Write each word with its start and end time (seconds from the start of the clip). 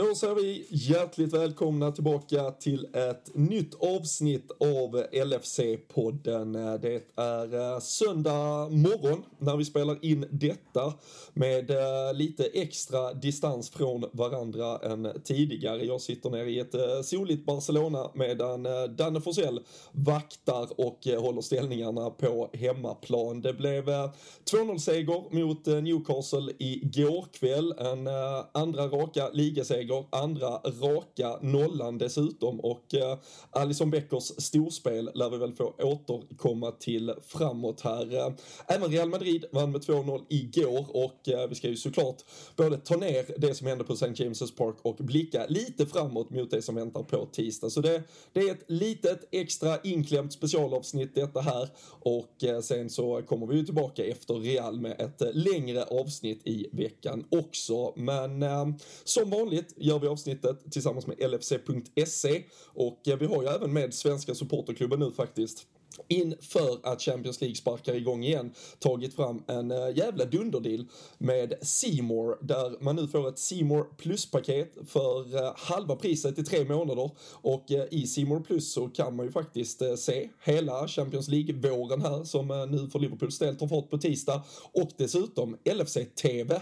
Då 0.00 0.14
säger 0.14 0.34
vi 0.34 0.66
hjärtligt 0.70 1.32
välkomna 1.32 1.92
tillbaka 1.92 2.50
till 2.50 2.86
ett 2.94 3.30
nytt 3.34 3.74
avsnitt 3.74 4.50
av 4.60 5.04
LFC-podden. 5.12 6.78
Det 6.78 7.02
är 7.16 7.74
eh, 7.74 7.80
söndag 7.80 8.68
morgon 8.70 9.22
när 9.38 9.56
vi 9.56 9.64
spelar 9.64 10.04
in 10.04 10.26
detta 10.30 10.92
med 11.32 11.70
eh, 11.70 12.14
lite 12.14 12.44
extra 12.44 13.14
distans 13.14 13.70
från 13.70 14.04
varandra 14.12 14.78
än 14.78 15.20
tidigare. 15.24 15.84
Jag 15.84 16.00
sitter 16.00 16.30
nere 16.30 16.50
i 16.50 16.58
ett 16.58 16.74
eh, 16.74 17.00
soligt 17.02 17.46
Barcelona 17.46 18.10
medan 18.14 18.66
Danne 18.96 19.20
Forsell 19.20 19.60
vaktar 19.92 20.68
och 20.80 21.22
håller 21.22 21.40
ställningarna 21.40 22.10
på 22.10 22.50
hemmaplan. 22.52 23.40
Det 23.40 23.52
blev 23.52 23.84
2-0-seger 23.84 25.34
mot 25.34 25.66
Newcastle 25.66 26.52
igår 26.58 27.26
kväll, 27.32 27.74
en 27.78 28.08
andra 28.52 28.88
raka 28.88 29.30
ligaseger 29.32 29.89
seger, 29.90 30.04
andra 30.10 30.48
raka 30.58 31.38
nollan 31.42 31.98
dessutom 31.98 32.60
och 32.60 32.94
eh, 32.94 33.18
Alison 33.50 33.90
Beckers 33.90 34.24
storspel 34.24 35.10
lär 35.14 35.30
vi 35.30 35.38
väl 35.38 35.52
få 35.52 35.74
återkomma 35.78 36.70
till 36.70 37.14
framåt 37.22 37.80
här. 37.80 38.16
Eh, 38.16 38.32
även 38.66 38.90
Real 38.90 39.08
Madrid 39.08 39.44
vann 39.52 39.72
med 39.72 39.80
2-0 39.80 40.20
igår 40.28 40.86
och 40.88 41.28
eh, 41.28 41.48
vi 41.48 41.54
ska 41.54 41.68
ju 41.68 41.76
såklart 41.76 42.16
både 42.56 42.76
ta 42.76 42.96
ner 42.96 43.40
det 43.40 43.54
som 43.54 43.66
hände 43.66 43.84
på 43.84 43.92
St. 43.92 44.06
James' 44.06 44.56
Park 44.56 44.76
och 44.82 44.96
blicka 44.96 45.46
lite 45.48 45.86
framåt 45.86 46.30
mot 46.30 46.50
det 46.50 46.62
som 46.62 46.74
väntar 46.74 47.02
på 47.02 47.26
tisdag. 47.32 47.70
Så 47.70 47.80
det, 47.80 48.02
det 48.32 48.40
är 48.40 48.52
ett 48.52 48.64
litet 48.66 49.28
extra 49.30 49.78
inklämt 49.84 50.32
specialavsnitt 50.32 51.14
detta 51.14 51.40
här 51.40 51.68
och 52.00 52.44
eh, 52.44 52.60
sen 52.60 52.90
så 52.90 53.22
kommer 53.22 53.46
vi 53.46 53.56
ju 53.56 53.64
tillbaka 53.64 54.04
efter 54.04 54.34
Real 54.34 54.80
med 54.80 55.00
ett 55.00 55.22
eh, 55.22 55.28
längre 55.32 55.82
avsnitt 55.82 56.46
i 56.46 56.68
veckan 56.72 57.24
också. 57.30 57.92
Men 57.96 58.42
eh, 58.42 58.66
som 59.04 59.30
vanligt 59.30 59.69
gör 59.76 59.98
vi 59.98 60.08
avsnittet 60.08 60.72
tillsammans 60.72 61.06
med 61.06 61.30
LFC.se 61.30 62.44
och 62.66 63.08
eh, 63.08 63.18
vi 63.18 63.26
har 63.26 63.42
ju 63.42 63.48
även 63.48 63.72
med 63.72 63.94
Svenska 63.94 64.34
Supporterklubben 64.34 64.98
nu 64.98 65.12
faktiskt 65.12 65.66
inför 66.08 66.78
att 66.82 67.02
Champions 67.02 67.40
League 67.40 67.56
sparkar 67.56 67.94
igång 67.94 68.24
igen 68.24 68.52
tagit 68.78 69.14
fram 69.14 69.42
en 69.46 69.70
eh, 69.70 69.96
jävla 69.96 70.24
dunderdeal 70.24 70.84
med 71.18 71.54
Seymour 71.62 72.46
där 72.46 72.76
man 72.80 72.96
nu 72.96 73.08
får 73.08 73.28
ett 73.28 73.38
Seymour 73.38 73.84
Plus-paket 73.96 74.72
för 74.86 75.36
eh, 75.36 75.52
halva 75.56 75.96
priset 75.96 76.38
i 76.38 76.44
tre 76.44 76.64
månader. 76.64 77.10
Och 77.32 77.72
eh, 77.72 77.84
i 77.90 78.06
Seymour 78.06 78.40
Plus 78.40 78.72
så 78.72 78.88
kan 78.88 79.16
man 79.16 79.26
ju 79.26 79.32
faktiskt 79.32 79.82
se 79.98 80.28
hela 80.44 80.88
Champions 80.88 81.28
League-våren 81.28 82.02
här 82.02 82.24
som 82.24 82.68
nu 82.70 82.90
för 82.90 82.98
Liverpools 82.98 83.38
del 83.38 83.56
tar 83.56 83.68
fart 83.68 83.90
på 83.90 83.98
tisdag. 83.98 84.42
Och 84.72 84.90
dessutom 84.96 85.56
LFC-TV, 85.64 86.60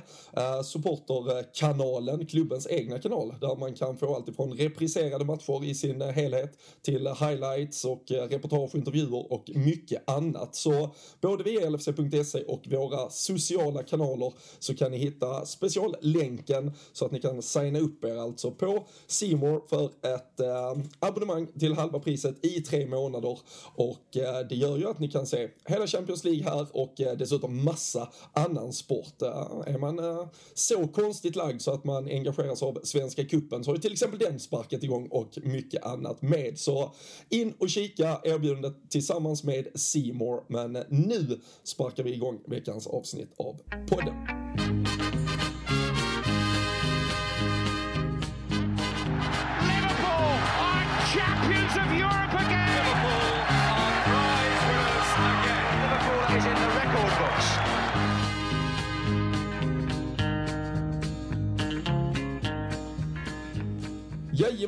supporterkanalen, 0.65 2.27
klubbens 2.27 2.67
egna 2.71 2.99
kanal 2.99 3.35
där 3.41 3.57
man 3.57 3.75
kan 3.75 3.97
få 3.97 4.15
allt 4.15 4.29
ifrån 4.29 4.53
repriserade 4.53 5.25
matcher 5.25 5.65
i 5.65 5.75
sin 5.75 6.01
helhet 6.01 6.59
till 6.83 7.09
highlights 7.09 7.85
och 7.85 8.05
reportage 8.09 8.71
och 8.71 8.75
intervjuer 8.75 9.18
frågor 9.19 9.33
och 9.33 9.51
mycket 9.55 10.11
annat. 10.11 10.55
Så 10.55 10.95
både 11.21 11.45
via 11.45 11.71
LFC.se 11.71 12.43
och 12.43 12.67
våra 12.67 13.11
sociala 13.11 13.83
kanaler 13.83 14.33
så 14.59 14.75
kan 14.75 14.91
ni 14.91 14.99
hitta 14.99 15.47
speciallänken 15.47 16.73
så 16.93 17.05
att 17.05 17.13
ni 17.13 17.21
kan 17.21 17.43
signa 17.43 17.79
upp 17.79 18.05
er 18.05 18.17
alltså 18.17 18.51
på 18.51 18.87
Simor 19.07 19.63
för 19.69 19.87
ett 19.87 20.41
eh, 20.41 20.83
abonnemang 20.99 21.47
till 21.59 21.73
halva 21.73 21.99
priset 21.99 22.45
i 22.45 22.61
tre 22.61 22.87
månader 22.87 23.39
och 23.75 24.17
eh, 24.17 24.47
det 24.49 24.55
gör 24.55 24.79
ju 24.79 24.89
att 24.89 24.99
ni 24.99 25.09
kan 25.09 25.27
se 25.27 25.49
hela 25.65 25.87
Champions 25.87 26.25
League 26.25 26.45
här 26.45 26.67
och 26.73 27.01
eh, 27.01 27.17
dessutom 27.17 27.65
massa 27.65 28.09
annan 28.33 28.73
sport. 28.73 29.23
Eh, 29.23 29.75
är 29.75 29.79
man 29.79 29.99
eh, 29.99 30.29
så 30.55 30.89
konstigt 30.89 31.37
lagd 31.37 31.63
så 31.63 31.73
att 31.73 31.85
man 31.85 32.07
engageras 32.07 32.63
av 32.63 32.81
Svenska 32.83 33.25
Kuppen 33.25 33.65
så 33.65 33.71
har 33.71 33.77
ju 33.77 33.81
till 33.81 33.93
exempel 33.93 34.19
den 34.19 34.41
sparkat 34.41 34.83
igång 34.83 35.09
och 35.11 35.39
mycket 35.43 35.85
annat 35.85 36.23
med. 36.23 36.59
Så 36.59 36.95
in 37.29 37.55
och 37.59 37.69
kika 37.69 38.21
erbjudandet 38.25 38.91
till 38.91 39.07
tillsammans 39.09 39.45
med 39.45 39.67
Seymour. 39.75 40.45
Men 40.49 40.73
nu 40.89 41.41
sparkar 41.63 42.03
vi 42.03 42.15
igång 42.15 42.41
veckans 42.47 42.87
avsnitt 42.87 43.31
av 43.37 43.61
podden. 43.89 44.15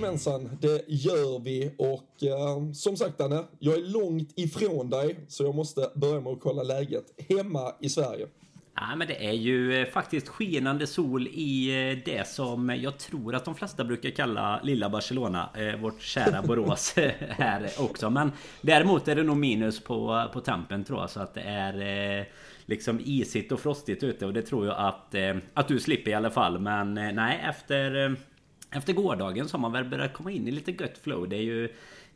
Jajamensan, 0.01 0.51
det 0.61 0.85
gör 0.89 1.39
vi 1.45 1.71
och 1.79 2.23
eh, 2.23 2.73
som 2.73 2.97
sagt 2.97 3.19
Danne, 3.19 3.45
jag 3.59 3.75
är 3.75 3.83
långt 3.83 4.33
ifrån 4.37 4.91
dig 4.91 5.21
så 5.29 5.45
jag 5.45 5.55
måste 5.55 5.91
börja 5.95 6.21
med 6.21 6.33
att 6.33 6.41
kolla 6.41 6.63
läget 6.63 7.05
hemma 7.29 7.75
i 7.81 7.89
Sverige. 7.89 8.27
Ja, 8.75 8.97
men 8.97 9.09
det 9.09 9.27
är 9.27 9.33
ju 9.33 9.81
eh, 9.81 9.87
faktiskt 9.87 10.29
skenande 10.29 10.87
sol 10.87 11.27
i 11.27 11.69
eh, 11.91 11.99
det 12.05 12.29
som 12.29 12.69
jag 12.69 12.99
tror 12.99 13.35
att 13.35 13.45
de 13.45 13.55
flesta 13.55 13.85
brukar 13.85 14.11
kalla 14.11 14.61
lilla 14.63 14.89
Barcelona. 14.89 15.49
Eh, 15.55 15.81
vårt 15.81 16.03
kära 16.03 16.43
Borås 16.47 16.95
här 17.31 17.71
också. 17.79 18.11
Men 18.11 18.33
däremot 18.63 19.09
är 19.09 19.17
det 19.17 19.23
nog 19.23 19.37
minus 19.37 19.81
på, 19.81 20.29
på 20.33 20.41
tempen 20.41 20.85
tror 20.85 21.01
jag. 21.01 21.11
Så 21.11 21.21
att 21.21 21.35
det 21.35 21.43
är 21.43 22.29
liksom 22.67 23.01
isigt 23.05 23.53
och 23.53 23.61
frostigt 23.61 24.03
ute. 24.03 24.27
Och 24.27 24.33
det 24.33 24.43
tror 24.43 24.67
jag 24.67 24.77
att, 24.79 25.15
att 25.55 25.69
du 25.69 25.81
slipper 25.81 26.11
i 26.11 26.15
alla 26.15 26.31
fall. 26.31 26.59
Men 26.59 26.95
nej, 26.95 27.41
efter 27.49 28.17
efter 28.71 28.93
gårdagen 28.93 29.49
så 29.49 29.57
har 29.57 29.61
man 29.61 29.73
väl 29.73 29.85
börjat 29.85 30.13
komma 30.13 30.31
in 30.31 30.49
i 30.49 30.51
lite 30.51 30.73
gött 30.73 30.99
flow. 30.99 31.29
Det 31.29 31.37
är 31.37 31.43
ju 31.43 31.69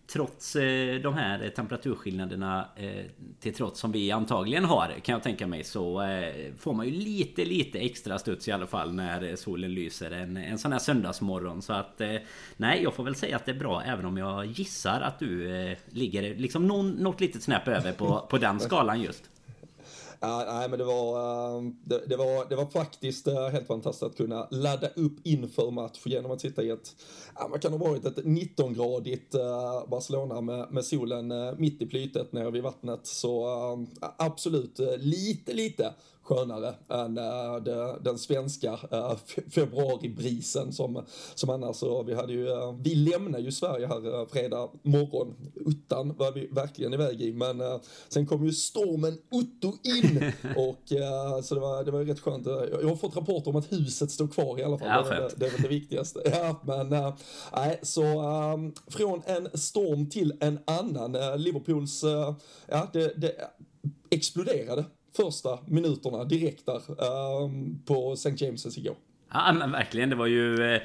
Trots 0.06 0.56
eh, 0.56 1.00
de 1.00 1.14
här 1.14 1.48
temperaturskillnaderna 1.48 2.68
eh, 2.76 3.04
till 3.40 3.54
trots 3.54 3.80
som 3.80 3.92
vi 3.92 4.10
antagligen 4.10 4.64
har 4.64 4.94
kan 5.02 5.12
jag 5.12 5.22
tänka 5.22 5.46
mig 5.46 5.64
så 5.64 6.02
eh, 6.02 6.52
får 6.58 6.74
man 6.74 6.86
ju 6.86 6.92
lite 6.92 7.44
lite 7.44 7.78
extra 7.78 8.18
studs 8.18 8.48
i 8.48 8.52
alla 8.52 8.66
fall 8.66 8.94
när 8.94 9.36
solen 9.36 9.74
lyser 9.74 10.10
en, 10.10 10.36
en 10.36 10.58
sån 10.58 10.72
här 10.72 10.78
söndagsmorgon 10.78 11.62
så 11.62 11.72
att 11.72 12.00
nej 12.56 12.82
jag 12.82 12.94
får 12.94 13.04
väl 13.04 13.14
säga 13.14 13.36
att 13.36 13.44
det 13.44 13.52
är 13.52 13.58
bra 13.58 13.82
även 13.82 14.04
om 14.04 14.16
jag 14.16 14.46
gissar 14.46 15.00
att 15.00 15.18
du 15.18 15.76
ligger 15.90 16.34
liksom 16.34 16.66
någon, 16.66 16.90
något 16.90 17.20
litet 17.20 17.42
snäpp 17.42 17.68
över 17.68 17.92
på, 17.92 18.26
på 18.30 18.38
den 18.38 18.60
skalan 18.60 19.00
just. 19.00 19.30
Ja, 20.24 20.44
nej, 20.46 20.68
men 20.68 20.78
det 20.78 20.84
var, 20.84 21.58
ehm, 21.58 21.76
det, 21.84 22.02
det, 22.06 22.16
var, 22.16 22.48
det 22.48 22.56
var 22.56 22.66
faktiskt 22.66 23.26
eh, 23.26 23.48
helt 23.48 23.66
fantastiskt 23.66 24.02
att 24.02 24.16
kunna 24.16 24.48
ladda 24.50 24.88
upp 24.88 25.16
inför 25.22 25.70
match 25.70 26.00
genom 26.04 26.30
att 26.30 26.40
sitta 26.40 26.62
i 26.62 26.70
ett, 26.70 26.96
ja, 27.34 27.48
man 27.48 27.60
kan 27.60 27.72
ha 27.72 27.78
varit 27.78 28.04
ett 28.04 28.24
19-gradigt 28.24 29.34
eh, 29.34 29.88
Barcelona 29.88 30.40
med, 30.40 30.72
med 30.72 30.84
solen 30.84 31.32
eh, 31.32 31.52
mitt 31.58 31.82
i 31.82 31.86
plytet 31.86 32.32
nere 32.32 32.50
vid 32.50 32.62
vattnet. 32.62 33.06
Så 33.06 33.46
ehm, 33.46 33.86
absolut 34.00 34.78
lite, 34.98 35.52
lite 35.52 35.94
skönare 36.24 36.74
än 36.88 37.18
äh, 37.18 37.56
det, 37.64 37.98
den 38.00 38.18
svenska 38.18 38.78
äh, 38.90 39.16
februaribrisen 39.50 40.72
som, 40.72 41.04
som 41.34 41.50
annars 41.50 41.76
så 41.76 42.02
vi 42.02 42.14
hade 42.14 42.32
ju, 42.32 42.46
vi 42.80 42.94
lämnar 42.94 43.38
ju 43.38 43.52
Sverige 43.52 43.86
här 43.86 44.26
fredag 44.26 44.68
morgon. 44.82 45.34
Uttan 45.54 46.16
var 46.16 46.32
vi 46.32 46.46
verkligen 46.46 46.94
iväg 46.94 47.20
i 47.20 47.32
men 47.32 47.62
sen 48.08 48.26
kom 48.26 48.44
ju 48.44 48.52
stormen 48.52 49.18
Otto 49.30 49.72
in 49.82 50.32
och 50.56 50.92
så 51.44 51.54
det 51.54 51.60
var, 51.60 51.84
det 51.84 51.90
var 51.90 52.04
rätt 52.04 52.20
skönt. 52.20 52.46
Jag 52.46 52.88
har 52.88 52.96
fått 52.96 53.16
rapporter 53.16 53.50
om 53.50 53.56
att 53.56 53.72
huset 53.72 54.10
står 54.10 54.28
kvar 54.28 54.60
i 54.60 54.62
alla 54.62 54.78
fall. 54.78 54.88
Ja, 54.88 55.02
det, 55.02 55.20
det, 55.20 55.30
det 55.36 55.46
är 55.46 55.50
väl 55.50 55.62
det 55.62 55.68
viktigaste. 55.68 56.20
Ja, 56.34 56.60
men 56.64 57.12
nej, 57.52 57.78
så 57.82 58.02
äh, 58.02 58.56
från 58.88 59.22
en 59.26 59.58
storm 59.58 60.10
till 60.10 60.32
en 60.40 60.58
annan. 60.64 61.12
Liverpools, 61.36 62.04
ja 62.68 62.88
det, 62.92 63.20
det 63.20 63.34
exploderade 64.10 64.84
första 65.16 65.58
minuterna 65.66 66.24
direkt 66.24 66.66
där 66.66 66.76
ehm, 66.76 67.82
på 67.84 68.12
St. 68.12 68.30
James's 68.30 68.78
igår. 68.78 68.96
Ja 69.32 69.52
men 69.52 69.72
verkligen, 69.72 70.10
det 70.10 70.16
var 70.16 70.26
ju... 70.26 70.74
Eh, 70.74 70.82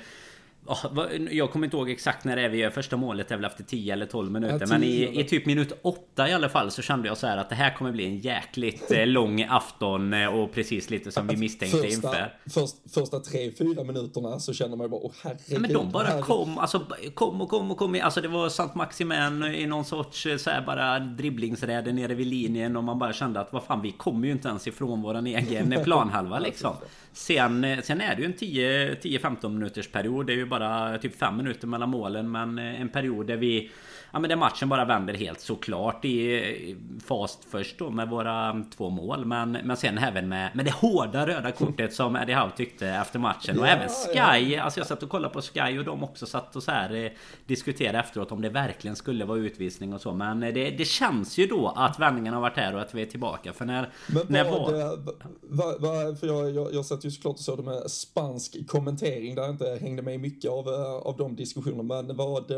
jag 1.31 1.51
kommer 1.51 1.67
inte 1.67 1.77
ihåg 1.77 1.89
exakt 1.89 2.25
när 2.25 2.35
det 2.35 2.41
är 2.41 2.49
vi 2.49 2.57
gör 2.57 2.69
första 2.69 2.97
målet. 2.97 3.31
är 3.31 3.35
väl 3.35 3.45
efter 3.45 3.63
10 3.63 3.93
eller 3.93 4.05
12 4.05 4.31
minuter. 4.31 4.57
Ja, 4.59 4.67
men 4.67 4.83
i, 4.83 5.19
i, 5.19 5.23
typ 5.23 5.45
minut 5.45 5.79
8 5.81 6.29
i 6.29 6.33
alla 6.33 6.49
fall 6.49 6.71
så 6.71 6.81
kände 6.81 7.07
jag 7.07 7.17
så 7.17 7.27
här 7.27 7.37
att 7.37 7.49
det 7.49 7.55
här 7.55 7.75
kommer 7.75 7.91
bli 7.91 8.05
en 8.05 8.17
jäkligt 8.17 8.91
eh, 8.91 9.07
lång 9.07 9.43
afton. 9.49 10.13
Eh, 10.13 10.27
och 10.27 10.51
precis 10.51 10.89
lite 10.89 11.11
som 11.11 11.27
vi 11.27 11.37
misstänkte 11.37 11.77
första, 11.77 11.95
inför. 11.95 12.33
Först, 12.49 12.75
första 12.93 13.17
3-4 13.17 13.83
minuterna 13.83 14.39
så 14.39 14.53
känner 14.53 14.75
man 14.75 14.85
ju 14.85 14.89
bara 14.89 15.01
åh 15.01 15.11
herregud. 15.23 15.43
Ja, 15.47 15.59
men 15.59 15.73
de 15.73 15.91
bara 15.91 16.07
herregud. 16.07 16.25
kom. 16.25 16.57
Alltså 16.57 16.85
kom 17.13 17.41
och 17.41 17.49
kom 17.49 17.71
och 17.71 17.77
kom. 17.77 17.99
Alltså 18.03 18.21
det 18.21 18.27
var 18.27 18.49
Sant 18.49 18.75
Maximen 18.75 19.43
i 19.43 19.65
någon 19.65 19.85
sorts 19.85 20.25
eh, 20.25 20.37
så 20.37 20.49
här 20.49 20.61
bara 20.61 20.99
dribblingsräde 20.99 21.93
nere 21.93 22.13
vid 22.13 22.27
linjen. 22.27 22.77
Och 22.77 22.83
man 22.83 22.99
bara 22.99 23.13
kände 23.13 23.39
att 23.39 23.53
vad 23.53 23.63
fan 23.63 23.81
vi 23.81 23.91
kommer 23.91 24.27
ju 24.27 24.31
inte 24.31 24.47
ens 24.47 24.67
ifrån 24.67 25.01
våran 25.01 25.27
egen 25.27 25.75
planhalva 25.83 26.39
liksom. 26.39 26.75
Sen, 27.13 27.81
sen 27.83 28.01
är 28.01 28.15
det 28.15 28.21
ju 28.21 28.25
en 28.25 28.33
10-15 28.33 29.49
minuters 29.49 29.87
period. 29.87 30.27
Det 30.27 30.33
är 30.33 30.37
ju 30.37 30.45
bara 30.45 30.58
typ 31.01 31.15
fem 31.19 31.37
minuter 31.37 31.67
mellan 31.67 31.89
målen 31.89 32.31
men 32.31 32.59
eh, 32.59 32.81
en 32.81 32.89
period 32.89 33.27
där 33.27 33.37
vi 33.37 33.71
Ja 34.11 34.19
men 34.19 34.29
där 34.29 34.35
matchen 34.35 34.69
bara 34.69 34.85
vänder 34.85 35.13
helt 35.13 35.39
såklart. 35.39 36.05
I 36.05 36.75
fast 37.05 37.45
först 37.45 37.79
då 37.79 37.89
med 37.89 38.09
våra 38.09 38.63
två 38.77 38.89
mål 38.89 39.25
Men, 39.25 39.51
men 39.51 39.77
sen 39.77 39.97
även 39.97 40.29
med, 40.29 40.55
med 40.55 40.65
det 40.65 40.71
hårda 40.71 41.27
röda 41.27 41.51
kortet 41.51 41.93
som 41.93 42.15
Eddie 42.15 42.33
Howe 42.33 42.51
tyckte 42.57 42.87
efter 42.87 43.19
matchen. 43.19 43.59
Och 43.59 43.67
ja, 43.67 43.71
även 43.71 43.89
Sky 43.89 44.53
ja. 44.53 44.63
Alltså 44.63 44.79
jag 44.79 44.87
satt 44.87 45.03
och 45.03 45.09
kollade 45.09 45.33
på 45.33 45.41
Sky 45.41 45.79
och 45.79 45.85
de 45.85 46.03
också 46.03 46.25
satt 46.25 46.55
och 46.55 46.63
så 46.63 46.71
här 46.71 46.95
eh, 46.95 47.11
Diskuterade 47.45 47.99
efteråt 47.99 48.31
om 48.31 48.41
det 48.41 48.49
verkligen 48.49 48.95
skulle 48.95 49.25
vara 49.25 49.37
utvisning 49.37 49.93
och 49.93 50.01
så. 50.01 50.13
Men 50.13 50.39
det, 50.39 50.49
det 50.49 50.85
känns 50.85 51.37
ju 51.37 51.47
då 51.47 51.73
att 51.75 51.99
vändningen 51.99 52.33
har 52.33 52.41
varit 52.41 52.57
här 52.57 52.75
och 52.75 52.81
att 52.81 52.93
vi 52.93 53.01
är 53.01 53.05
tillbaka 53.05 53.53
för 53.53 53.65
när... 53.65 53.89
Men 54.07 54.25
när 54.27 54.43
var, 54.43 54.71
det, 54.71 54.97
var, 55.41 55.79
var, 55.79 56.15
för 56.15 56.27
jag, 56.27 56.51
jag, 56.51 56.73
jag 56.73 56.85
satt 56.85 57.05
ju 57.05 57.11
såklart 57.11 57.33
och 57.33 57.39
såg 57.39 57.57
det 57.57 57.63
med 57.63 57.91
spansk 57.91 58.67
kommentering 58.67 59.35
där 59.35 59.41
jag 59.41 59.51
inte 59.51 59.77
hängde 59.81 60.01
med 60.01 60.19
mycket 60.19 60.51
av, 60.51 60.67
eh, 60.67 60.93
av 60.93 61.17
de 61.17 61.35
diskussionerna 61.35 62.01
Men 62.01 62.15
vad 62.15 62.51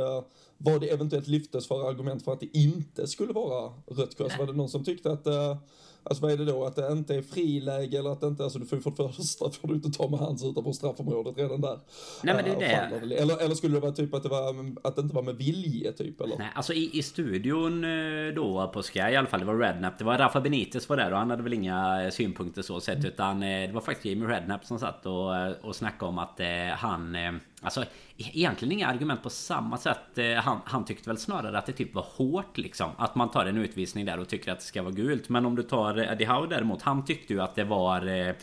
vad 0.63 0.81
det 0.81 0.89
eventuellt 0.89 1.27
lyftes 1.27 1.67
för 1.67 1.89
argument 1.89 2.23
för 2.23 2.33
att 2.33 2.39
det 2.39 2.57
inte 2.57 3.07
skulle 3.07 3.33
vara 3.33 3.73
rött 3.87 4.17
kors? 4.17 4.39
Var 4.39 4.47
det 4.47 4.53
någon 4.53 4.69
som 4.69 4.83
tyckte 4.83 5.11
att 5.11 5.27
uh, 5.27 5.55
Alltså 6.03 6.23
vad 6.23 6.31
är 6.31 6.37
det 6.37 6.45
då? 6.45 6.65
Att 6.65 6.75
det 6.75 6.91
inte 6.91 7.15
är 7.15 7.21
friläge 7.21 7.99
eller 7.99 8.09
att 8.09 8.21
det 8.21 8.27
inte, 8.27 8.43
alltså 8.43 8.59
du 8.59 8.65
får 8.65 8.77
ju 8.77 8.81
för 8.81 9.03
det 9.03 9.13
första 9.13 9.51
får 9.61 9.67
du 9.67 9.73
inte 9.73 9.91
ta 9.91 10.09
med 10.09 10.19
hands 10.19 10.43
utanför 10.43 10.71
straffområdet 10.71 11.37
redan 11.37 11.61
där. 11.61 11.79
Nej 12.23 12.35
men 12.35 12.45
det 12.45 12.65
är 12.65 12.89
det. 12.89 13.15
Eller, 13.15 13.43
eller 13.43 13.55
skulle 13.55 13.73
det 13.73 13.79
vara 13.79 13.91
typ 13.91 14.13
att 14.13 14.23
det 14.23 14.29
var, 14.29 14.75
att 14.83 14.95
det 14.95 15.01
inte 15.01 15.15
var 15.15 15.21
med 15.21 15.35
vilje 15.35 15.91
typ 15.91 16.21
eller? 16.21 16.37
Nej 16.37 16.49
alltså 16.55 16.73
i, 16.73 16.89
i 16.93 17.03
studion 17.03 17.83
eh, 17.83 18.33
då 18.35 18.71
på 18.73 18.83
Sky 18.83 18.99
i 18.99 19.15
alla 19.15 19.27
fall, 19.27 19.39
det 19.39 19.45
var 19.45 19.57
Rednap, 19.57 19.97
det 19.97 20.03
var 20.03 20.17
Rafa 20.17 20.41
Benitez 20.41 20.89
var 20.89 20.97
där 20.97 21.11
och 21.11 21.17
han 21.17 21.29
hade 21.29 21.43
väl 21.43 21.53
inga 21.53 22.03
eh, 22.03 22.09
synpunkter 22.09 22.61
så 22.61 22.79
sett 22.79 23.05
utan 23.05 23.39
det 23.39 23.71
var 23.73 23.81
faktiskt 23.81 24.05
Jamie 24.05 24.29
Rednap 24.29 24.65
som 24.65 24.79
satt 24.79 25.05
och, 25.05 25.65
och 25.65 25.75
snackade 25.75 26.09
om 26.09 26.17
att 26.17 26.39
han 26.77 27.15
Alltså 27.63 27.85
egentligen 28.17 28.71
inga 28.71 28.87
argument 28.87 29.23
på 29.23 29.29
samma 29.29 29.77
sätt. 29.77 30.17
Eh, 30.17 30.33
han, 30.33 30.59
han 30.65 30.85
tyckte 30.85 31.09
väl 31.09 31.17
snarare 31.17 31.57
att 31.57 31.65
det 31.65 31.71
typ 31.71 31.93
var 31.93 32.05
hårt 32.15 32.57
liksom. 32.57 32.91
Att 32.97 33.15
man 33.15 33.31
tar 33.31 33.45
en 33.45 33.57
utvisning 33.57 34.05
där 34.05 34.19
och 34.19 34.27
tycker 34.27 34.51
att 34.51 34.59
det 34.59 34.65
ska 34.65 34.81
vara 34.81 34.93
gult. 34.93 35.29
Men 35.29 35.45
om 35.45 35.55
du 35.55 35.63
tar 35.63 35.99
Eddie 35.99 36.25
Howe 36.25 36.47
däremot. 36.49 36.81
Han 36.81 37.05
tyckte 37.05 37.33
ju 37.33 37.41
att 37.41 37.55
det 37.55 37.63
var 37.63 38.07
eh, 38.07 38.35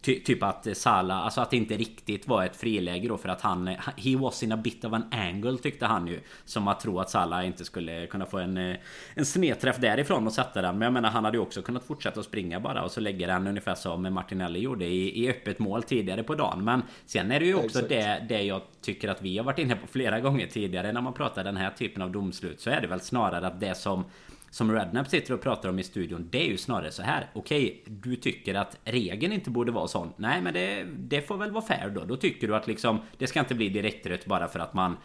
ty, 0.00 0.20
typ 0.20 0.42
att 0.42 0.76
Sala, 0.76 1.14
alltså 1.14 1.40
att 1.40 1.50
det 1.50 1.56
inte 1.56 1.76
riktigt 1.76 2.28
var 2.28 2.44
ett 2.44 2.56
friläge 2.56 3.08
då 3.08 3.16
för 3.16 3.28
att 3.28 3.40
han 3.40 3.66
He 3.96 4.16
was 4.18 4.42
in 4.42 4.52
a 4.52 4.56
bit 4.56 4.84
of 4.84 4.92
an 4.92 5.04
angle 5.12 5.58
tyckte 5.58 5.86
han 5.86 6.06
ju 6.06 6.20
Som 6.44 6.68
att 6.68 6.80
tro 6.80 7.00
att 7.00 7.10
Sala 7.10 7.44
inte 7.44 7.64
skulle 7.64 8.06
kunna 8.06 8.26
få 8.26 8.38
en 8.38 8.56
eh, 8.56 8.76
En 9.14 9.26
snedträff 9.26 9.76
därifrån 9.76 10.26
och 10.26 10.32
sätta 10.32 10.62
den 10.62 10.78
Men 10.78 10.86
jag 10.86 10.92
menar 10.92 11.10
han 11.10 11.24
hade 11.24 11.36
ju 11.36 11.42
också 11.42 11.62
kunnat 11.62 11.84
fortsätta 11.84 12.20
att 12.20 12.26
springa 12.26 12.60
bara 12.60 12.84
och 12.84 12.90
så 12.90 13.00
lägga 13.00 13.26
den 13.26 13.46
ungefär 13.46 13.74
som 13.74 14.14
Martinelli 14.14 14.58
gjorde 14.58 14.84
i, 14.84 15.24
i 15.24 15.30
öppet 15.30 15.58
mål 15.58 15.82
tidigare 15.82 16.22
på 16.22 16.34
dagen 16.34 16.64
Men 16.64 16.82
sen 17.06 17.32
är 17.32 17.40
det 17.40 17.46
ju 17.46 17.54
också 17.54 17.82
det, 17.88 18.26
det 18.28 18.42
jag 18.42 18.60
tycker 18.80 19.08
att 19.08 19.22
vi 19.22 19.38
har 19.38 19.44
varit 19.44 19.58
inne 19.58 19.76
på 19.76 19.86
flera 19.86 20.20
gånger 20.20 20.46
tidigare 20.46 20.92
när 20.92 21.00
man 21.00 21.12
pratar 21.12 21.44
den 21.44 21.56
här 21.56 21.70
typen 21.70 22.02
av 22.02 22.10
domslut 22.10 22.60
så 22.60 22.70
är 22.70 22.80
det 22.80 22.86
väl 22.86 23.00
snarare 23.00 23.46
att 23.46 23.60
det 23.60 23.74
som 23.74 24.04
som 24.50 24.72
Rednap 24.72 25.08
sitter 25.08 25.34
och 25.34 25.42
pratar 25.42 25.68
om 25.68 25.78
i 25.78 25.82
studion 25.82 26.28
Det 26.30 26.46
är 26.46 26.48
ju 26.48 26.56
snarare 26.56 26.90
så 26.90 27.02
här. 27.02 27.30
Okej, 27.32 27.82
du 27.86 28.16
tycker 28.16 28.54
att 28.54 28.78
regeln 28.84 29.32
inte 29.32 29.50
borde 29.50 29.72
vara 29.72 29.88
sån. 29.88 30.12
Nej 30.16 30.42
men 30.42 30.54
det, 30.54 30.84
det 30.98 31.22
får 31.22 31.36
väl 31.36 31.50
vara 31.50 31.64
fair 31.64 31.90
då. 31.90 32.04
Då 32.04 32.16
tycker 32.16 32.46
du 32.46 32.56
att 32.56 32.66
liksom 32.66 33.00
Det 33.18 33.26
ska 33.26 33.40
inte 33.40 33.54
bli 33.54 33.68
direktrött 33.68 34.26
bara 34.26 34.48
för 34.48 34.58
att 34.58 34.74
man 34.74 34.96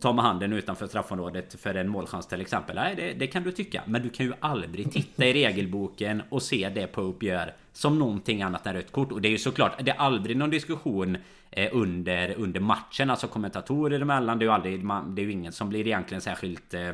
Tar 0.00 0.12
med 0.12 0.24
handen 0.24 0.52
utanför 0.52 0.86
straffområdet 0.86 1.60
för 1.60 1.74
en 1.74 1.88
målchans 1.88 2.26
till 2.26 2.40
exempel. 2.40 2.76
Nej 2.76 2.94
det, 2.96 3.12
det, 3.12 3.26
kan 3.26 3.42
du 3.42 3.52
tycka. 3.52 3.82
Men 3.86 4.02
du 4.02 4.10
kan 4.10 4.26
ju 4.26 4.32
aldrig 4.40 4.92
titta 4.92 5.26
i 5.26 5.32
regelboken 5.32 6.22
och 6.28 6.42
se 6.42 6.68
det 6.74 6.86
Pope 6.86 7.26
gör 7.26 7.54
som 7.78 7.98
någonting 7.98 8.42
annat 8.42 8.66
än 8.66 8.74
rött 8.74 8.92
kort 8.92 9.12
Och 9.12 9.20
det 9.20 9.28
är 9.28 9.30
ju 9.30 9.38
såklart 9.38 9.72
Det 9.84 9.90
är 9.90 9.96
aldrig 9.96 10.36
någon 10.36 10.50
diskussion 10.50 11.16
eh, 11.50 11.68
under, 11.72 12.34
under 12.38 12.60
matchen 12.60 13.10
Alltså 13.10 13.26
kommentatorer 13.26 14.00
emellan 14.00 14.38
Det 14.38 14.44
är 14.44 14.46
ju 14.46 14.52
aldrig 14.52 14.86
Det 15.06 15.22
är 15.22 15.26
ju 15.26 15.32
ingen 15.32 15.52
som 15.52 15.68
blir 15.68 15.86
egentligen 15.86 16.20
särskilt 16.20 16.74
eh, 16.74 16.90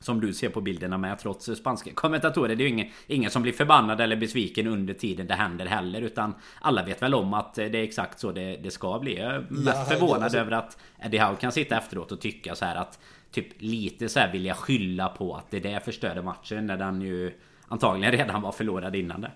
som 0.00 0.20
du 0.20 0.32
ser 0.32 0.48
på 0.48 0.60
bilderna 0.60 0.98
med 0.98 1.18
trots 1.18 1.44
spanska 1.44 1.90
kommentatorer. 1.94 2.56
Det 2.56 2.62
är 2.62 2.66
ju 2.66 2.72
ingen, 2.72 2.88
ingen 3.06 3.30
som 3.30 3.42
blir 3.42 3.52
förbannad 3.52 4.00
eller 4.00 4.16
besviken 4.16 4.66
under 4.66 4.94
tiden 4.94 5.26
det 5.26 5.34
händer 5.34 5.66
heller. 5.66 6.02
Utan 6.02 6.34
alla 6.60 6.84
vet 6.84 7.02
väl 7.02 7.14
om 7.14 7.34
att 7.34 7.54
det 7.54 7.64
är 7.64 7.74
exakt 7.74 8.18
så 8.18 8.32
det, 8.32 8.56
det 8.56 8.70
ska 8.70 8.98
bli. 8.98 9.18
Jag 9.18 9.34
är 9.34 9.46
ja, 9.66 9.84
förvånad 9.88 10.22
alltså... 10.22 10.38
över 10.38 10.52
att 10.52 10.78
Eddie 10.98 11.18
Howe 11.18 11.36
kan 11.36 11.52
sitta 11.52 11.78
efteråt 11.78 12.12
och 12.12 12.20
tycka 12.20 12.54
så 12.54 12.64
här 12.64 12.76
att 12.76 12.98
Typ 13.30 13.46
lite 13.58 14.08
så 14.08 14.20
här 14.20 14.32
vilja 14.32 14.54
skylla 14.54 15.08
på 15.08 15.34
att 15.34 15.50
det 15.50 15.60
där 15.60 15.80
förstörde 15.80 16.22
matchen 16.22 16.66
när 16.66 16.76
den 16.76 17.02
ju 17.02 17.32
antagligen 17.68 18.12
redan 18.12 18.42
var 18.42 18.52
förlorad 18.52 18.96
innan 18.96 19.20
det. 19.20 19.30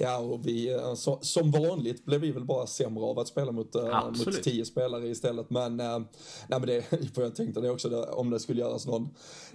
Ja, 0.00 0.18
och 0.18 0.46
vi, 0.46 0.72
eh, 0.72 0.94
så, 0.94 1.18
som 1.22 1.50
vanligt 1.50 2.04
blev 2.04 2.20
vi 2.20 2.30
väl 2.30 2.44
bara 2.44 2.66
sämre 2.66 3.04
av 3.04 3.18
att 3.18 3.28
spela 3.28 3.52
mot, 3.52 3.76
uh, 3.76 4.06
mot 4.06 4.42
tio 4.42 4.64
spelare 4.64 5.08
istället. 5.08 5.50
Men, 5.50 5.80
uh, 5.80 5.98
nej 6.48 6.60
men 6.60 6.66
det, 6.66 6.82
för 7.14 7.22
jag 7.22 7.34
tänkte 7.34 7.60
det 7.60 7.70
också, 7.70 7.88
det, 7.88 8.02
om 8.02 8.30
det 8.30 8.40
skulle 8.40 8.60
göras 8.60 8.86
någon, 8.86 9.08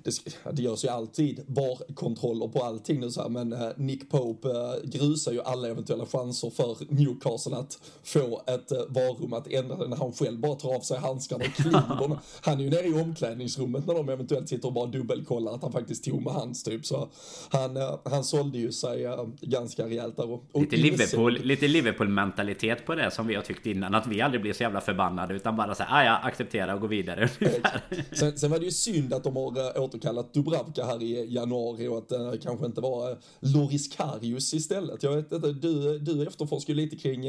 det, 0.04 0.12
det 0.51 0.62
görs 0.62 0.86
ju 0.86 0.90
alltid 0.90 1.44
VAR-kontroller 1.48 2.48
på 2.48 2.63
allting 2.63 3.00
nu 3.00 3.12
så 3.12 3.22
här, 3.22 3.30
men 3.30 3.56
Nick 3.78 4.10
Pope 4.10 4.80
grusar 4.84 5.31
ju 5.31 5.42
alla 5.42 5.68
eventuella 5.68 6.06
chanser 6.06 6.50
för 6.50 6.78
Newcastle 6.89 7.56
att 7.56 7.80
få 8.04 8.42
ett 8.48 8.72
VAR-rum 8.72 9.34
att 9.34 9.48
ändra 9.48 9.88
när 9.88 9.98
han 9.98 10.13
själv 10.13 10.39
bara 10.39 10.56
tar 10.56 10.75
av 10.75 10.80
sig 10.80 10.98
handskarna 10.98 11.46
och 11.46 11.54
kliver. 11.54 12.19
han 12.42 12.60
är 12.60 12.63
ju 12.63 12.69
nere 12.69 12.88
i 12.88 13.01
omklädningsrummet 13.01 13.88
när 13.88 13.94
de 13.94 14.10
eventuellt 14.10 14.50
sitter 14.50 14.68
och 14.68 14.74
bara 14.74 14.86
dubbelkollar 14.86 15.56
att 15.56 15.62
han 15.62 15.72
faktiskt 15.72 16.04
tog 16.04 16.22
med 16.22 16.34
hands 16.34 16.63
typ. 16.63 16.86
Så 16.86 17.10
han, 17.50 17.78
han 18.04 18.24
sålde 18.24 18.57
ju 18.57 18.72
sig 18.72 19.07
ganska 19.42 19.86
rejält 19.86 20.18
där 20.18 20.32
och, 20.51 20.62
lite, 20.62 20.75
Liverpool, 20.77 21.33
lite 21.33 21.68
Liverpool-mentalitet 21.68 22.85
på 22.85 22.95
det 22.95 23.12
som 23.12 23.27
vi 23.27 23.35
har 23.35 23.41
tyckt 23.41 23.65
innan. 23.65 23.95
Att 23.95 24.07
vi 24.07 24.21
aldrig 24.21 24.41
blir 24.41 24.53
så 24.53 24.63
jävla 24.63 24.81
förbannade 24.81 25.33
utan 25.33 25.56
bara 25.56 25.75
säga 25.75 25.89
ah, 25.91 26.03
ja, 26.03 26.18
acceptera 26.18 26.74
och 26.74 26.81
gå 26.81 26.88
vidare. 26.88 27.27
sen, 28.12 28.38
sen 28.38 28.51
var 28.51 28.59
det 28.59 28.65
ju 28.65 28.71
synd 28.71 29.13
att 29.13 29.24
de 29.24 29.35
har 29.35 29.77
äh, 29.77 29.83
återkallat 29.83 30.33
Dubravka 30.33 30.85
här 30.85 31.03
i 31.03 31.33
januari 31.33 31.88
och 31.88 31.97
att 31.97 32.09
det 32.09 32.25
äh, 32.25 32.33
kanske 32.44 32.65
inte 32.65 32.81
var 32.81 33.12
äh, 33.12 33.18
Loris 33.39 33.95
Karius 33.95 34.53
istället. 34.53 35.03
Jag 35.03 35.15
vet 35.15 35.31
inte, 35.31 35.51
du, 35.51 36.00
du 36.00 36.27
efterforskar 36.27 36.74
ju 36.74 36.81
lite 36.81 36.95
kring 36.95 37.21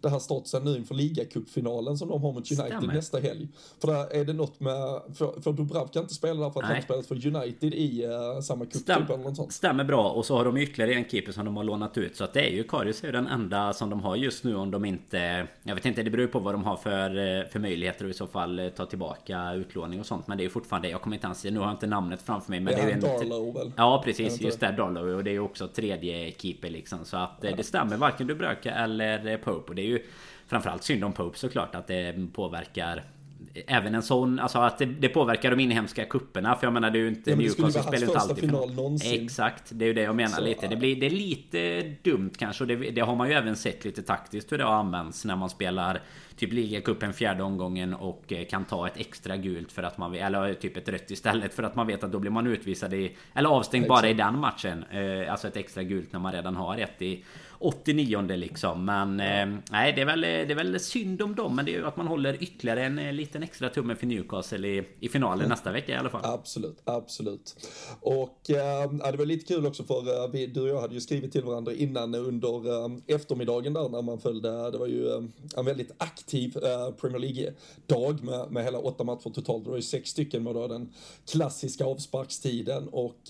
det 0.00 0.08
här 0.08 0.18
statusen 0.18 0.64
nu 0.64 0.76
inför 0.76 0.94
ligacupfinalen 0.94 1.98
som 1.98 2.08
de 2.08 2.22
har 2.22 2.32
mot 2.32 2.50
United 2.50 2.66
Stämmer. 2.66 2.94
nästa 2.94 3.18
helg. 3.18 3.48
För 3.80 3.88
där 3.88 4.12
är 4.20 4.24
det 4.24 4.32
något 4.32 4.60
med, 4.60 5.00
för, 5.14 5.40
för 5.40 5.52
Dubravka 5.52 6.00
inte 6.00 6.14
spela 6.14 6.40
där 6.40 6.50
för 6.50 6.60
att 6.60 6.68
Nej. 6.68 6.74
han 6.74 6.82
spelat 6.82 7.06
för 7.06 7.26
United 7.26 7.74
i 7.74 8.04
äh, 8.04 8.40
samma 8.40 8.64
cup 8.64 8.74
Stäm, 8.74 9.02
typ 9.02 9.10
eller 9.10 9.24
något 9.24 9.36
sånt. 9.36 9.52
Stämmer 9.52 9.84
bra 9.84 10.10
och 10.10 10.26
så 10.26 10.36
har 10.36 10.44
de 10.44 10.56
ytterligare 10.56 10.94
en 10.94 11.08
keeper 11.08 11.32
som 11.32 11.44
de 11.44 11.56
har 11.56 11.64
lånat 11.64 11.98
ut 11.98 12.16
så 12.16 12.24
att 12.24 12.32
det 12.38 12.48
är 12.48 12.50
ju 12.50 12.64
Karius 12.64 13.04
är 13.04 13.12
den 13.12 13.26
enda 13.26 13.72
som 13.72 13.90
de 13.90 14.00
har 14.00 14.16
just 14.16 14.44
nu 14.44 14.56
om 14.56 14.70
de 14.70 14.84
inte... 14.84 15.46
Jag 15.62 15.74
vet 15.74 15.86
inte, 15.86 16.02
det 16.02 16.10
beror 16.10 16.26
på 16.26 16.38
vad 16.38 16.54
de 16.54 16.64
har 16.64 16.76
för, 16.76 17.08
eh, 17.10 17.46
för 17.46 17.58
möjligheter 17.58 18.04
att 18.04 18.10
i 18.10 18.14
så 18.14 18.26
fall 18.26 18.58
eh, 18.58 18.68
ta 18.68 18.86
tillbaka 18.86 19.54
utlåning 19.54 20.00
och 20.00 20.06
sånt. 20.06 20.26
Men 20.26 20.38
det 20.38 20.42
är 20.42 20.44
ju 20.44 20.50
fortfarande... 20.50 20.88
Jag 20.88 21.02
kommer 21.02 21.16
inte 21.16 21.26
ens... 21.26 21.44
Nu 21.44 21.58
har 21.58 21.66
jag 21.66 21.74
inte 21.74 21.86
namnet 21.86 22.22
framför 22.22 22.50
mig. 22.50 22.60
Men 22.60 22.74
det 22.74 22.80
är, 22.80 22.86
det 22.86 22.92
är 22.92 22.94
en... 22.94 23.00
Darlow 23.00 23.54
väl? 23.54 23.72
Ja 23.76 24.02
precis, 24.04 24.40
just 24.40 24.60
det. 24.60 24.74
Darlow. 24.76 25.16
Och 25.16 25.24
det 25.24 25.30
är 25.30 25.32
ju 25.32 25.40
också 25.40 25.68
tredje 25.68 26.32
keeper 26.32 26.70
liksom. 26.70 27.04
Så 27.04 27.16
att 27.16 27.44
eh, 27.44 27.50
ja. 27.50 27.56
det 27.56 27.64
stämmer 27.64 27.96
varken 27.96 28.26
Dubröka 28.26 28.74
eller 28.74 29.36
Pope. 29.36 29.68
Och 29.68 29.74
det 29.74 29.82
är 29.82 29.86
ju 29.86 30.02
framförallt 30.46 30.82
synd 30.82 31.04
om 31.04 31.12
Pope 31.12 31.38
såklart 31.38 31.74
att 31.74 31.86
det 31.86 32.28
påverkar 32.32 33.04
Även 33.66 33.94
en 33.94 34.02
sån, 34.02 34.38
alltså 34.38 34.58
att 34.58 34.78
det, 34.78 34.84
det 34.84 35.08
påverkar 35.08 35.50
de 35.50 35.60
inhemska 35.60 36.04
kupperna 36.04 36.56
För 36.56 36.66
jag 36.66 36.72
menar 36.74 36.90
det 36.90 36.98
är 36.98 37.00
ju 37.00 37.08
inte 37.08 37.30
ja, 37.30 37.36
Newcastle 37.36 37.82
spelar 37.82 37.98
ju 37.98 38.04
inte 38.04 38.18
alltid 38.18 38.38
final 38.38 38.74
någonsin. 38.74 39.24
Exakt, 39.24 39.64
det 39.70 39.84
är 39.84 39.86
ju 39.86 39.94
det 39.94 40.02
jag 40.02 40.16
menar 40.16 40.36
så, 40.36 40.42
lite 40.44 40.66
det, 40.66 40.76
blir, 40.76 41.00
det 41.00 41.06
är 41.06 41.10
lite 41.10 41.82
dumt 42.02 42.30
kanske 42.38 42.64
och 42.64 42.68
det, 42.68 42.76
det, 42.76 43.00
har 43.00 43.16
man 43.16 43.28
ju 43.28 43.34
även 43.34 43.56
sett 43.56 43.84
lite 43.84 44.02
taktiskt 44.02 44.52
hur 44.52 44.58
det 44.58 44.64
har 44.64 44.74
använts 44.74 45.24
när 45.24 45.36
man 45.36 45.50
spelar 45.50 46.02
Typ 46.38 46.52
ligacupen 46.52 47.12
fjärde 47.12 47.42
omgången 47.42 47.94
och 47.94 48.32
eh, 48.32 48.46
kan 48.46 48.64
ta 48.64 48.86
ett 48.86 48.96
extra 48.96 49.36
gult 49.36 49.72
för 49.72 49.82
att 49.82 49.98
man 49.98 50.12
vill, 50.12 50.20
Eller 50.20 50.54
typ 50.54 50.76
ett 50.76 50.88
rött 50.88 51.10
istället 51.10 51.54
för 51.54 51.62
att 51.62 51.76
man 51.76 51.86
vet 51.86 52.04
att 52.04 52.12
då 52.12 52.18
blir 52.18 52.30
man 52.30 52.46
utvisad 52.46 52.94
i 52.94 53.16
Eller 53.34 53.48
avstängd 53.48 53.84
Exakt. 53.84 54.02
bara 54.02 54.10
i 54.10 54.14
den 54.14 54.38
matchen 54.38 54.84
eh, 54.90 55.32
Alltså 55.32 55.48
ett 55.48 55.56
extra 55.56 55.82
gult 55.82 56.12
när 56.12 56.20
man 56.20 56.32
redan 56.32 56.56
har 56.56 56.78
ett 56.78 57.02
i 57.02 57.24
89 57.58 58.36
liksom. 58.36 58.84
Men 58.84 59.20
eh, 59.20 59.60
nej, 59.70 59.92
det 59.92 60.00
är, 60.00 60.06
väl, 60.06 60.20
det 60.20 60.50
är 60.50 60.54
väl 60.54 60.80
synd 60.80 61.22
om 61.22 61.34
dem. 61.34 61.56
Men 61.56 61.64
det 61.64 61.74
är 61.74 61.78
ju 61.78 61.86
att 61.86 61.96
man 61.96 62.06
håller 62.06 62.42
ytterligare 62.42 62.84
en 62.84 62.98
eh, 62.98 63.12
liten 63.12 63.42
extra 63.42 63.68
tumme 63.68 63.94
för 63.94 64.06
Newcastle 64.06 64.68
i, 64.68 64.84
i 65.00 65.08
finalen 65.08 65.38
mm. 65.38 65.48
nästa 65.48 65.72
vecka 65.72 65.92
i 65.92 65.96
alla 65.96 66.10
fall. 66.10 66.20
Absolut, 66.24 66.78
absolut. 66.84 67.56
Och 68.00 68.50
äh, 68.50 69.10
det 69.10 69.16
var 69.16 69.24
lite 69.24 69.54
kul 69.54 69.66
också 69.66 69.84
för 69.84 70.24
äh, 70.24 70.30
vi, 70.32 70.46
du 70.46 70.60
och 70.60 70.68
jag 70.68 70.80
hade 70.80 70.94
ju 70.94 71.00
skrivit 71.00 71.32
till 71.32 71.44
varandra 71.44 71.72
innan 71.72 72.14
under 72.14 72.84
äh, 72.84 72.90
eftermiddagen 73.06 73.72
där 73.72 73.88
när 73.88 74.02
man 74.02 74.18
följde. 74.20 74.70
Det 74.70 74.78
var 74.78 74.86
ju 74.86 75.08
äh, 75.08 75.22
en 75.56 75.64
väldigt 75.64 75.90
aktiv 75.98 76.56
äh, 76.56 76.90
Premier 76.90 77.18
League-dag 77.18 78.24
med, 78.24 78.50
med 78.50 78.64
hela 78.64 78.78
åtta 78.78 79.04
matcher 79.04 79.30
totalt. 79.30 79.64
Det 79.64 79.70
var 79.70 79.76
ju 79.76 79.82
sex 79.82 80.10
stycken 80.10 80.42
med 80.42 80.54
då 80.54 80.68
den 80.68 80.92
klassiska 81.30 81.84
avsparkstiden 81.84 82.88
och 82.88 83.20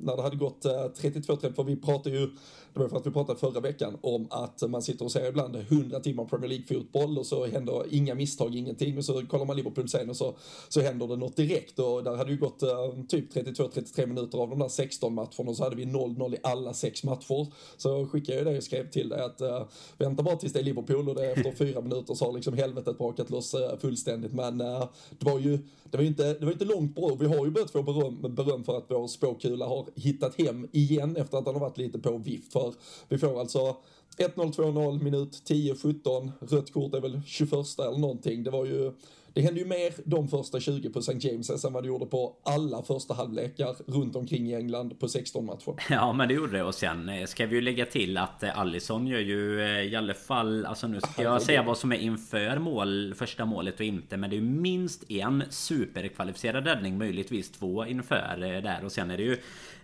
när 0.00 0.16
det 0.16 0.22
hade 0.22 0.36
gått 0.36 0.64
äh, 0.64 0.70
32-30, 0.70 1.54
för 1.54 1.64
vi 1.64 1.76
pratade 1.76 2.16
ju 2.16 2.30
det 2.74 2.80
var 2.80 2.88
för 2.88 2.96
att 2.96 3.06
vi 3.06 3.10
pratade 3.10 3.38
förra 3.38 3.60
veckan 3.60 3.98
om 4.00 4.26
att 4.30 4.70
man 4.70 4.82
sitter 4.82 5.04
och 5.04 5.12
ser 5.12 5.28
ibland 5.28 5.56
100 5.56 6.00
timmar 6.00 6.24
Premier 6.24 6.48
League-fotboll 6.48 7.18
och 7.18 7.26
så 7.26 7.46
händer 7.46 7.84
inga 7.90 8.14
misstag, 8.14 8.54
ingenting. 8.56 8.98
Och 8.98 9.04
så 9.04 9.26
kollar 9.26 9.44
man 9.44 9.56
Liverpool 9.56 9.88
sen 9.88 10.10
och 10.10 10.16
så, 10.16 10.36
så 10.68 10.80
händer 10.80 11.06
det 11.06 11.16
något 11.16 11.36
direkt. 11.36 11.78
Och 11.78 12.04
där 12.04 12.16
hade 12.16 12.30
ju 12.30 12.36
gått 12.36 12.62
uh, 12.62 13.04
typ 13.08 13.34
32-33 13.34 14.06
minuter 14.06 14.38
av 14.38 14.50
de 14.50 14.58
där 14.58 14.68
16 14.68 15.14
matcherna 15.14 15.50
och 15.50 15.56
så 15.56 15.64
hade 15.64 15.76
vi 15.76 15.84
0-0 15.84 16.34
i 16.34 16.38
alla 16.42 16.74
sex 16.74 17.04
matcher. 17.04 17.46
Så 17.76 18.06
skickade 18.06 18.38
jag 18.38 18.46
det 18.46 18.56
och 18.56 18.64
skrev 18.64 18.90
till 18.90 19.08
dig 19.08 19.20
att 19.20 19.40
uh, 19.40 19.62
vänta 19.98 20.22
bara 20.22 20.36
tills 20.36 20.52
det 20.52 20.58
är 20.58 20.64
Liverpool 20.64 21.08
och 21.08 21.14
det 21.14 21.32
efter 21.32 21.52
fyra 21.56 21.80
minuter 21.80 22.14
så 22.14 22.24
har 22.24 22.32
liksom 22.32 22.54
helvetet 22.54 22.98
brakat 22.98 23.30
loss 23.30 23.54
uh, 23.54 23.76
fullständigt. 23.80 24.32
Men 24.32 24.60
uh, 24.60 24.84
det 25.18 25.26
var 25.30 25.38
ju 25.38 25.58
det 25.94 25.98
var 25.98 26.04
inte, 26.04 26.34
det 26.34 26.44
var 26.44 26.52
inte 26.52 26.64
långt 26.64 26.94
bra. 26.94 27.16
Vi 27.20 27.26
har 27.26 27.44
ju 27.44 27.50
börjat 27.50 27.70
få 27.70 27.82
beröm, 27.82 28.34
beröm 28.34 28.64
för 28.64 28.78
att 28.78 28.84
vår 28.88 29.06
spåkula 29.06 29.66
har 29.66 29.86
hittat 29.94 30.40
hem 30.40 30.68
igen 30.72 31.16
efter 31.16 31.38
att 31.38 31.44
den 31.44 31.54
har 31.54 31.60
varit 31.60 31.78
lite 31.78 31.98
på 31.98 32.18
vift. 32.18 32.52
För 32.52 32.63
vi 33.08 33.18
får 33.18 33.40
alltså 33.40 33.76
1-0, 34.16 34.52
2-0, 34.52 35.02
minut 35.02 35.42
10-17, 35.46 36.32
rött 36.40 36.72
kort 36.72 36.94
är 36.94 37.00
väl 37.00 37.20
21 37.26 37.52
eller 37.78 37.98
någonting. 37.98 38.44
Det 38.44 38.50
var 38.50 38.64
ju 38.64 38.92
det 39.34 39.40
hände 39.40 39.60
ju 39.60 39.66
mer 39.66 39.92
de 40.04 40.28
första 40.28 40.60
20 40.60 40.90
på 40.90 40.98
St. 40.98 41.28
James 41.28 41.64
än 41.64 41.72
vad 41.72 41.82
det 41.82 41.88
gjorde 41.88 42.06
på 42.06 42.36
alla 42.42 42.82
första 42.82 43.14
halvlekar 43.14 43.76
runt 43.86 44.16
omkring 44.16 44.50
i 44.50 44.54
England 44.54 45.00
på 45.00 45.08
16 45.08 45.46
matcher. 45.46 45.74
Ja, 45.90 46.12
men 46.12 46.28
det 46.28 46.34
gjorde 46.34 46.52
det. 46.52 46.62
Och 46.62 46.74
sen 46.74 47.08
eh, 47.08 47.26
ska 47.26 47.46
vi 47.46 47.54
ju 47.54 47.60
lägga 47.60 47.86
till 47.86 48.18
att 48.18 48.42
eh, 48.42 48.58
Allison 48.58 49.06
gör 49.06 49.20
ju 49.20 49.60
eh, 49.60 49.80
i 49.80 49.96
alla 49.96 50.14
fall... 50.14 50.66
Alltså 50.66 50.86
nu 50.86 51.00
ska 51.00 51.22
jag 51.22 51.42
säga 51.42 51.62
vad 51.62 51.78
som 51.78 51.92
är 51.92 51.96
inför 51.96 52.58
mål, 52.58 53.14
första 53.16 53.44
målet 53.44 53.74
och 53.74 53.86
inte. 53.86 54.16
Men 54.16 54.30
det 54.30 54.36
är 54.36 54.40
ju 54.40 54.44
minst 54.44 55.10
en 55.10 55.42
superkvalificerad 55.50 56.66
räddning, 56.66 56.98
möjligtvis 56.98 57.50
två 57.52 57.86
inför 57.86 58.60
där. 58.62 58.84
Och 58.84 58.92
sen 58.92 59.10
är 59.10 59.16
det 59.16 59.22
ju 59.22 59.36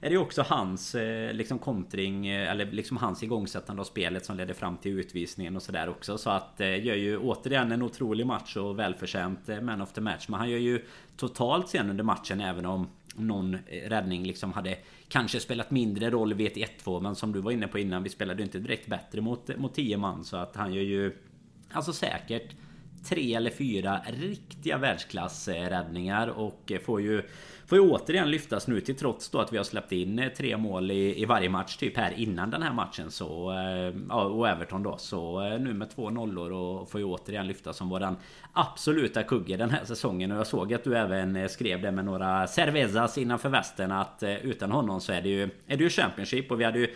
är 0.02 0.10
det 0.10 0.18
också 0.18 0.42
hans 0.42 0.96
liksom 1.32 1.58
kontring 1.58 2.28
eller 2.28 2.66
liksom 2.66 2.96
hans 2.96 3.22
igångsättande 3.22 3.80
av 3.80 3.84
spelet 3.84 4.24
som 4.24 4.36
ledde 4.36 4.54
fram 4.54 4.76
till 4.76 4.98
utvisningen 4.98 5.56
och 5.56 5.62
sådär 5.62 5.88
också. 5.88 6.18
Så 6.18 6.30
att 6.30 6.54
gör 6.58 6.94
ju 6.94 7.18
återigen 7.18 7.72
en 7.72 7.82
otrolig 7.82 8.26
match 8.26 8.56
och 8.56 8.78
välförtjänt 8.78 9.39
inte 9.40 9.60
man 9.60 9.80
of 9.80 9.92
the 9.92 10.00
match. 10.00 10.28
Men 10.28 10.40
han 10.40 10.50
gör 10.50 10.58
ju 10.58 10.84
totalt 11.16 11.68
sen 11.68 11.90
under 11.90 12.04
matchen 12.04 12.40
även 12.40 12.66
om 12.66 12.88
någon 13.14 13.56
räddning 13.86 14.24
liksom 14.24 14.52
hade 14.52 14.78
kanske 15.08 15.40
spelat 15.40 15.70
mindre 15.70 16.10
roll 16.10 16.34
vid 16.34 16.46
ett 16.46 16.84
1-2 16.84 17.00
men 17.00 17.14
som 17.14 17.32
du 17.32 17.40
var 17.40 17.52
inne 17.52 17.68
på 17.68 17.78
innan 17.78 18.02
vi 18.02 18.08
spelade 18.08 18.38
ju 18.38 18.44
inte 18.44 18.58
direkt 18.58 18.86
bättre 18.86 19.20
mot, 19.20 19.58
mot 19.58 19.74
10 19.74 19.96
man 19.96 20.24
så 20.24 20.36
att 20.36 20.56
han 20.56 20.74
gör 20.74 20.82
ju 20.82 21.16
Alltså 21.72 21.92
säkert 21.92 22.54
tre 23.04 23.34
eller 23.34 23.50
fyra 23.50 24.00
riktiga 24.12 24.78
världsklassräddningar 24.78 26.28
och 26.28 26.72
får 26.84 27.00
ju 27.00 27.22
Får 27.70 27.78
ju 27.78 27.84
återigen 27.90 28.30
lyftas 28.30 28.66
nu 28.66 28.80
till 28.80 28.96
trots 28.96 29.28
då 29.30 29.38
att 29.38 29.52
vi 29.52 29.56
har 29.56 29.64
släppt 29.64 29.92
in 29.92 30.18
eh, 30.18 30.28
tre 30.28 30.56
mål 30.56 30.90
i, 30.90 31.22
i 31.22 31.24
varje 31.24 31.48
match 31.48 31.76
typ 31.76 31.96
här 31.96 32.12
innan 32.16 32.50
den 32.50 32.62
här 32.62 32.72
matchen. 32.72 33.10
Så 33.10 33.52
eh, 33.52 34.00
ja, 34.08 34.24
och 34.24 34.48
Everton 34.48 34.82
då. 34.82 34.96
Så 34.96 35.46
eh, 35.46 35.60
nu 35.60 35.74
med 35.74 35.90
två 35.90 36.10
nollor 36.10 36.52
och 36.52 36.90
får 36.90 37.00
ju 37.00 37.06
återigen 37.06 37.46
lyftas 37.46 37.76
som 37.76 37.88
våran 37.88 38.16
absoluta 38.52 39.22
kugge 39.22 39.56
den 39.56 39.70
här 39.70 39.84
säsongen. 39.84 40.32
Och 40.32 40.38
jag 40.38 40.46
såg 40.46 40.74
att 40.74 40.84
du 40.84 40.96
även 40.96 41.48
skrev 41.48 41.82
det 41.82 41.90
med 41.90 42.04
några 42.04 42.46
cervezas 42.46 43.18
innanför 43.18 43.48
västen 43.48 43.92
att 43.92 44.22
utan 44.42 44.70
honom 44.70 45.00
så 45.00 45.12
är 45.12 45.22
det 45.22 45.28
ju 45.28 45.42
är 45.42 45.76
det 45.76 45.84
ju 45.84 45.90
Championship. 45.90 46.50
Och 46.50 46.60
vi 46.60 46.64
hade 46.64 46.78
ju 46.78 46.94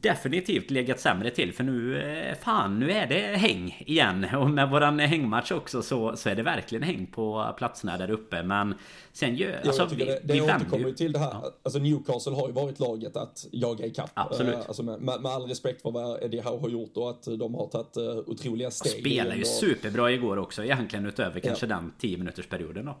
definitivt 0.00 0.70
legat 0.70 1.00
sämre 1.00 1.30
till 1.30 1.52
för 1.52 1.64
nu 1.64 2.02
eh, 2.02 2.34
fan 2.38 2.78
nu 2.78 2.90
är 2.90 3.06
det 3.06 3.36
häng 3.36 3.82
igen 3.86 4.26
och 4.36 4.50
med 4.50 4.70
våran 4.70 4.98
hängmatch 4.98 5.52
också 5.52 5.82
så, 5.82 6.16
så 6.16 6.28
är 6.28 6.34
det 6.34 6.42
verkligen 6.42 6.82
häng 6.82 7.06
på 7.06 7.54
platserna 7.58 7.98
där 7.98 8.10
uppe 8.10 8.42
men 8.42 8.74
sen 9.12 9.36
gör 9.36 9.60
alltså, 9.66 9.88
vi, 9.90 10.04
det, 10.04 10.20
det 10.24 10.32
vi 10.34 10.40
återkommer 10.40 10.88
ju 10.88 10.94
till 10.94 11.12
det 11.12 11.18
här 11.18 11.30
ja. 11.32 11.52
alltså 11.62 11.78
Newcastle 11.78 12.32
har 12.32 12.46
ju 12.46 12.52
varit 12.52 12.80
laget 12.80 13.16
att 13.16 13.46
jaga 13.52 13.86
ikapp 13.86 14.10
Absolut. 14.14 14.54
Uh, 14.54 14.60
alltså 14.66 14.82
med, 14.82 15.00
med, 15.00 15.22
med, 15.22 15.32
all 15.32 15.48
respekt 15.48 15.82
för 15.82 15.90
vad 15.90 16.22
Eddie 16.22 16.40
Howe 16.40 16.60
har 16.60 16.68
gjort 16.68 16.96
och 16.96 17.10
att 17.10 17.22
de 17.22 17.54
har 17.54 17.66
tagit 17.66 17.96
uh, 17.96 18.04
otroliga 18.26 18.70
steg. 18.70 18.92
Spelar 18.92 19.34
ju 19.34 19.40
och... 19.40 19.46
superbra 19.46 20.10
igår 20.12 20.36
också 20.36 20.64
egentligen 20.64 21.06
utöver 21.06 21.40
ja. 21.42 21.48
kanske 21.48 21.66
den 21.66 21.92
10 21.98 22.18
minuters 22.18 22.46
perioden 22.46 22.84
då. 22.84 22.96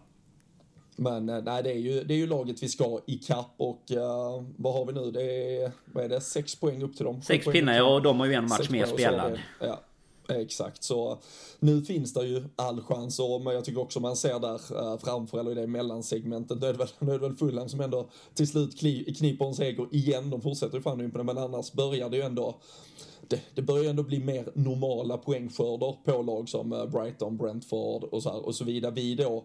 Men 0.96 1.28
eh, 1.28 1.42
nej, 1.42 1.62
det 1.62 1.70
är 1.70 1.78
ju, 1.78 2.04
det 2.04 2.14
är 2.14 2.18
ju 2.18 2.26
laget 2.26 2.62
vi 2.62 2.68
ska 2.68 3.00
ikapp 3.06 3.54
och 3.56 3.82
uh, 3.90 4.44
vad 4.56 4.74
har 4.74 4.86
vi 4.86 4.92
nu? 4.92 5.10
Det 5.10 5.56
är, 5.62 5.72
vad 5.84 6.04
är 6.04 6.08
det, 6.08 6.20
sex 6.20 6.54
poäng 6.54 6.82
upp 6.82 6.96
till 6.96 7.04
dem? 7.04 7.22
Sex 7.22 7.46
pinnar 7.46 7.74
ja, 7.74 7.94
och 7.94 8.02
de 8.02 8.20
har 8.20 8.26
ju 8.26 8.34
en 8.34 8.48
match 8.48 8.70
mer 8.70 8.86
spelad. 8.86 9.38
Ja, 9.60 9.80
exakt. 10.28 10.84
Så 10.84 11.18
nu 11.58 11.82
finns 11.82 12.14
det 12.14 12.26
ju 12.26 12.44
all 12.56 12.80
chans 12.80 13.18
och 13.18 13.40
men 13.40 13.54
jag 13.54 13.64
tycker 13.64 13.80
också 13.80 14.00
man 14.00 14.16
ser 14.16 14.38
där 14.38 14.82
uh, 14.82 14.98
framför, 14.98 15.38
eller 15.40 15.50
i 15.50 15.54
det 15.54 15.66
mellansegmentet, 15.66 16.60
nu 16.60 16.66
är 16.66 16.72
det 16.72 16.78
väl, 16.78 16.88
nu 16.98 17.10
är 17.10 17.18
det 17.18 17.28
väl 17.28 17.36
Fulham 17.36 17.68
som 17.68 17.80
ändå 17.80 18.08
till 18.34 18.48
slut 18.48 18.78
kniper 19.18 19.44
en 19.44 19.54
seger 19.54 19.86
igen. 19.92 20.30
De 20.30 20.40
fortsätter 20.40 20.76
ju 20.76 20.82
fan 20.82 21.00
imponera, 21.00 21.24
men 21.24 21.38
annars 21.38 21.72
börjar 21.72 22.10
det 22.10 22.16
ju 22.16 22.22
ändå 22.22 22.60
det, 23.28 23.40
det 23.54 23.62
börjar 23.62 23.90
ändå 23.90 24.02
bli 24.02 24.18
mer 24.18 24.48
normala 24.54 25.18
poängskörder 25.18 25.96
på 26.04 26.22
lag 26.22 26.48
som 26.48 26.88
Brighton, 26.92 27.36
Brentford 27.36 28.04
och 28.04 28.22
så, 28.22 28.30
här, 28.30 28.46
och 28.46 28.54
så 28.54 28.64
vidare. 28.64 28.92
Vi 28.92 29.14
då 29.14 29.44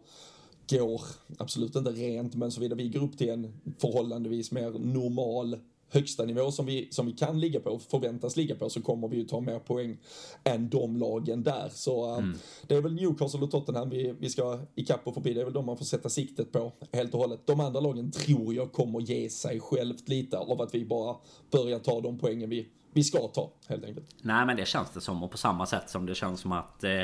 går, 0.70 1.02
absolut 1.38 1.76
inte 1.76 1.92
rent, 1.92 2.36
men 2.36 2.52
såvida 2.52 2.76
vi 2.76 2.90
går 2.90 3.04
upp 3.04 3.18
till 3.18 3.30
en 3.30 3.54
förhållandevis 3.80 4.52
mer 4.52 4.72
normal 4.72 5.58
högsta 5.90 6.26
nivå 6.26 6.52
som 6.52 6.66
vi, 6.66 6.88
som 6.92 7.06
vi 7.06 7.14
kan 7.14 7.40
ligga 7.40 7.60
på, 7.60 7.80
förväntas 7.80 8.36
ligga 8.38 8.56
på, 8.56 8.70
så 8.70 8.82
kommer 8.82 9.08
vi 9.08 9.18
ju 9.18 9.24
ta 9.24 9.40
mer 9.40 9.60
poäng 9.60 9.98
än 10.44 10.70
de 10.70 10.98
lagen 10.98 11.44
där. 11.44 11.70
Så 11.70 12.12
uh, 12.12 12.18
mm. 12.18 12.38
det 12.68 12.76
är 12.76 12.82
väl 12.82 12.94
Newcastle 12.94 13.40
och 13.40 13.52
Tottenham 13.52 13.90
vi, 13.90 14.16
vi 14.20 14.30
ska 14.30 14.60
ikapp 14.76 15.08
och 15.08 15.14
förbi. 15.14 15.34
Det 15.34 15.42
är 15.42 15.46
väl 15.46 15.54
de 15.54 15.66
man 15.66 15.78
får 15.78 15.86
sätta 15.86 16.10
siktet 16.10 16.52
på 16.52 16.72
helt 16.92 17.14
och 17.14 17.20
hållet. 17.20 17.40
De 17.46 17.60
andra 17.60 17.80
lagen 17.80 18.12
tror 18.12 18.54
jag 18.54 18.72
kommer 18.72 19.02
ge 19.02 19.30
sig 19.30 19.60
självt 19.60 20.10
lite 20.10 20.38
av 20.38 20.62
att 20.62 20.76
vi 20.76 20.86
bara 20.86 21.16
börjar 21.52 21.80
ta 21.80 22.02
de 22.02 22.20
poängen 22.20 22.50
vi, 22.50 22.68
vi 22.94 23.04
ska 23.04 23.28
ta, 23.28 23.52
helt 23.68 23.86
enkelt. 23.86 24.06
Nej, 24.22 24.46
men 24.46 24.58
det 24.58 24.68
känns 24.68 24.90
det 24.94 25.02
som. 25.02 25.24
Och 25.24 25.32
på 25.32 25.38
samma 25.38 25.66
sätt 25.66 25.90
som 25.90 26.06
det 26.06 26.16
känns 26.16 26.42
som 26.42 26.52
att 26.52 26.84
eh, 26.84 27.04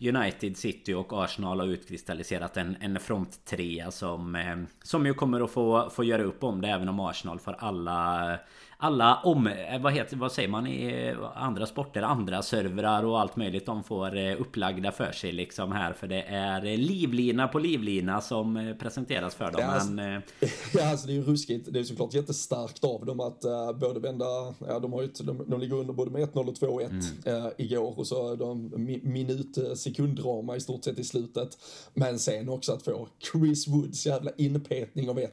United, 0.00 0.56
City 0.56 0.94
och 0.94 1.24
Arsenal 1.24 1.60
har 1.60 1.66
utkristalliserat 1.66 2.56
en, 2.56 2.76
en 2.80 3.00
front 3.00 3.44
trea 3.44 3.90
som, 3.90 4.34
eh, 4.34 4.56
som 4.82 5.06
ju 5.06 5.14
kommer 5.14 5.40
att 5.40 5.50
få, 5.50 5.90
få 5.90 6.04
göra 6.04 6.22
upp 6.22 6.44
om 6.44 6.60
det 6.60 6.68
även 6.68 6.88
om 6.88 7.00
Arsenal 7.00 7.38
får 7.38 7.56
alla 7.58 8.38
alla 8.78 9.20
om... 9.24 9.46
Eh, 9.46 9.80
vad, 9.80 9.92
heter, 9.92 10.16
vad 10.16 10.32
säger 10.32 10.48
man 10.48 10.66
i 10.66 11.08
eh, 11.08 11.42
andra 11.42 11.66
sporter? 11.66 12.02
Andra 12.02 12.42
servrar 12.42 13.04
och 13.04 13.20
allt 13.20 13.36
möjligt 13.36 13.66
de 13.66 13.84
får 13.84 14.16
eh, 14.16 14.40
upplagda 14.40 14.92
för 14.92 15.12
sig 15.12 15.32
liksom 15.32 15.72
här. 15.72 15.92
För 15.92 16.06
det 16.06 16.22
är 16.22 16.76
livlina 16.76 17.48
på 17.48 17.58
livlina 17.58 18.20
som 18.20 18.76
presenteras 18.78 19.34
för 19.34 19.52
dem. 19.52 19.60
Ja, 19.60 19.66
alltså, 19.66 19.92
men, 19.92 20.22
ja, 20.74 20.90
alltså 20.90 21.06
det 21.06 21.12
är 21.12 21.14
ju 21.14 21.22
ruskigt. 21.22 21.68
Det 21.72 21.78
är 21.78 21.84
såklart 21.84 22.14
jättestarkt 22.14 22.84
av 22.84 23.06
dem 23.06 23.20
att 23.20 23.44
uh, 23.44 23.78
både 23.78 24.00
vända... 24.00 24.54
Ja, 24.68 24.78
de, 24.78 24.92
har 24.92 25.02
ju, 25.02 25.08
de, 25.08 25.44
de 25.48 25.60
ligger 25.60 25.76
under 25.76 25.94
både 25.94 26.10
med 26.10 26.28
1-0 26.28 26.48
och 26.48 26.54
2-1 26.54 26.86
mm. 27.26 27.44
uh, 27.44 27.50
igår. 27.58 27.98
Och 27.98 28.06
så 28.06 28.34
de 28.34 28.70
minut 29.02 29.78
sekunddrama 29.78 30.56
i 30.56 30.60
stort 30.60 30.84
sett 30.84 30.98
i 30.98 31.04
slutet. 31.04 31.58
Men 31.94 32.18
sen 32.18 32.48
också 32.48 32.72
att 32.72 32.82
få 32.82 33.08
Chris 33.32 33.68
Woods 33.68 34.06
jävla 34.06 34.30
inpetning 34.36 35.10
av 35.10 35.18
1-1 35.18 35.28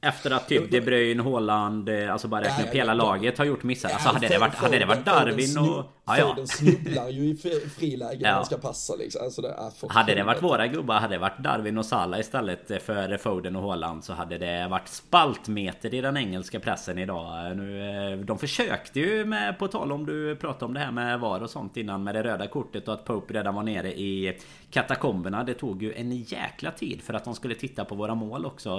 ja, 0.00 0.12
efter 0.18 0.30
att 0.30 0.48
typ 0.48 0.70
De 0.70 0.80
Bruyne, 0.80 1.22
Haaland, 1.22 1.88
eh, 1.88 2.12
alltså 2.12 2.28
bara 2.28 2.40
räkna 2.40 2.64
upp 2.64 2.74
hela 2.74 2.94
laget 2.94 3.38
har 3.38 3.44
gjort 3.44 3.62
missar. 3.62 3.90
Alltså 3.90 4.08
hade 4.08 4.28
det 4.28 4.38
varit, 4.38 4.54
hade 4.54 4.78
det 4.78 4.86
varit 4.86 5.04
Darwin 5.04 5.58
och... 5.58 5.84
Ja. 6.08 6.36
snubblar 6.46 7.08
ju 7.08 7.24
i 7.24 7.36
friläge 7.78 8.18
när 8.20 8.32
han 8.32 8.46
ska 8.46 8.56
passa 8.56 8.94
liksom. 8.96 9.24
Alltså 9.24 9.42
det 9.42 9.48
är 9.48 9.88
hade 9.88 10.14
det 10.14 10.22
varit 10.22 10.42
våra 10.42 10.66
gubbar, 10.66 10.94
hade 10.94 11.14
det 11.14 11.18
varit 11.18 11.38
Darwin 11.38 11.78
och 11.78 11.86
Salah 11.86 12.20
istället 12.20 12.82
för 12.82 13.16
Foden 13.16 13.56
och 13.56 13.62
Haaland 13.62 14.04
så 14.04 14.12
hade 14.12 14.38
det 14.38 14.68
varit 14.68 14.88
spaltmeter 14.88 15.94
i 15.94 16.00
den 16.00 16.16
engelska 16.16 16.60
pressen 16.60 16.98
idag. 16.98 17.56
Nu, 17.56 17.90
eh, 18.12 18.18
de 18.18 18.38
försökte 18.38 19.00
ju 19.00 19.24
med, 19.24 19.58
på 19.58 19.68
tal 19.68 19.92
om 19.92 20.06
du 20.06 20.36
pratade 20.36 20.64
om 20.64 20.74
det 20.74 20.80
här 20.80 20.92
med 20.92 21.20
VAR 21.20 21.42
och 21.42 21.50
sånt 21.50 21.76
innan 21.76 22.04
med 22.04 22.14
det 22.14 22.22
röda 22.22 22.46
kortet 22.46 22.88
och 22.88 22.94
att 22.94 23.04
Pope 23.04 23.34
redan 23.34 23.54
var 23.54 23.62
nere 23.62 23.92
i 23.92 24.38
katakomberna. 24.70 25.44
Det 25.44 25.54
tog 25.54 25.82
ju 25.82 25.92
en 25.92 26.12
jäkla 26.12 26.70
tid 26.70 27.02
för 27.02 27.14
att 27.14 27.24
de 27.24 27.34
skulle 27.34 27.54
titta 27.54 27.84
på 27.84 27.94
våra 27.94 28.14
mål 28.14 28.46
också. 28.46 28.76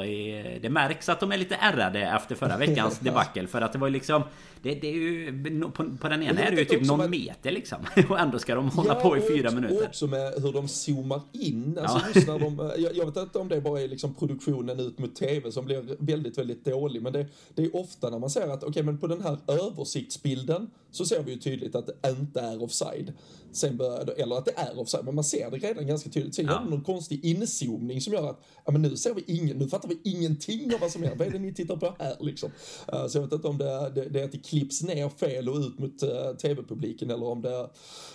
Det 0.62 0.70
märks 0.70 1.10
att 1.10 1.20
de 1.20 1.32
är 1.32 1.38
lite 1.38 1.56
ärrade 1.56 2.00
efter 2.00 2.36
förra 2.36 2.58
veckans 2.58 3.00
debacle 3.00 3.48
för 3.48 3.62
att 3.62 3.74
det 3.74 3.80
var 3.80 3.88
ju 3.88 3.94
liksom 3.94 4.24
det, 4.62 4.76
det 4.76 4.88
är 4.88 4.94
ju 4.94 5.62
på, 5.72 5.98
på 6.02 6.10
den 6.10 6.24
ena 6.24 6.42
är 6.42 6.52
det 6.52 6.58
ju 6.58 6.66
typ 6.66 6.88
någon 6.88 7.12
meter 7.20 7.52
liksom. 7.52 7.78
Och 8.10 8.20
ändå 8.20 8.40
ska 8.40 8.56
de 8.56 8.70
hålla 8.70 8.94
ja, 8.94 9.10
på 9.10 9.18
i 9.18 9.22
fyra 9.22 9.52
minuter. 9.52 9.78
Och 9.78 9.84
också 9.84 10.08
med 10.08 10.34
hur 10.38 10.54
de 10.54 10.68
zoomar 10.68 11.22
in. 11.32 11.78
Alltså 11.82 11.98
ja. 11.98 12.06
just 12.16 12.28
när 12.28 12.40
de, 12.40 12.72
jag, 12.78 12.96
jag, 12.96 13.06
vet 13.06 13.18
inte 13.18 13.40
om 13.40 13.48
det 13.48 13.62
bara 13.62 13.82
är 13.82 13.88
liksom 13.88 14.14
produktionen 14.14 14.80
ut 14.80 15.00
mot 15.00 15.16
tv 15.16 15.52
som 15.52 15.66
blir 15.66 15.96
väldigt, 16.00 16.38
väldigt 16.38 16.66
dålig. 16.66 17.02
Men 17.02 17.14
det, 17.14 17.26
det 17.56 17.64
är 17.64 17.76
ofta 17.76 18.10
när 18.10 18.20
man 18.20 18.30
ser 18.30 18.48
att, 18.48 18.64
okej 18.64 18.70
okay, 18.70 18.84
men 18.84 18.98
på 18.98 19.08
den 19.08 19.22
här 19.22 19.38
översiktsbilden 19.48 20.70
så 20.92 21.06
ser 21.06 21.24
vi 21.24 21.32
ju 21.32 21.38
tydligt 21.38 21.76
att 21.76 21.88
det 21.88 22.10
inte 22.10 22.40
är 22.40 22.64
offside. 22.64 23.14
Sen 23.52 23.78
börjar, 23.78 24.14
eller 24.18 24.36
att 24.36 24.46
det 24.46 24.54
är 24.56 24.80
offside, 24.80 25.06
men 25.06 25.16
man 25.16 25.24
ser 25.24 25.52
det 25.52 25.58
redan 25.58 25.88
ganska 25.88 26.10
tydligt. 26.10 26.36
Sen 26.36 26.46
ja. 26.46 26.52
gör 26.52 26.70
någon 26.70 26.84
konstig 26.84 27.26
inzoomning 27.26 28.02
som 28.02 28.14
gör 28.14 28.30
att, 28.30 28.42
ja 28.66 28.72
men 28.72 28.82
nu 28.82 28.98
ser 28.98 29.14
vi 29.14 29.24
ingen, 29.28 29.58
nu 29.58 29.68
fattar 29.68 29.90
vi 29.90 30.00
ingenting 30.04 30.74
av 30.74 30.80
vad 30.80 30.92
som 30.92 31.04
händer. 31.04 31.18
Vad 31.18 31.28
är 31.28 31.32
det 31.32 31.40
ni 31.40 31.54
tittar 31.54 31.76
på 31.76 31.96
här 32.00 32.16
liksom? 32.20 32.52
Uh, 32.94 33.08
så 33.08 33.18
jag 33.18 33.24
vet 33.24 33.34
inte 33.34 33.48
om 33.48 33.58
det, 33.58 33.92
det, 33.96 34.10
det 34.10 34.22
är 34.22 34.26
att 34.26 34.32
det 34.32 34.38
klipps 34.38 34.84
ner 34.84 35.10
fel 35.10 35.50
och 35.50 35.56
ut 35.56 35.80
mot 35.80 36.04
uh, 36.04 36.38
tv-publiken 36.42 37.10
eller 37.10 37.26
om 37.26 37.42
det, 37.42 37.70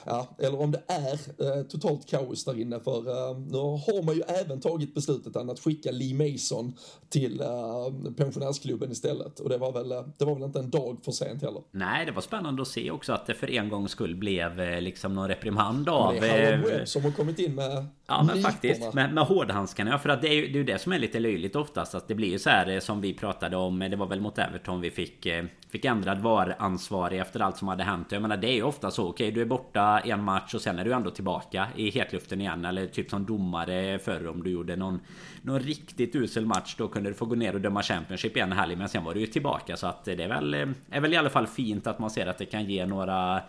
ja, 0.05 0.37
eller 0.39 0.61
om 0.61 0.71
det 0.71 0.83
är 0.87 1.13
uh, 1.13 1.67
totalt 1.67 2.07
kaos 2.07 2.45
där 2.45 2.61
inne. 2.61 2.81
För 2.81 3.35
nu 3.35 3.59
har 3.59 4.03
man 4.03 4.15
ju 4.15 4.23
även 4.23 4.61
tagit 4.61 4.95
beslutet 4.95 5.37
att 5.37 5.61
skicka 5.61 5.91
Lee 5.91 6.33
Mason 6.33 6.73
till 7.09 7.43
pensionärsklubben 8.17 8.93
istället. 8.93 9.41
Och 9.41 9.49
det 9.49 9.59
var 9.59 9.73
väl, 9.73 9.89
det 9.89 10.25
var 10.25 10.35
väl 10.35 10.45
inte 10.45 10.59
en 10.59 10.71
dag 10.71 10.99
för 11.05 11.13
sent 11.13 11.43
heller. 11.43 11.63
Nej, 11.71 12.07
det 12.07 12.13
var 12.13 12.23
spännande 12.23 12.64
att 12.65 12.73
se 12.73 12.91
också 12.91 13.13
att 13.13 13.27
det 13.27 13.35
för 13.35 13.51
en 13.51 13.69
gångs 13.69 13.91
skull 13.91 14.17
blev 14.17 14.61
eh, 14.61 14.81
liksom 14.81 15.15
någon 15.15 15.29
reprimand 15.29 15.89
av... 15.89 16.15
Det 16.21 16.29
är 16.29 16.57
Howard 16.57 16.73
eh, 16.73 16.79
Webb 16.79 16.89
som 16.89 17.03
har 17.03 17.11
kommit 17.11 17.39
in 17.39 17.55
med 17.55 17.87
Ja 18.07 18.23
men 18.23 18.43
faktiskt. 18.43 18.95
med, 18.95 19.15
med 19.15 19.25
hårdhandskarna 19.25 19.91
ja, 19.91 19.99
För 19.99 20.09
att 20.09 20.23
det 20.23 20.29
är 20.29 20.35
ju 20.35 20.49
det, 20.49 20.59
är 20.59 20.65
det 20.65 20.79
som 20.79 20.93
är 20.93 20.99
lite 20.99 21.21
löjligt 21.21 21.57
oftast 21.57 21.95
Att 21.95 22.09
det 22.09 22.15
blir 22.15 22.29
ju 22.29 22.39
så 22.39 22.51
här 22.51 22.69
eh, 22.69 22.79
som 22.79 23.01
vi 23.01 23.15
pratade 23.15 23.57
om 23.57 23.79
Det 23.79 23.97
var 23.97 24.07
väl 24.07 24.21
mot 24.21 24.39
Everton 24.39 24.81
vi 24.81 24.91
fick 24.91 25.27
Fick 25.71 25.85
ändrad 25.85 26.19
VAR-ansvarig 26.19 27.21
efter 27.21 27.41
allt 27.41 27.57
som 27.57 27.69
hade 27.69 27.85
hänt. 27.85 28.13
Jag 28.13 28.23
menar 28.23 28.37
det 28.37 28.49
är 28.49 28.55
ju 28.55 28.63
ofta 28.63 28.91
så 28.91 29.09
Okej 29.09 29.31
du 29.31 29.41
är 29.41 29.47
borta 29.47 30.01
en 30.01 30.25
match 30.25 30.55
och 30.55 30.61
sen 30.61 30.79
är 30.79 30.85
du 30.85 30.93
ändå 30.93 31.11
tillbaka 31.11 31.69
I 31.77 31.91
hetluften 31.91 32.41
igen 32.41 32.65
Eller 32.65 32.87
typ 32.87 33.11
som 33.11 33.27
domare 33.27 33.99
förr 33.99 34.27
om 34.27 34.43
du 34.43 34.51
gjorde 34.51 34.77
någon 34.77 35.01
Någon 35.43 35.61
riktigt 35.61 36.17
usel 36.17 36.47
match 36.47 36.75
Då 36.79 36.89
kunde 36.89 37.11
du 37.11 37.15
få 37.15 37.27
gå 37.27 37.35
ner 37.35 37.55
och 37.55 37.61
döma 37.61 37.83
Championship 37.83 38.37
igen 38.37 38.53
helg 38.53 38.77
Men 38.77 38.89
sen 38.89 39.05
var 39.05 39.15
du 39.15 39.21
ju 39.21 39.27
tillbaka 39.27 39.77
Så 39.77 39.87
att 39.87 40.05
det 40.05 40.25
är 40.25 40.29
väl 40.29 40.55
Är 40.91 41.01
väl 41.01 41.13
i 41.13 41.17
alla 41.17 41.31
fall 41.31 41.47
fint 41.47 41.87
att 41.87 41.99
man 41.99 42.11
ser 42.11 42.27
att 42.27 42.39
det 42.39 42.47
kan 42.55 42.65
ge 42.65 42.87
några 42.87 43.43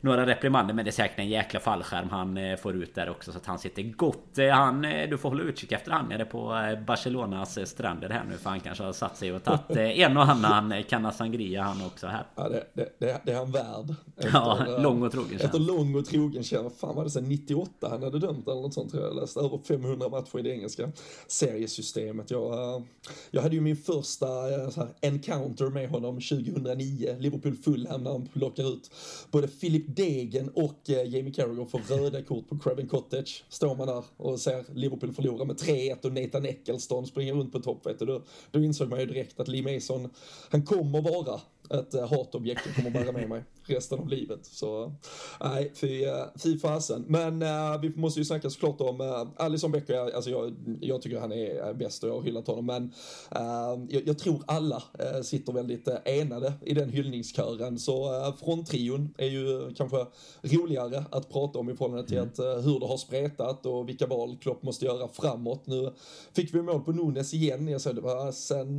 några 0.00 0.26
reprimander 0.26 0.74
men 0.74 0.84
det 0.84 0.88
är 0.88 0.92
säkert 0.92 1.18
en 1.18 1.28
jäkla 1.28 1.60
fallskärm 1.60 2.08
han 2.10 2.36
eh, 2.36 2.56
får 2.56 2.76
ut 2.76 2.94
där 2.94 3.10
också 3.10 3.32
så 3.32 3.38
att 3.38 3.46
han 3.46 3.58
sitter 3.58 3.82
gott. 3.82 4.38
Eh, 4.38 4.48
Han, 4.48 4.84
eh, 4.84 5.08
du 5.08 5.18
får 5.18 5.28
hålla 5.28 5.42
utkik 5.42 5.72
efter 5.72 5.90
han 5.90 6.08
nere 6.08 6.24
på 6.24 6.54
Barcelonas 6.86 7.68
stränder 7.68 8.08
här 8.08 8.24
nu 8.30 8.36
för 8.36 8.50
han 8.50 8.60
kanske 8.60 8.84
har 8.84 8.92
satt 8.92 9.16
sig 9.16 9.32
och 9.32 9.44
tagit 9.44 9.76
en 9.76 10.16
och 10.16 10.22
annan 10.22 10.82
Canna 10.88 11.12
Sangria 11.12 11.62
han 11.62 11.86
också 11.86 12.06
här. 12.06 12.26
Ja, 12.34 12.48
det, 12.48 12.64
det, 12.74 12.96
det, 12.98 13.20
det 13.24 13.32
är 13.32 13.36
han 13.36 13.52
värd. 13.52 13.94
Ja, 14.32 14.66
eh, 14.66 14.82
lång 14.82 15.02
och 15.02 15.12
trogen 15.12 15.40
Efter 15.40 15.58
lång 15.58 15.94
och 15.94 16.06
trogen 16.06 16.44
tjänst. 16.44 16.80
Fan 16.80 16.96
var 16.96 17.04
det 17.04 17.10
sen 17.10 17.28
98 17.28 17.88
han 17.90 18.02
hade 18.02 18.18
dömt 18.18 18.48
eller 18.48 18.62
något 18.62 18.74
sånt 18.74 18.90
tror 18.90 19.02
jag. 19.02 19.10
Jag 19.10 19.20
läste 19.20 19.40
över 19.40 19.58
500 19.68 20.08
matcher 20.08 20.38
i 20.38 20.42
det 20.42 20.50
engelska 20.50 20.92
seriesystemet. 21.26 22.30
Jag, 22.30 22.82
jag 23.30 23.42
hade 23.42 23.54
ju 23.54 23.60
min 23.60 23.76
första 23.76 24.26
här, 24.26 24.88
encounter 25.02 25.70
med 25.70 25.88
honom 25.88 26.14
2009. 26.14 27.16
Liverpool 27.18 27.56
Fulham 27.56 28.02
när 28.02 28.10
han 28.10 28.26
plockar 28.26 28.72
ut 28.72 28.90
både 29.30 29.48
Philip 29.48 29.87
Degen 29.94 30.48
och 30.48 30.90
eh, 30.90 31.14
Jamie 31.14 31.32
Carragher 31.32 31.64
får 31.64 31.78
röda 31.78 32.22
kort 32.22 32.48
på 32.48 32.58
Craven 32.58 32.88
Cottage. 32.88 33.44
Står 33.48 33.76
man 33.76 33.86
där 33.86 34.04
och 34.16 34.40
ser 34.40 34.64
Liverpool 34.74 35.12
förlora 35.12 35.44
med 35.44 35.56
3-1 35.56 36.04
och 36.04 36.12
Nathan 36.12 36.46
Eccleston 36.46 37.06
springer 37.06 37.34
runt 37.34 37.52
på 37.52 37.60
topp. 37.60 37.86
Vet 37.86 37.98
du. 37.98 38.06
Då, 38.06 38.22
då 38.50 38.60
insåg 38.60 38.88
man 38.88 39.00
ju 39.00 39.06
direkt 39.06 39.40
att 39.40 39.48
Lee 39.48 39.74
Mason, 39.74 40.10
han 40.50 40.62
kommer 40.62 41.00
vara 41.00 41.40
ett 41.80 41.94
eh, 41.94 42.08
hatobjekt 42.08 42.60
jag 42.66 42.74
kommer 42.74 42.90
bära 42.90 43.12
med 43.12 43.28
mig 43.28 43.42
resten 43.70 43.98
av 43.98 44.08
livet. 44.08 44.46
Så 44.46 44.92
nej, 45.40 45.72
fy, 45.74 46.04
fy 46.42 46.58
fasen. 46.58 47.04
Men 47.08 47.42
äh, 47.42 47.80
vi 47.80 47.92
måste 47.96 48.20
ju 48.20 48.24
snacka 48.24 48.50
såklart 48.50 48.80
om 48.80 49.00
äh, 49.00 49.44
Alison 49.44 49.72
Becker. 49.72 50.14
Alltså 50.14 50.30
jag, 50.30 50.54
jag 50.80 51.02
tycker 51.02 51.20
han 51.20 51.32
är 51.32 51.74
bäst 51.74 52.02
och 52.02 52.08
jag 52.08 52.14
har 52.14 52.22
hyllat 52.22 52.46
honom. 52.46 52.66
Men 52.66 52.92
äh, 53.30 53.84
jag, 53.88 54.02
jag 54.06 54.18
tror 54.18 54.42
alla 54.46 54.82
äh, 54.98 55.22
sitter 55.22 55.52
väldigt 55.52 55.88
enade 56.04 56.52
i 56.64 56.74
den 56.74 56.90
hyllningskören. 56.90 57.78
Så 57.78 58.26
äh, 58.26 58.34
fronttrion 58.36 59.14
är 59.18 59.26
ju 59.26 59.74
kanske 59.74 60.06
roligare 60.42 61.04
att 61.10 61.28
prata 61.30 61.58
om 61.58 61.70
i 61.70 61.76
förhållande 61.76 62.08
till 62.08 62.20
att, 62.20 62.38
äh, 62.38 62.44
hur 62.44 62.80
det 62.80 62.86
har 62.86 62.96
spretat 62.96 63.66
och 63.66 63.88
vilka 63.88 64.06
val 64.06 64.36
Klopp 64.40 64.62
måste 64.62 64.84
göra 64.84 65.08
framåt. 65.08 65.66
Nu 65.66 65.92
fick 66.32 66.54
vi 66.54 66.62
mål 66.62 66.80
på 66.80 66.92
Nunes 66.92 67.34
igen. 67.34 67.68
Jag 67.68 67.80
såg 67.80 67.94
det 67.94 68.00
var 68.00 68.32
sen 68.32 68.78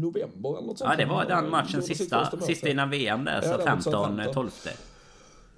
november 0.00 0.58
eller 0.58 0.66
något 0.66 0.78
sånt. 0.78 0.90
Ja 0.90 0.96
det 0.96 1.10
var 1.10 1.24
den 1.24 1.50
matchen 1.50 1.82
sista, 1.82 2.40
sista 2.40 2.68
innan 2.68 2.90
VM 2.90 3.24
där. 3.24 3.42
Ja, 3.42 3.50
var 3.50 3.58
mot 3.58 3.64
15 3.64 3.82
Southampton. 3.82 4.29
12 4.32 4.89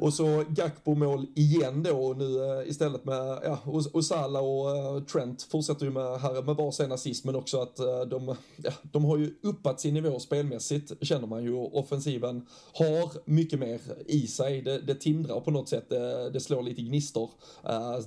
Och 0.02 0.14
så 0.14 0.44
Gakpo-mål 0.48 1.26
igen 1.34 1.82
då 1.82 2.06
och 2.06 2.16
nu 2.16 2.44
eh, 2.44 2.68
istället 2.68 3.04
med, 3.04 3.38
ja, 3.44 3.58
och, 3.64 3.82
och 3.92 4.04
Salah 4.04 4.42
och 4.42 5.08
Trent 5.08 5.42
fortsätter 5.42 5.84
ju 5.84 5.92
med, 5.92 6.20
här 6.20 6.42
med 6.42 6.56
varsin 6.56 6.92
assist 6.92 7.24
men 7.24 7.34
också 7.34 7.60
att 7.60 7.78
eh, 7.78 8.00
de, 8.00 8.36
ja, 8.56 8.72
de 8.82 9.04
har 9.04 9.16
ju 9.16 9.34
uppat 9.42 9.80
sin 9.80 9.94
nivå 9.94 10.18
spelmässigt 10.18 10.92
känner 11.00 11.26
man 11.26 11.44
ju 11.44 11.52
offensiven 11.54 12.46
har 12.72 13.30
mycket 13.30 13.58
mer 13.58 13.80
i 14.06 14.26
sig. 14.26 14.62
Det, 14.62 14.78
det 14.78 14.94
tindrar 14.94 15.40
på 15.40 15.50
något 15.50 15.68
sätt, 15.68 15.88
det, 15.88 16.30
det 16.30 16.40
slår 16.40 16.62
lite 16.62 16.82
gnistor. 16.82 17.30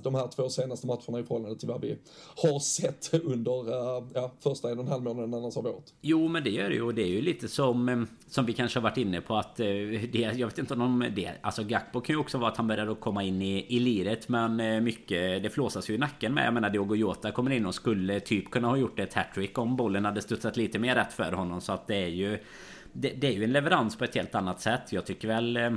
De 0.02 0.14
här 0.14 0.28
två 0.28 0.48
senaste 0.48 0.86
matcherna 0.86 1.20
i 1.20 1.22
förhållande 1.22 1.58
till 1.58 1.68
vad 1.68 1.80
vi 1.80 1.98
har 2.36 2.58
sett 2.58 3.14
under 3.14 3.52
ja, 4.14 4.32
första 4.40 4.70
en 4.70 4.78
och 4.78 4.84
en 4.84 4.90
halv 4.90 5.02
månaden 5.02 5.34
annars 5.34 5.56
av 5.56 5.66
året. 5.66 5.94
Jo 6.00 6.28
men 6.28 6.44
det 6.44 6.50
gör 6.50 6.68
det 6.68 6.74
ju 6.74 6.82
och 6.82 6.94
det 6.94 7.02
är 7.02 7.08
ju 7.08 7.20
lite 7.20 7.48
som 7.48 8.06
Som 8.28 8.46
vi 8.46 8.52
kanske 8.52 8.78
har 8.78 8.82
varit 8.82 8.98
inne 8.98 9.20
på 9.20 9.36
att 9.36 9.56
det, 9.56 10.32
Jag 10.36 10.46
vet 10.46 10.58
inte 10.58 10.74
om 10.74 11.04
det 11.16 11.32
Alltså 11.40 11.62
Gakpo 11.62 11.85
kan 11.92 12.14
ju 12.14 12.16
också 12.16 12.38
vara 12.38 12.50
att 12.50 12.56
han 12.56 12.66
börjar 12.66 12.86
att 12.86 13.00
komma 13.00 13.22
in 13.22 13.42
i, 13.42 13.76
i 13.76 13.80
liret 13.80 14.28
Men 14.28 14.60
eh, 14.60 14.80
mycket 14.80 15.42
Det 15.42 15.50
flåsas 15.50 15.90
ju 15.90 15.94
i 15.94 15.98
nacken 15.98 16.34
med. 16.34 16.46
Jag 16.46 16.54
menar 16.54 16.70
Diogo 16.70 16.94
Jota 16.94 17.32
kommer 17.32 17.50
in 17.50 17.66
och 17.66 17.74
skulle 17.74 18.20
typ 18.20 18.50
kunna 18.50 18.68
ha 18.68 18.76
gjort 18.76 18.98
ett 18.98 19.14
hattrick 19.14 19.58
Om 19.58 19.76
bollen 19.76 20.04
hade 20.04 20.22
studsat 20.22 20.56
lite 20.56 20.78
mer 20.78 20.94
rätt 20.94 21.12
för 21.12 21.32
honom. 21.32 21.60
Så 21.60 21.72
att 21.72 21.86
det 21.86 21.96
är 21.96 22.08
ju 22.08 22.38
det, 22.92 23.08
det 23.08 23.26
är 23.26 23.32
ju 23.32 23.44
en 23.44 23.52
leverans 23.52 23.96
på 23.96 24.04
ett 24.04 24.14
helt 24.14 24.34
annat 24.34 24.60
sätt. 24.60 24.92
Jag 24.92 25.06
tycker 25.06 25.28
väl 25.28 25.56
eh, 25.56 25.70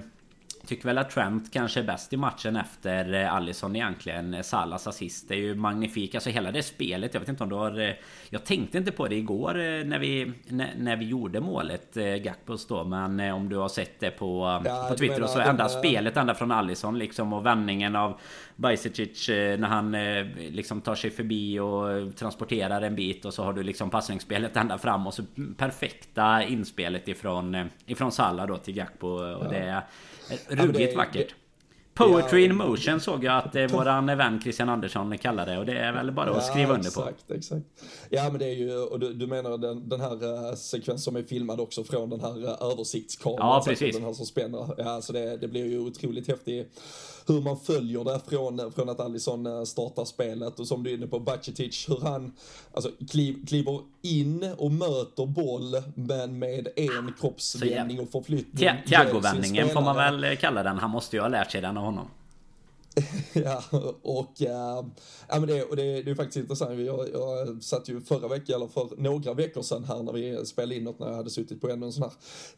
Tycker 0.69 0.85
väl 0.85 0.97
att 0.97 1.09
Trent 1.09 1.53
kanske 1.53 1.79
är 1.79 1.83
bäst 1.83 2.13
i 2.13 2.17
matchen 2.17 2.55
efter 2.55 3.13
eh, 3.13 3.33
Allison 3.33 3.75
egentligen. 3.75 4.43
Salas 4.43 4.87
assist 4.87 5.31
är 5.31 5.35
ju 5.35 5.55
magnifik. 5.55 6.15
Alltså 6.15 6.29
hela 6.29 6.51
det 6.51 6.63
spelet. 6.63 7.13
Jag 7.13 7.21
vet 7.21 7.29
inte 7.29 7.43
om 7.43 7.49
du 7.49 7.55
har... 7.55 7.79
eh, 7.79 7.93
Jag 8.29 8.45
tänkte 8.45 8.77
inte 8.77 8.91
på 8.91 9.07
det 9.07 9.15
igår 9.15 9.49
eh, 9.59 9.85
när 9.85 9.99
vi, 9.99 10.31
när, 10.47 10.73
när 10.77 10.95
vi 10.95 11.05
gjorde 11.05 11.39
målet 11.39 11.97
eh, 11.97 12.03
Gakpos 12.15 12.67
då. 12.67 12.83
Men 12.83 13.19
eh, 13.19 13.35
om 13.35 13.49
du 13.49 13.55
har 13.55 13.69
sett 13.69 13.99
det 13.99 14.11
på, 14.11 14.61
Ja, 14.65 14.85
på 14.89 14.95
Twitter 14.97 15.23
och 15.23 15.29
så. 15.29 15.39
Ända 15.39 15.63
eh, 15.63 15.69
spelet 15.69 16.17
ända 16.17 16.33
från 16.35 16.51
Allison 16.51 16.97
liksom. 16.99 17.33
Och 17.33 17.45
vändningen 17.45 17.95
av 17.95 18.19
Bajsicic 18.55 19.29
eh, 19.29 19.59
när 19.59 19.67
han 19.67 19.95
eh, 19.95 20.25
liksom 20.49 20.81
tar 20.81 20.95
sig 20.95 21.09
förbi 21.11 21.59
och 21.59 22.15
transporterar 22.15 22.81
en 22.81 22.95
bit. 22.95 23.25
Och 23.25 23.33
så 23.33 23.43
har 23.43 23.53
du 23.53 23.63
liksom 23.63 23.89
passningsspelet 23.89 24.57
ända 24.57 24.77
fram. 24.77 25.07
Och 25.07 25.13
så 25.13 25.23
perfekta 25.57 26.43
inspelet 26.43 27.07
ifrån, 27.07 27.55
eh, 27.55 27.65
ifrån 27.85 28.11
Salah 28.11 28.47
då 28.47 28.57
till 28.57 28.73
Gakpo. 28.73 29.07
Och 29.07 29.49
det 29.49 29.57
är 29.57 29.73
men 29.73 29.81
ruggigt 30.49 30.95
vackert. 30.95 31.35
Poetry 31.99 32.45
in 32.45 32.55
motion 32.55 32.99
såg 32.99 33.23
jag 33.23 33.37
att 33.37 33.55
eh, 33.55 33.67
våran 33.67 34.05
vän 34.05 34.41
Christian 34.41 34.69
Andersson 34.69 35.17
kallar 35.17 35.45
det 35.45 35.57
och 35.57 35.65
det 35.65 35.77
är 35.77 35.93
väl 35.93 36.11
bara 36.11 36.29
att 36.29 36.45
skriva 36.45 36.73
under 36.73 36.91
på. 36.91 37.01
Exakt, 37.01 37.31
exakt. 37.31 37.65
Ja 38.09 38.29
men 38.29 38.39
det 38.39 38.45
är 38.45 38.55
ju, 38.55 38.77
och 38.77 38.99
du, 38.99 39.13
du 39.13 39.27
menar 39.27 39.57
den, 39.57 39.89
den 39.89 40.01
här 40.01 40.23
uh, 40.23 40.55
sekvensen 40.55 40.99
som 40.99 41.15
är 41.15 41.23
filmad 41.23 41.59
också 41.59 41.83
från 41.83 42.09
den 42.09 42.21
här 42.21 42.37
uh, 42.37 42.71
översiktskameran. 42.71 43.47
Ja, 43.47 43.53
så 43.53 43.71
att 43.71 43.79
precis. 43.79 43.95
Den 43.95 44.05
här 44.05 44.13
som 44.13 44.25
spänner. 44.25 44.73
Ja, 44.77 45.01
så 45.01 45.13
det, 45.13 45.37
det 45.37 45.47
blir 45.47 45.65
ju 45.65 45.79
otroligt 45.79 46.27
häftigt 46.27 46.81
hur 47.29 47.41
man 47.41 47.59
följer 47.59 48.03
det 48.03 48.19
från, 48.29 48.71
från 48.71 48.89
att 48.89 48.99
Alisson 48.99 49.45
eh, 49.45 49.63
startar 49.63 50.05
spelet 50.05 50.59
och 50.59 50.67
som 50.67 50.83
du 50.83 50.89
är 50.89 50.93
inne 50.97 51.07
på 51.07 51.19
Baccetic, 51.19 51.89
hur 51.89 51.99
han 52.01 52.33
alltså, 52.73 52.91
kliv, 53.09 53.45
kliver 53.47 53.79
in 54.01 54.53
och 54.57 54.71
möter 54.71 55.25
boll 55.25 55.75
men 55.95 56.39
med 56.39 56.67
en 56.75 57.13
kroppsvändning 57.19 57.99
och 57.99 58.09
förflyttning. 58.09 58.59
Tia- 58.59 58.65
ger 58.65 58.77
sin 58.77 58.87
Thiago-vändningen 58.87 59.69
får 59.69 59.81
man 59.81 59.95
väl 59.95 60.37
kalla 60.37 60.63
den. 60.63 60.77
Han 60.77 60.89
måste 60.89 61.15
ju 61.15 61.21
ha 61.21 61.29
lärt 61.29 61.51
sig 61.51 61.61
den 61.61 61.77
av 61.77 61.83
honom. 61.83 62.07
Ja, 63.33 63.63
och, 64.01 64.41
äh, 64.41 64.85
ja, 65.27 65.39
men 65.39 65.47
det, 65.47 65.63
och 65.63 65.75
det, 65.75 66.01
det 66.01 66.11
är 66.11 66.15
faktiskt 66.15 66.37
intressant. 66.37 66.79
Jag, 66.79 67.09
jag 67.13 67.63
satt 67.63 67.89
ju 67.89 68.01
förra 68.01 68.27
veckan, 68.27 68.55
eller 68.55 68.67
för 68.67 68.89
några 68.97 69.33
veckor 69.33 69.61
sedan 69.61 69.83
här 69.83 70.03
när 70.03 70.13
vi 70.13 70.45
spelade 70.45 70.75
in 70.75 70.83
något 70.83 70.99
när 70.99 71.07
jag 71.07 71.15
hade 71.15 71.29
suttit 71.29 71.61
på 71.61 71.69
ännu 71.69 71.85
en 71.85 71.93
sån 71.93 72.03
här 72.03 72.13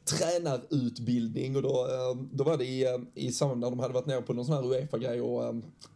tränarutbildning 0.05 1.55
och 1.55 1.61
då, 1.61 1.69
äh, 1.69 2.23
då 2.31 2.43
var 2.43 2.57
det 2.57 2.65
i, 2.65 2.83
eh, 2.85 2.97
i 3.15 3.31
samband 3.31 3.61
när 3.61 3.69
de 3.69 3.79
hade 3.79 3.93
varit 3.93 4.05
nere 4.05 4.21
på 4.21 4.33
någon 4.33 4.45
sån 4.45 4.55
här 4.55 4.71
Uefa-grej 4.71 5.21
och 5.21 5.45
äh, 5.45 5.53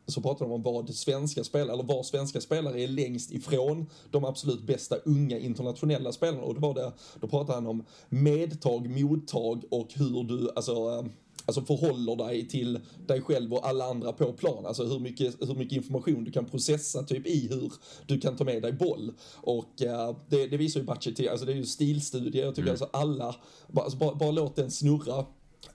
så 0.07 0.21
pratade 0.21 0.49
de 0.49 0.53
om 0.53 0.61
vad 0.61 0.95
svenska 0.95 1.43
spelare, 1.43 1.73
eller 1.73 1.83
var 1.83 2.03
svenska 2.03 2.41
spelare 2.41 2.81
är 2.81 2.87
längst 2.87 3.31
ifrån 3.31 3.85
de 4.11 4.25
absolut 4.25 4.61
bästa 4.61 4.95
unga 4.95 5.39
internationella 5.39 6.11
spelarna 6.11 6.43
och 6.43 6.53
då 6.53 6.59
var 6.59 6.73
det, 6.73 6.91
då 7.19 7.27
pratade 7.27 7.53
han 7.53 7.67
om 7.67 7.85
medtag, 8.09 8.89
mottag 8.89 9.63
och 9.71 9.87
hur 9.93 10.23
du, 10.23 10.51
alltså 10.55 10.71
äh, 10.71 11.05
alltså 11.45 11.61
förhåller 11.61 12.15
dig 12.15 12.47
till 12.47 12.79
dig 13.07 13.21
själv 13.21 13.53
och 13.53 13.67
alla 13.67 13.85
andra 13.85 14.13
på 14.13 14.33
plan. 14.33 14.65
Alltså 14.65 14.83
hur 14.83 14.99
mycket, 14.99 15.41
hur 15.41 15.55
mycket 15.55 15.75
information 15.75 16.23
du 16.23 16.31
kan 16.31 16.45
processa 16.45 17.03
typ 17.03 17.27
i 17.27 17.47
hur 17.47 17.73
du 18.05 18.19
kan 18.19 18.35
ta 18.35 18.43
med 18.43 18.61
dig 18.61 18.73
boll. 18.73 19.11
Och 19.35 19.81
eh, 19.81 20.17
det, 20.29 20.47
det 20.47 20.57
visar 20.57 20.79
ju 20.79 20.85
Bacchetti, 20.85 21.29
alltså 21.29 21.45
det 21.45 21.51
är 21.51 21.55
ju 21.55 21.65
stilstudie. 21.65 22.41
Jag 22.41 22.55
tycker 22.55 22.69
alltså 22.69 22.89
alla, 22.93 23.35
bara, 23.67 23.83
alltså 23.85 23.97
bara, 23.97 24.15
bara 24.15 24.31
låt 24.31 24.55
den 24.55 24.71
snurra 24.71 25.25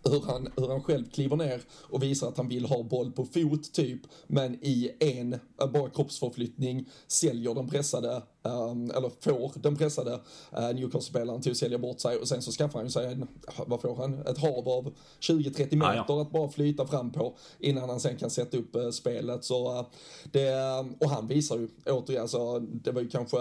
hur 0.04 0.20
han, 0.20 0.48
hur 0.56 0.68
han 0.68 0.82
själv 0.82 1.10
kliver 1.10 1.36
ner 1.36 1.60
och 1.70 2.02
visar 2.02 2.28
att 2.28 2.36
han 2.36 2.48
vill 2.48 2.64
ha 2.64 2.82
boll 2.82 3.12
på 3.12 3.24
fot 3.24 3.72
typ, 3.72 4.00
men 4.26 4.54
i 4.64 4.90
en, 5.00 5.32
eh, 5.32 5.70
bara 5.72 5.90
kroppsförflyttning, 5.90 6.88
säljer 7.06 7.54
den 7.54 7.68
pressade, 7.68 8.22
um, 8.42 8.90
eller 8.90 9.10
får 9.20 9.52
den 9.54 9.76
pressade 9.76 10.10
uh, 10.58 10.74
Newcastle-spelaren 10.74 11.42
till 11.42 11.52
att 11.52 11.58
sälja 11.58 11.78
bort 11.78 12.00
sig 12.00 12.16
och 12.16 12.28
sen 12.28 12.42
så 12.42 12.52
skaffar 12.52 12.78
han 12.78 12.90
sig 12.90 13.12
en, 13.12 13.28
vad 13.66 13.80
får 13.80 13.96
han, 13.96 14.26
ett 14.26 14.38
hav 14.38 14.68
av 14.68 14.92
20-30 15.20 15.76
meter 15.76 15.76
Ja, 15.76 16.04
ja. 16.08 16.22
att 16.22 16.30
bara 16.30 16.48
flyta 16.48 16.86
fram 16.86 17.12
på 17.12 17.36
innan 17.58 17.88
han 17.88 18.00
sen 18.00 18.16
kan 18.16 18.30
sätta 18.30 18.56
upp 18.56 18.76
uh, 18.76 18.90
spelet. 18.90 19.44
Så, 19.44 19.78
uh, 19.78 19.86
det, 20.32 20.54
och 21.00 21.10
han 21.10 21.26
visar 21.26 21.58
ju 21.58 21.68
återigen, 21.86 22.22
alltså, 22.22 22.58
det 22.58 22.92
var 22.92 23.00
ju 23.00 23.08
kanske 23.08 23.38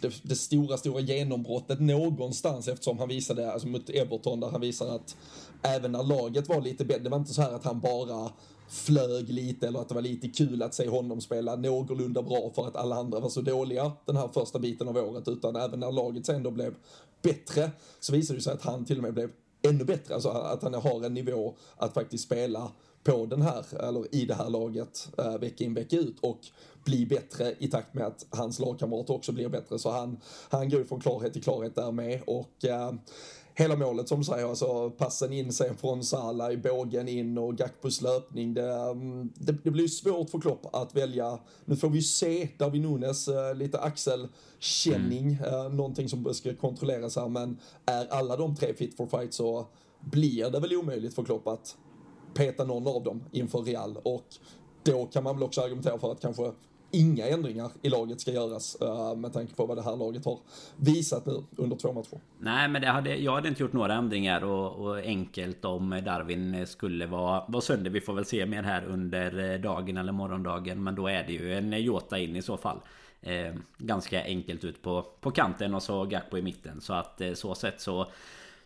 det, 0.00 0.12
det 0.22 0.36
stora, 0.36 0.76
stora 0.76 1.00
genombrottet 1.00 1.80
någonstans 1.80 2.68
eftersom 2.68 2.98
han 2.98 3.08
visade, 3.08 3.52
alltså 3.52 3.68
mot 3.68 3.90
Everton 3.90 4.40
där 4.40 4.48
han 4.48 4.60
visade 4.60 4.94
att 4.94 5.16
även 5.62 5.92
när 5.92 6.02
laget 6.02 6.48
var 6.48 6.60
lite 6.60 6.84
bättre, 6.84 7.02
det 7.02 7.10
var 7.10 7.18
inte 7.18 7.34
så 7.34 7.42
här 7.42 7.52
att 7.52 7.64
han 7.64 7.80
bara 7.80 8.30
flög 8.68 9.28
lite 9.28 9.68
eller 9.68 9.80
att 9.80 9.88
det 9.88 9.94
var 9.94 10.02
lite 10.02 10.28
kul 10.28 10.62
att 10.62 10.74
se 10.74 10.88
honom 10.88 11.20
spela 11.20 11.56
någorlunda 11.56 12.22
bra 12.22 12.50
för 12.54 12.66
att 12.66 12.76
alla 12.76 12.96
andra 12.96 13.20
var 13.20 13.28
så 13.28 13.40
dåliga 13.40 13.92
den 14.04 14.16
här 14.16 14.28
första 14.28 14.58
biten 14.58 14.88
av 14.88 14.96
året 14.96 15.28
utan 15.28 15.56
även 15.56 15.80
när 15.80 15.92
laget 15.92 16.26
sen 16.26 16.42
då 16.42 16.50
blev 16.50 16.74
bättre 17.22 17.70
så 18.00 18.12
visade 18.12 18.38
det 18.38 18.42
sig 18.42 18.52
att 18.52 18.62
han 18.62 18.84
till 18.84 18.96
och 18.96 19.02
med 19.02 19.14
blev 19.14 19.30
ännu 19.62 19.84
bättre. 19.84 20.14
Alltså 20.14 20.28
att 20.28 20.62
han 20.62 20.74
har 20.74 21.04
en 21.04 21.14
nivå 21.14 21.54
att 21.76 21.94
faktiskt 21.94 22.24
spela 22.24 22.70
på 23.04 23.26
den 23.26 23.42
här, 23.42 23.88
eller 23.88 24.14
i 24.14 24.24
det 24.24 24.34
här 24.34 24.50
laget 24.50 25.08
äh, 25.18 25.38
vecka 25.38 25.64
in 25.64 25.74
vecka 25.74 25.96
ut 25.96 26.20
och 26.20 26.40
bli 26.84 27.06
bättre 27.06 27.54
i 27.58 27.68
takt 27.68 27.94
med 27.94 28.06
att 28.06 28.26
hans 28.30 28.58
lagkamrater 28.58 29.14
också 29.14 29.32
blir 29.32 29.48
bättre. 29.48 29.78
Så 29.78 29.90
han, 29.90 30.20
han 30.48 30.70
går 30.70 30.84
från 30.84 31.00
klarhet 31.00 31.32
till 31.32 31.42
klarhet 31.42 31.74
där 31.74 31.92
med 31.92 32.22
och 32.26 32.64
äh, 32.64 32.92
hela 33.58 33.76
målet 33.76 34.08
som 34.08 34.18
du 34.18 34.24
säger, 34.24 34.46
alltså 34.46 34.90
passen 34.90 35.32
in 35.32 35.52
sen 35.52 35.76
från 35.76 36.04
Salah 36.04 36.52
i 36.52 36.56
bågen 36.56 37.08
in 37.08 37.38
och 37.38 37.56
Gakpos 37.56 38.02
löpning. 38.02 38.54
Det, 38.54 38.72
mm, 38.72 39.32
det, 39.34 39.52
det 39.64 39.70
blir 39.70 39.88
svårt 39.88 40.30
för 40.30 40.40
Klopp 40.40 40.74
att 40.74 40.96
välja. 40.96 41.38
Nu 41.64 41.76
får 41.76 41.88
vi 41.88 41.96
ju 41.96 42.02
se 42.02 42.48
Darwin 42.58 42.82
Nunes, 42.82 43.28
äh, 43.28 43.54
lite 43.54 43.78
axelkänning, 43.80 45.26
mm. 45.26 45.54
äh, 45.54 45.72
någonting 45.72 46.08
som 46.08 46.34
ska 46.34 46.54
kontrolleras 46.54 47.16
här, 47.16 47.28
men 47.28 47.58
är 47.86 48.06
alla 48.06 48.36
de 48.36 48.56
tre 48.56 48.74
fit 48.74 48.96
for 48.96 49.06
fight 49.06 49.34
så 49.34 49.66
blir 50.00 50.50
det 50.50 50.60
väl 50.60 50.76
omöjligt 50.76 51.14
för 51.14 51.24
Klopp 51.24 51.48
att 51.48 51.76
peta 52.34 52.64
någon 52.64 52.86
av 52.86 53.02
dem 53.02 53.24
inför 53.32 53.58
Real 53.62 53.98
och 54.02 54.26
då 54.82 55.06
kan 55.06 55.24
man 55.24 55.36
väl 55.36 55.42
också 55.42 55.60
argumentera 55.60 55.98
för 55.98 56.12
att 56.12 56.20
kanske 56.20 56.52
inga 56.90 57.26
ändringar 57.26 57.70
i 57.82 57.88
laget 57.88 58.20
ska 58.20 58.32
göras 58.32 58.76
eh, 58.80 59.16
med 59.16 59.32
tanke 59.32 59.54
på 59.54 59.66
vad 59.66 59.76
det 59.76 59.82
här 59.82 59.96
laget 59.96 60.24
har 60.24 60.38
visat 60.76 61.26
nu 61.26 61.44
under 61.56 61.76
två 61.76 61.92
matcher. 61.92 62.20
Nej, 62.38 62.68
men 62.68 62.82
det 62.82 62.88
hade, 62.88 63.16
jag 63.16 63.34
hade 63.34 63.48
inte 63.48 63.62
gjort 63.62 63.72
några 63.72 63.94
ändringar 63.94 64.44
och, 64.44 64.86
och 64.86 64.96
enkelt 64.98 65.64
om 65.64 66.00
Darwin 66.04 66.66
skulle 66.66 67.06
vara, 67.06 67.44
vara 67.48 67.62
sönder. 67.62 67.90
Vi 67.90 68.00
får 68.00 68.14
väl 68.14 68.24
se 68.24 68.46
mer 68.46 68.62
här 68.62 68.84
under 68.84 69.52
eh, 69.52 69.60
dagen 69.60 69.96
eller 69.96 70.12
morgondagen. 70.12 70.84
Men 70.84 70.94
då 70.94 71.08
är 71.08 71.24
det 71.26 71.32
ju 71.32 71.54
en 71.54 71.82
Jota 71.82 72.18
in 72.18 72.36
i 72.36 72.42
så 72.42 72.56
fall. 72.56 72.80
Eh, 73.20 73.54
ganska 73.78 74.24
enkelt 74.24 74.64
ut 74.64 74.82
på, 74.82 75.02
på 75.20 75.30
kanten 75.30 75.74
och 75.74 75.82
så 75.82 76.04
Gakpo 76.04 76.38
i 76.38 76.42
mitten. 76.42 76.80
Så 76.80 76.92
att 76.92 77.20
eh, 77.20 77.32
så 77.32 77.54
sett 77.54 77.80
så 77.80 78.06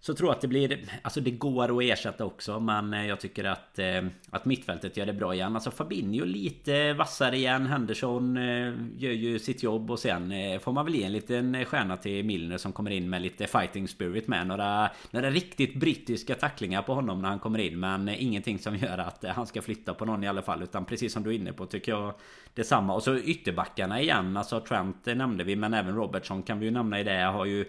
så 0.02 0.14
tror 0.14 0.28
jag 0.28 0.34
att 0.34 0.40
det 0.40 0.48
blir... 0.48 0.80
Alltså 1.02 1.20
det 1.20 1.30
går 1.30 1.78
att 1.78 1.98
ersätta 1.98 2.24
också 2.24 2.60
men 2.60 2.94
eh, 2.94 3.06
jag 3.06 3.20
tycker 3.20 3.44
att, 3.44 3.78
eh, 3.78 4.02
att 4.30 4.44
mittfältet 4.44 4.96
gör 4.96 5.06
det 5.06 5.12
bra 5.12 5.34
igen. 5.34 5.54
Alltså 5.54 5.70
Fabinho 5.70 6.24
lite 6.24 6.92
vassare 6.92 7.36
igen. 7.36 7.66
Henderson 7.66 8.36
eh, 8.36 8.72
gör 8.96 9.12
ju 9.12 9.38
sitt 9.38 9.62
jobb 9.62 9.90
och 9.90 9.98
sen 9.98 10.32
får 10.60 10.72
man 10.72 10.84
väl 10.84 10.94
ge 10.94 11.04
en 11.04 11.12
liten 11.12 11.64
stjärna 11.64 11.96
till 11.96 12.24
Milner 12.24 12.58
som 12.58 12.72
kommer 12.72 12.90
in 12.90 13.10
med 13.10 13.22
lite 13.22 13.46
fighting 13.46 13.88
spirit 13.88 14.28
med. 14.28 14.46
Några, 14.46 14.90
några 15.10 15.30
riktigt 15.30 15.74
brittiska 15.74 16.34
tacklingar 16.34 16.82
på 16.82 16.94
honom 16.94 17.22
när 17.22 17.28
han 17.28 17.38
kommer 17.38 17.58
in 17.58 17.80
men 17.80 18.08
ingenting 18.08 18.58
som 18.58 18.76
gör 18.76 18.98
att 18.98 19.24
han 19.24 19.46
ska 19.46 19.62
flytta 19.62 19.94
på 19.94 20.04
någon 20.04 20.24
i 20.24 20.28
alla 20.28 20.42
fall. 20.42 20.62
Utan 20.62 20.84
precis 20.84 21.12
som 21.12 21.22
du 21.22 21.30
är 21.30 21.34
inne 21.34 21.52
på 21.52 21.66
tycker 21.66 21.92
jag 21.92 22.14
detsamma. 22.54 22.94
Och 22.94 23.02
så 23.02 23.16
ytterbackarna 23.16 24.00
igen. 24.00 24.36
Alltså 24.36 24.60
Trent 24.60 25.06
nämnde 25.06 25.44
vi 25.44 25.56
men 25.56 25.74
även 25.74 25.94
Robertson 25.94 26.42
kan 26.42 26.58
vi 26.58 26.66
ju 26.66 26.70
nämna 26.70 27.00
i 27.00 27.04
det. 27.04 27.22
Har 27.22 27.44
ju 27.44 27.64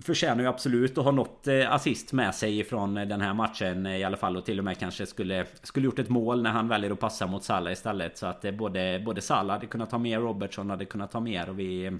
förtjänar 0.00 0.42
ju 0.42 0.48
absolut 0.48 0.98
att 0.98 1.04
ha 1.04 1.12
något 1.12 1.46
eh, 1.46 1.72
assist 1.72 2.12
med 2.12 2.34
sig 2.34 2.64
från 2.64 2.94
den 2.94 3.20
här 3.20 3.34
matchen 3.34 3.86
i 3.86 4.04
alla 4.04 4.16
fall 4.16 4.36
och 4.36 4.44
till 4.44 4.58
och 4.58 4.64
med 4.64 4.78
kanske 4.78 5.06
skulle 5.06 5.46
skulle 5.62 5.84
gjort 5.84 5.98
ett 5.98 6.08
mål 6.08 6.42
när 6.42 6.50
han 6.50 6.68
väljer 6.68 6.90
att 6.90 7.00
passa 7.00 7.26
mot 7.26 7.44
Salah 7.44 7.72
istället 7.72 8.18
så 8.18 8.26
att 8.26 8.44
eh, 8.44 8.52
både 8.52 9.02
både 9.06 9.20
Salah 9.20 9.56
hade 9.56 9.66
kunnat 9.66 9.90
ta 9.90 9.98
mer 9.98 10.20
Robertson 10.20 10.70
hade 10.70 10.84
kunnat 10.84 11.10
ta 11.10 11.20
mer 11.20 11.48
och 11.48 11.58
vi 11.58 11.98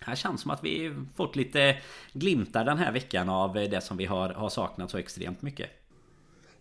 här 0.00 0.14
känns 0.14 0.40
som 0.40 0.50
att 0.50 0.64
vi 0.64 0.94
fått 1.16 1.36
lite 1.36 1.76
glimtar 2.12 2.64
den 2.64 2.78
här 2.78 2.92
veckan 2.92 3.28
av 3.28 3.54
det 3.54 3.84
som 3.84 3.96
vi 3.96 4.04
har, 4.04 4.28
har 4.28 4.48
saknat 4.48 4.90
så 4.90 4.98
extremt 4.98 5.42
mycket. 5.42 5.70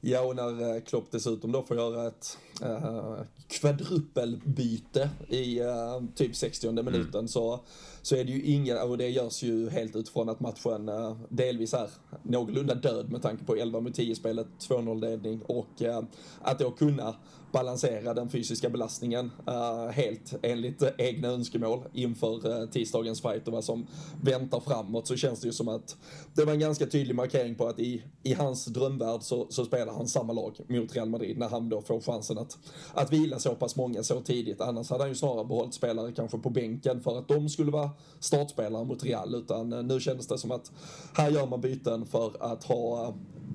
Ja, 0.05 0.21
och 0.21 0.35
när 0.35 0.75
eh, 0.75 0.81
Klopp 0.81 1.11
dessutom 1.11 1.51
då 1.51 1.63
får 1.63 1.77
göra 1.77 2.07
ett 2.07 2.37
äh, 2.61 3.15
kvadrupelbyte 3.47 5.09
i 5.27 5.59
äh, 5.59 6.01
typ 6.15 6.35
60 6.35 6.71
minuten 6.71 7.13
mm. 7.13 7.27
så 7.27 7.65
så 8.03 8.15
är 8.15 8.23
det 8.23 8.31
ju 8.31 8.41
ingen, 8.41 8.77
och 8.77 8.97
det 8.97 9.09
görs 9.09 9.43
ju 9.43 9.69
helt 9.69 9.95
utifrån 9.95 10.29
att 10.29 10.39
matchen 10.39 10.89
eh, 10.89 11.17
delvis 11.29 11.73
är 11.73 11.89
någorlunda 12.23 12.75
död 12.75 13.11
med 13.11 13.21
tanke 13.21 13.45
på 13.45 13.55
11 13.55 13.79
mot 13.79 13.95
10 13.95 14.15
spelet, 14.15 14.47
2-0 14.59 15.01
ledning 15.01 15.41
och 15.41 15.81
eh, 15.81 16.01
att 16.41 16.59
då 16.59 16.71
kunna 16.71 17.15
balansera 17.51 18.13
den 18.13 18.29
fysiska 18.29 18.69
belastningen 18.69 19.31
eh, 19.47 19.91
helt 19.91 20.33
enligt 20.41 20.83
egna 20.97 21.27
önskemål 21.27 21.83
inför 21.93 22.67
tisdagens 22.67 23.21
fight 23.21 23.47
och 23.47 23.53
vad 23.53 23.63
som 23.63 23.87
väntar 24.21 24.59
framåt 24.59 25.07
så 25.07 25.15
känns 25.15 25.41
det 25.41 25.47
ju 25.47 25.53
som 25.53 25.67
att 25.67 25.95
det 26.33 26.45
var 26.45 26.53
en 26.53 26.59
ganska 26.59 26.85
tydlig 26.85 27.15
markering 27.15 27.55
på 27.55 27.67
att 27.67 27.79
i, 27.79 28.03
i 28.23 28.33
hans 28.33 28.65
drömvärld 28.65 29.21
så, 29.21 29.47
så 29.49 29.65
spelar 29.65 29.93
han 29.93 30.07
samma 30.07 30.33
lag 30.33 30.59
mot 30.67 30.95
Real 30.95 31.09
Madrid 31.09 31.37
när 31.37 31.49
han 31.49 31.69
då 31.69 31.81
får 31.81 32.01
chansen 32.01 32.37
att, 32.37 32.57
att 32.93 33.13
vila 33.13 33.39
så 33.39 33.55
pass 33.55 33.75
många 33.75 34.03
så 34.03 34.21
tidigt. 34.21 34.61
Annars 34.61 34.89
hade 34.89 35.03
han 35.03 35.09
ju 35.09 35.15
snarare 35.15 35.45
behållit 35.45 35.73
spelare 35.73 36.11
kanske 36.11 36.37
på 36.37 36.49
bänken 36.49 37.01
för 37.01 37.17
att 37.17 37.27
de 37.27 37.49
skulle 37.49 37.71
vara 37.71 37.89
startspelare 38.19 38.85
mot 38.85 39.03
Real 39.03 39.35
utan 39.35 39.69
nu 39.69 39.99
kändes 39.99 40.27
det 40.27 40.37
som 40.37 40.51
att 40.51 40.71
här 41.13 41.29
gör 41.29 41.47
man 41.47 41.61
byten 41.61 42.05
för 42.05 42.53
att 42.53 42.63
ha 42.63 43.13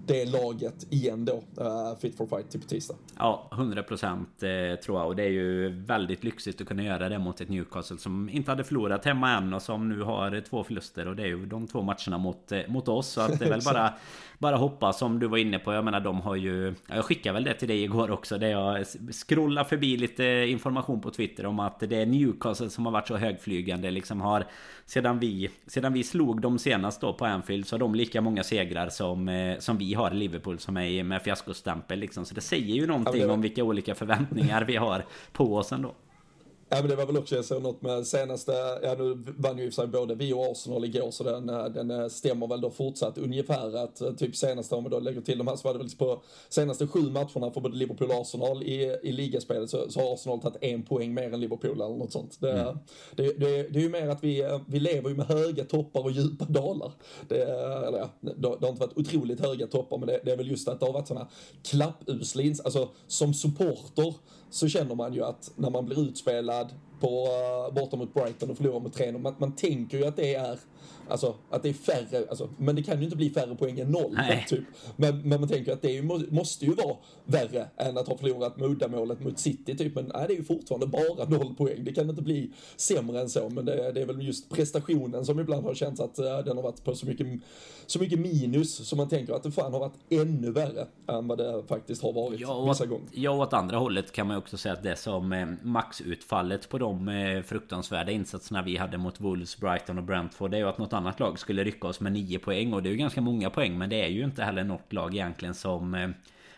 det 0.09 0.25
laget 0.25 0.87
igen 0.93 1.25
då, 1.25 1.35
uh, 1.61 1.99
Fit 2.01 2.17
for 2.17 2.27
Fight 2.27 2.51
till 2.51 2.61
på 2.61 2.67
tisdag. 2.67 2.95
Ja, 3.19 3.49
100% 3.53 4.73
eh, 4.73 4.81
tror 4.81 4.99
jag. 4.99 5.07
Och 5.07 5.17
det 5.17 5.23
är 5.23 5.29
ju 5.29 5.69
väldigt 5.69 6.25
lyxigt 6.25 6.61
att 6.61 6.67
kunna 6.67 6.83
göra 6.83 7.09
det 7.09 7.19
mot 7.19 7.41
ett 7.41 7.49
Newcastle 7.49 7.99
som 7.99 8.29
inte 8.29 8.51
hade 8.51 8.65
förlorat 8.65 9.05
hemma 9.05 9.37
än 9.37 9.55
och 9.55 9.63
som 9.63 9.89
nu 9.89 10.03
har 10.03 10.41
två 10.41 10.65
förluster. 10.65 11.09
Och 11.09 11.17
det 11.17 11.23
är 11.23 11.27
ju 11.27 11.47
de 11.47 11.67
två 11.67 11.83
matcherna 11.83 12.19
mot, 12.19 12.53
eh, 12.53 12.61
mot 12.69 12.89
oss. 12.89 13.09
Så 13.09 13.21
att 13.21 13.39
det 13.39 13.45
är 13.45 13.51
väl 13.51 13.63
bara, 13.65 13.95
bara 14.39 14.57
hoppas 14.57 14.99
som 14.99 15.19
du 15.19 15.27
var 15.27 15.39
inne 15.39 15.59
på. 15.59 15.73
Jag 15.73 15.85
menar 15.85 16.01
de 16.01 16.21
har 16.21 16.37
ju... 16.37 16.75
Jag 16.87 17.05
skickade 17.05 17.35
väl 17.35 17.45
det 17.45 17.55
till 17.55 17.69
dig 17.69 17.83
igår 17.83 18.11
också. 18.11 18.39
Där 18.39 18.49
jag 18.49 18.87
scrollar 19.13 19.65
förbi 19.65 19.97
lite 19.97 20.25
information 20.25 21.01
på 21.01 21.11
Twitter 21.11 21.47
om 21.47 21.61
att 21.61 21.81
det 21.81 21.97
är 21.97 22.07
Newcastle 22.07 22.71
som 22.71 22.87
har 22.87 22.93
varit 22.93 23.09
så 23.09 23.17
högflygande. 23.17 23.91
Liksom 23.91 24.21
har... 24.21 24.45
Sedan 24.87 25.19
vi, 25.19 25.51
sedan 25.67 25.93
vi 25.93 26.05
slog 26.05 26.41
dem 26.41 26.59
senast 26.59 27.01
då 27.01 27.13
på 27.13 27.25
Anfield 27.25 27.67
så 27.67 27.75
har 27.75 27.81
de 27.81 27.95
lika 27.95 28.21
många 28.21 28.43
segrar 28.43 28.89
som, 28.89 29.29
eh, 29.29 29.59
som 29.59 29.79
vi 29.79 29.95
har 29.95 30.11
Liverpool 30.11 30.59
som 30.59 30.77
är 30.77 31.03
med 31.03 31.23
fiaskostämpel 31.23 31.99
liksom. 31.99 32.25
Så 32.25 32.35
det 32.35 32.41
säger 32.41 32.75
ju 32.75 32.87
någonting 32.87 33.21
ja, 33.21 33.33
om 33.33 33.41
vilka 33.41 33.65
olika 33.65 33.95
förväntningar 33.95 34.65
vi 34.65 34.77
har 34.77 35.05
på 35.33 35.57
oss 35.57 35.73
ändå. 35.73 35.95
Ja 36.71 36.77
men 36.81 36.89
det 36.89 36.97
var 36.97 37.07
väl 37.07 37.17
också, 37.17 37.35
jag 37.37 37.45
såg 37.45 37.63
något 37.63 37.83
med 37.83 38.07
senaste, 38.07 38.53
ja 38.83 38.95
nu 38.99 39.19
vann 39.39 39.59
ju 39.59 39.65
i 39.65 39.69
och 39.69 39.73
för 39.75 39.83
sig 39.83 39.87
både 39.87 40.15
vi 40.15 40.33
och 40.33 40.47
Arsenal 40.51 40.85
igår 40.85 41.11
så 41.11 41.25
den, 41.25 41.49
eh, 41.49 41.65
den 41.65 41.91
eh, 41.91 42.09
stämmer 42.09 42.47
väl 42.47 42.61
då 42.61 42.71
fortsatt 42.71 43.19
ungefär 43.19 43.77
att 43.77 44.01
eh, 44.01 44.13
typ 44.13 44.37
senaste, 44.37 44.75
om 44.75 44.85
vi 44.85 44.91
då 44.91 45.01
lägger 45.01 45.21
till 45.21 45.39
de 45.39 45.47
här 45.47 45.57
så 45.57 45.69
var 45.69 45.75
det 45.75 45.79
väl 45.79 45.91
på 45.91 46.23
senaste 46.49 46.87
sju 46.87 47.01
matcherna 47.01 47.51
för 47.51 47.61
både 47.61 47.77
Liverpool 47.77 48.11
och 48.11 48.21
Arsenal 48.21 48.63
i, 48.63 48.99
i 49.03 49.13
ligaspelet 49.13 49.71
så, 49.71 49.91
så 49.91 50.01
har 50.01 50.15
Arsenal 50.15 50.41
tagit 50.41 50.63
en 50.63 50.83
poäng 50.83 51.15
mer 51.15 51.35
än 51.35 51.41
Liverpool 51.41 51.73
eller 51.73 51.97
något 51.97 52.13
sånt. 52.13 52.41
Det, 52.41 52.53
mm. 52.53 52.79
det, 53.17 53.39
det, 53.39 53.63
det, 53.63 53.79
är 53.79 53.83
ju 53.83 53.89
mer 53.89 54.09
att 54.09 54.25
vi, 54.25 54.61
vi 54.69 54.81
lever 54.81 55.09
ju 55.09 55.17
med 55.17 55.27
höga 55.27 55.65
toppar 55.65 56.05
och 56.05 56.11
djupa 56.11 56.45
dalar. 56.45 56.93
Det, 57.29 57.43
eller 57.87 57.99
ja, 57.99 58.11
det, 58.21 58.47
har 58.47 58.69
inte 58.69 58.81
varit 58.81 58.99
otroligt 58.99 59.41
höga 59.41 59.67
toppar 59.67 59.99
men 59.99 60.07
det, 60.07 60.21
det 60.25 60.33
är 60.33 60.37
väl 60.37 60.51
just 60.51 60.69
att 60.69 60.81
det 60.81 60.87
har 60.87 60.93
varit 60.93 61.09
sådana 61.09 61.29
klappuslinns, 61.63 62.61
alltså 62.61 62.89
som 63.07 63.35
supporter 63.35 64.15
så 64.51 64.69
känner 64.69 64.95
man 64.95 65.15
ju 65.15 65.25
att 65.25 65.51
när 65.57 65.71
man 65.71 65.85
blir 65.85 66.09
utspelad 66.09 66.73
på, 67.01 67.27
uh, 67.27 67.75
borta 67.75 67.97
mot 67.97 68.15
Brighton 68.15 68.51
och 68.51 68.57
förlorar 68.57 68.81
mot 68.81 68.95
3 68.95 69.13
man, 69.13 69.35
man 69.39 69.53
tänker 69.53 69.99
ju 69.99 70.07
att 70.07 70.17
det 70.17 70.35
är 70.35 70.59
Alltså 71.09 71.35
att 71.51 71.63
det 71.63 71.69
är 71.69 71.73
färre, 71.73 72.27
alltså, 72.31 72.49
men 72.57 72.77
det 72.77 72.83
kan 72.83 72.99
ju 72.99 73.05
inte 73.05 73.17
bli 73.17 73.31
färre 73.31 73.55
poäng 73.55 73.81
än 73.81 73.91
noll. 73.91 74.19
Typ. 74.49 74.65
Men, 74.97 75.29
men 75.29 75.41
man 75.41 75.49
tänker 75.49 75.73
att 75.73 75.83
det 75.83 75.91
ju, 75.91 76.03
måste 76.31 76.65
ju 76.65 76.75
vara 76.75 76.97
värre 77.25 77.69
än 77.77 77.99
att 77.99 78.09
ha 78.09 78.19
förlorat 78.19 78.57
med 78.57 78.71
uddamålet 78.71 79.21
mot 79.21 79.39
City. 79.39 79.77
Typ. 79.77 79.95
Men 79.95 80.11
nej, 80.15 80.25
det 80.29 80.35
är 80.35 80.37
ju 80.37 80.45
fortfarande 80.45 80.87
bara 80.87 81.25
noll 81.29 81.55
poäng. 81.55 81.85
Det 81.85 81.93
kan 81.93 82.11
inte 82.11 82.23
bli 82.23 82.51
sämre 82.77 83.21
än 83.21 83.29
så. 83.29 83.49
Men 83.49 83.65
det, 83.65 83.93
det 83.93 84.01
är 84.01 84.07
väl 84.07 84.27
just 84.27 84.51
prestationen 84.51 85.25
som 85.25 85.41
ibland 85.41 85.65
har 85.65 85.75
känts 85.75 86.01
att 86.01 86.19
uh, 86.19 86.25
den 86.25 86.57
har 86.57 86.63
varit 86.63 86.85
på 86.85 86.95
så 86.95 87.07
mycket, 87.07 87.27
så 87.87 87.99
mycket 87.99 88.19
minus. 88.19 88.89
Så 88.89 88.97
man 88.97 89.09
tänker 89.09 89.33
att 89.33 89.43
det 89.43 89.51
fan 89.51 89.73
har 89.73 89.81
varit 89.81 89.99
ännu 90.09 90.51
värre 90.51 90.87
än 91.09 91.29
vad 91.29 91.39
det 91.39 91.63
faktiskt 91.69 92.03
har 92.03 92.13
varit 92.13 92.41
ja, 92.41 92.65
vissa 92.69 92.87
gånger. 92.87 93.09
Ja, 93.13 93.31
och 93.31 93.39
åt 93.39 93.53
andra 93.53 93.77
hållet 93.77 94.13
kan 94.13 94.27
man 94.27 94.37
ju 94.37 94.39
också 94.39 94.57
säga 94.57 94.73
att 94.73 94.83
det 94.83 94.97
som 94.97 95.33
eh, 95.33 95.47
maxutfallet 95.63 96.69
på 96.69 96.79
de 96.79 97.09
eh, 97.09 97.43
fruktansvärda 97.43 98.13
insatserna 98.13 98.63
vi 98.63 98.77
hade 98.77 98.99
mot 98.99 99.21
Wolves, 99.21 99.57
Brighton 99.61 99.99
och 99.99 100.05
Brentford. 100.05 100.51
Det 100.51 100.57
är 100.57 100.59
ju 100.59 100.69
att 100.69 100.78
något 100.79 100.93
annat 100.93 101.21
lag 101.21 101.39
skulle 101.39 101.65
rycka 101.65 101.89
oss 101.89 102.01
med 102.01 102.13
9 102.13 102.39
poäng. 102.39 102.73
Och 102.73 102.83
det 102.83 102.89
är 102.89 102.91
ju 102.91 102.97
ganska 102.97 103.21
många 103.21 103.51
poäng. 103.51 103.79
Men 103.79 103.91
det 103.91 104.05
är 104.05 104.09
ju 104.09 104.25
inte 104.25 104.45
heller 104.45 104.65
något 104.65 104.93
lag 104.93 105.15
egentligen 105.15 105.55
som... 105.55 105.95
Eh, 105.95 106.09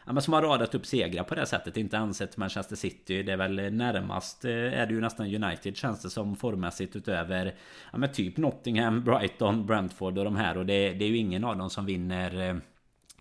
ja, 0.07 0.13
men 0.13 0.23
som 0.23 0.35
har 0.35 0.43
radat 0.43 0.75
upp 0.75 0.87
segrar 0.87 1.25
på 1.25 1.35
det 1.35 1.47
sättet. 1.47 1.77
Inte 1.77 1.99
ansett 1.99 2.37
Manchester 2.37 2.77
City. 2.77 3.23
Det 3.23 3.33
är 3.33 3.37
väl 3.37 3.73
närmast 3.73 4.45
eh, 4.45 4.51
är 4.53 4.87
det 4.87 4.95
ju 4.95 5.01
nästan 5.01 5.45
United 5.45 5.77
känns 5.77 6.03
det 6.03 6.11
som 6.11 6.37
formmässigt 6.37 6.97
utöver 6.97 7.55
ja, 7.93 7.99
men 7.99 8.13
typ 8.13 8.37
Nottingham, 8.37 9.05
Brighton, 9.05 9.67
Brentford 9.67 10.19
och 10.19 10.25
de 10.25 10.37
här. 10.37 10.59
Och 10.59 10.67
det, 10.67 10.93
det 10.93 11.05
är 11.05 11.09
ju 11.09 11.17
ingen 11.17 11.45
av 11.45 11.57
dem 11.57 11.71
som 11.71 11.87
vinner, 11.87 12.49
eh, 12.49 12.57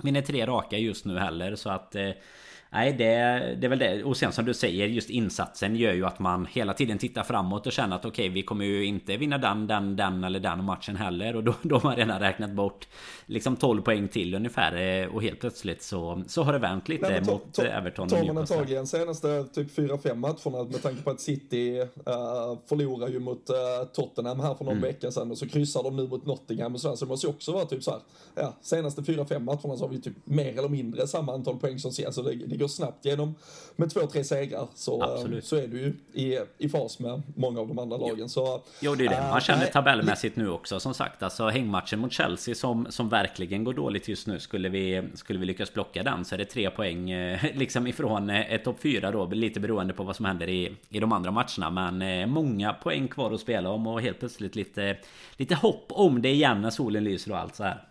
vinner 0.04 0.22
tre 0.22 0.46
raka 0.46 0.78
just 0.78 1.06
nu 1.06 1.20
heller. 1.20 1.56
Så 1.56 1.70
att 1.70 1.96
Nej 2.72 2.94
det, 2.94 3.06
det 3.62 3.68
är 3.68 3.70
väl 3.70 3.80
det. 3.80 4.04
Och 4.04 4.18
sen 4.18 4.32
som 4.32 4.46
du 4.46 4.54
säger 4.54 4.88
just 4.88 5.10
insatsen 5.10 5.76
gör 5.76 5.94
ju 5.94 6.06
att 6.06 6.20
man 6.20 6.46
hela 6.46 6.74
tiden 6.74 6.98
tittar 6.98 7.24
framåt 7.24 7.68
och 7.68 7.72
känner 7.72 7.96
att 7.96 8.06
okej 8.06 8.26
okay, 8.26 8.34
vi 8.34 8.42
kommer 8.42 8.66
ju 8.66 8.86
inte 8.86 9.18
vinna 9.18 9.38
den, 9.38 9.68
den, 9.68 9.96
den 9.96 10.24
eller 10.24 10.40
den 10.40 10.64
matchen 10.64 10.96
heller. 10.96 11.36
Och 11.36 11.44
då, 11.44 11.54
då 11.62 11.76
har 11.76 11.84
man 11.84 11.96
redan 11.96 12.20
räknat 12.20 12.52
bort 12.52 12.88
liksom 13.26 13.56
12 13.56 13.82
poäng 13.82 14.08
till 14.08 14.34
ungefär. 14.34 15.08
Och 15.08 15.24
helt 15.24 15.40
plötsligt 15.40 15.84
så, 15.84 16.24
så 16.28 16.44
har 16.44 16.54
det 16.54 16.60
vänt 16.60 16.90
lite 16.90 17.10
Nej, 17.10 17.22
mot 17.22 17.54
to, 17.54 17.62
Everton. 17.62 18.10
Tar 18.10 18.24
man 18.24 18.38
antagligen 18.38 18.88
senaste 18.88 19.44
typ 19.44 19.78
4-5 19.78 20.16
matcherna 20.16 20.64
med 20.64 20.82
tanke 20.84 21.04
på 21.04 21.10
att 21.10 21.22
City 21.22 21.80
uh, 21.82 21.88
förlorar 22.70 23.08
ju 23.08 23.20
mot 23.20 23.50
uh, 23.50 23.88
Tottenham 23.94 24.40
här 24.40 24.56
för 24.56 24.66
någon 24.66 24.78
mm. 24.78 24.90
vecka 24.90 25.12
sedan 25.12 25.32
och 25.32 25.38
så 25.38 25.48
kryssar 25.48 25.84
de 25.84 25.96
nu 25.96 26.08
mot 26.08 26.26
Nottingham 26.26 26.74
och 26.74 26.82
sådär. 26.82 26.96
Så 26.96 27.06
det 27.06 27.10
måste 27.10 27.28
ju 27.28 27.34
också 27.34 27.52
vara 27.52 27.66
typ 27.66 27.84
så 27.84 27.92
här, 27.92 28.00
ja, 28.36 28.54
senaste 28.62 29.02
4-5 29.02 29.40
matcherna 29.40 29.78
så 29.78 29.84
har 29.84 29.90
vi 29.90 30.02
typ 30.02 30.14
mer 30.24 30.58
eller 30.58 30.70
mindre 30.70 31.08
samma 31.08 31.34
antal 31.34 31.60
poäng 31.60 31.80
som 31.80 31.92
Alltså 32.06 32.22
det, 32.22 32.36
det 32.36 32.59
går 32.60 32.68
snabbt 32.68 33.06
genom 33.06 33.36
med 33.80 33.90
två, 33.90 34.08
tre 34.08 34.24
segrar 34.24 34.68
så, 34.76 35.04
Absolut. 35.04 35.46
så 35.46 35.56
är 35.56 35.68
du 35.68 35.80
ju 35.80 35.94
i, 36.14 36.40
i 36.58 36.70
fas 36.70 37.00
med 37.00 37.22
många 37.36 37.60
av 37.60 37.68
de 37.68 37.80
andra 37.80 37.98
lagen. 37.98 38.16
Jo, 38.20 38.28
så, 38.28 38.62
jo 38.80 38.96
det 38.96 39.06
är 39.06 39.10
det. 39.10 39.28
Man 39.30 39.42
känner 39.42 39.66
tabellmässigt 39.66 40.36
nu 40.36 40.50
också 40.50 40.80
som 40.80 40.94
sagt. 40.94 41.24
Alltså 41.24 41.48
hängmatchen 41.48 42.00
mot 42.00 42.14
Chelsea 42.14 42.56
som, 42.56 42.88
som 42.90 43.10
verkligen 43.10 43.64
går 43.64 43.74
dåligt 43.74 44.08
just 44.08 44.28
nu. 44.28 44.40
Skulle 44.40 44.70
vi, 44.70 45.04
skulle 45.14 45.40
vi 45.40 45.46
lyckas 45.46 45.70
plocka 45.70 46.04
den 46.04 46.26
så 46.26 46.36
är 46.36 46.38
det 46.38 46.46
tre 46.46 46.70
poäng 46.70 47.12
eh, 47.12 47.40
liksom 47.56 47.88
ifrån 47.88 48.30
eh, 48.30 48.54
ett 48.54 48.64
topp 48.64 48.80
fyra 48.82 49.12
då. 49.12 49.26
Lite 49.26 49.60
beroende 49.60 49.94
på 49.94 50.04
vad 50.04 50.16
som 50.16 50.26
händer 50.26 50.50
i, 50.50 50.76
i 50.90 51.00
de 51.00 51.12
andra 51.12 51.32
matcherna. 51.32 51.70
Men 51.70 52.02
eh, 52.02 52.28
många 52.28 52.74
poäng 52.74 53.08
kvar 53.08 53.32
att 53.32 53.40
spela 53.40 53.70
om 53.70 53.88
och 53.88 54.02
helt 54.02 54.20
plötsligt 54.20 54.56
lite, 54.56 54.98
lite 55.38 55.56
hopp 55.56 55.86
om 55.90 56.22
det 56.22 56.30
igen 56.30 56.62
när 56.62 56.70
solen 56.70 57.04
lyser 57.04 57.32
och 57.32 57.38
allt 57.38 57.56
så 57.56 57.64
här. 57.64 57.89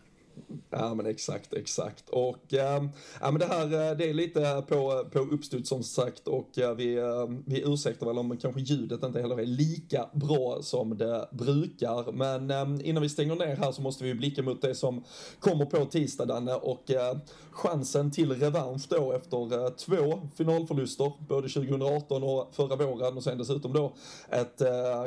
Ja 0.70 0.94
men 0.94 1.06
exakt, 1.06 1.54
exakt. 1.54 2.08
Och 2.08 2.54
äh, 2.54 2.84
ja, 3.20 3.30
men 3.30 3.38
det 3.38 3.46
här 3.46 3.64
eh, 3.64 3.96
det 3.96 4.10
är 4.10 4.14
lite 4.14 4.64
på, 4.68 5.04
på 5.12 5.18
uppstuds 5.18 5.68
som 5.68 5.82
sagt 5.82 6.28
och 6.28 6.58
äh, 6.58 6.74
vi, 6.74 6.94
äh, 6.94 7.26
vi 7.46 7.62
ursäktar 7.66 8.06
väl 8.06 8.18
om 8.18 8.36
kanske 8.36 8.60
ljudet 8.60 9.02
inte 9.02 9.20
heller 9.20 9.40
är 9.40 9.46
lika 9.46 10.08
bra 10.12 10.58
som 10.62 10.98
det 10.98 11.28
brukar. 11.32 12.12
Men 12.12 12.50
äh, 12.50 12.88
innan 12.88 13.02
vi 13.02 13.08
stänger 13.08 13.36
ner 13.36 13.56
här 13.56 13.72
så 13.72 13.82
måste 13.82 14.04
vi 14.04 14.14
blicka 14.14 14.42
mot 14.42 14.62
det 14.62 14.74
som 14.74 15.04
kommer 15.40 15.64
på 15.64 15.84
tisdag 15.84 16.26
Danne 16.26 16.54
och 16.54 16.90
eh, 16.90 17.16
chansen 17.50 18.10
till 18.10 18.32
revansch 18.32 18.82
då 18.88 19.12
efter 19.12 19.70
två 19.70 20.28
finalförluster 20.36 21.12
både 21.28 21.48
2018 21.48 22.22
och 22.22 22.48
förra 22.52 22.76
våren 22.76 23.16
och 23.16 23.24
sen 23.24 23.38
dessutom 23.38 23.72
då 23.72 23.92
ett 24.30 24.62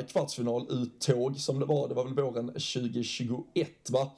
kvartsfinaluttåg 0.08 1.38
som 1.40 1.58
det 1.58 1.66
var, 1.66 1.88
det 1.88 1.94
var 1.94 2.04
väl 2.04 2.14
våren 2.14 2.46
2021 2.46 3.90
va, 3.90 4.10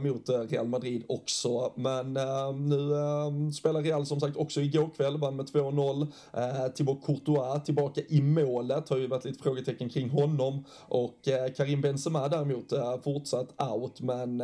mot 0.00 0.26
Eh, 0.38 0.48
Real 0.48 0.68
Madrid 0.68 1.04
också. 1.08 1.72
Men 1.74 2.16
eh, 2.16 2.52
nu 2.52 2.94
eh, 2.94 3.50
spelar 3.50 3.82
Real 3.82 4.06
som 4.06 4.20
sagt 4.20 4.36
också 4.36 4.60
igår 4.60 4.90
kväll, 4.96 5.18
vann 5.18 5.36
med 5.36 5.46
2-0. 5.46 6.06
Eh, 6.32 6.72
Thibaut 6.72 7.06
Courtois 7.06 7.64
tillbaka 7.64 8.00
i 8.08 8.22
målet, 8.22 8.88
har 8.88 8.96
ju 8.96 9.06
varit 9.06 9.24
lite 9.24 9.42
frågetecken 9.42 9.88
kring 9.88 10.10
honom. 10.10 10.64
Och 10.88 11.28
Karim 11.56 11.80
Benzema 11.80 12.28
däremot 12.28 12.72
fortsatt 13.04 13.48
out, 13.72 14.00
men 14.00 14.40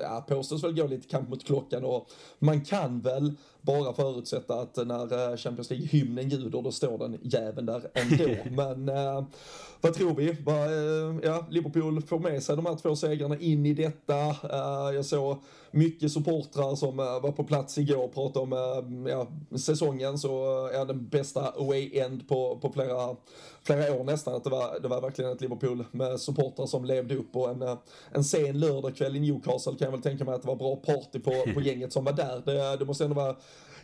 ja, 0.00 0.24
påstås 0.28 0.64
väl 0.64 0.74
gå 0.76 0.86
lite 0.86 1.08
kamp 1.08 1.28
mot 1.28 1.44
klockan 1.44 1.84
och 1.84 2.08
man 2.38 2.60
kan 2.60 3.00
väl 3.00 3.32
bara 3.64 3.94
förutsätta 3.94 4.60
att 4.60 4.76
när 4.76 5.36
Champions 5.36 5.70
League-hymnen 5.70 6.28
ljuder 6.28 6.62
då 6.62 6.72
står 6.72 6.98
den 6.98 7.18
jäveln 7.22 7.66
där 7.66 7.90
ändå. 7.94 8.34
Men 8.62 8.88
äh, 8.88 9.24
vad 9.80 9.94
tror 9.94 10.14
vi? 10.14 10.32
Va, 10.32 10.64
äh, 10.64 11.16
ja, 11.22 11.46
Liverpool 11.50 12.02
får 12.02 12.18
med 12.18 12.42
sig 12.42 12.56
de 12.56 12.66
här 12.66 12.76
två 12.76 12.96
segrarna 12.96 13.38
in 13.38 13.66
i 13.66 13.74
detta. 13.74 14.18
Äh, 14.30 14.94
jag 14.94 15.04
såg 15.04 15.38
mycket 15.70 16.12
supportrar 16.12 16.74
som 16.74 16.96
var 16.96 17.32
på 17.32 17.44
plats 17.44 17.78
igår 17.78 18.04
och 18.04 18.14
pratade 18.14 18.56
om 18.56 19.06
ja, 19.06 19.28
säsongen 19.58 20.18
så 20.18 20.30
ja, 20.72 20.84
den 20.84 21.08
bästa 21.08 21.48
away-end 21.48 22.28
på, 22.28 22.58
på 22.58 22.72
flera, 22.72 23.16
flera 23.62 23.94
år 23.94 24.04
nästan. 24.04 24.34
Att 24.34 24.44
det 24.44 24.50
var, 24.50 24.80
det 24.80 24.88
var 24.88 25.00
verkligen 25.00 25.32
ett 25.32 25.40
Liverpool 25.40 25.84
med 25.90 26.20
supportrar 26.20 26.66
som 26.66 26.84
levde 26.84 27.16
upp 27.16 27.36
och 27.36 27.50
en, 27.50 27.76
en 28.12 28.24
sen 28.24 28.60
lördagkväll 28.60 29.16
i 29.16 29.20
Newcastle 29.20 29.72
kan 29.72 29.84
jag 29.84 29.92
väl 29.92 30.02
tänka 30.02 30.24
mig 30.24 30.34
att 30.34 30.42
det 30.42 30.48
var 30.48 30.56
bra 30.56 30.76
party 30.76 31.18
på, 31.18 31.44
på 31.54 31.60
gänget 31.60 31.92
som 31.92 32.04
var 32.04 32.12
där. 32.12 32.42
Det, 32.44 32.76
det 32.76 32.84
måste 32.84 33.04
ändå 33.04 33.16
vara 33.16 33.36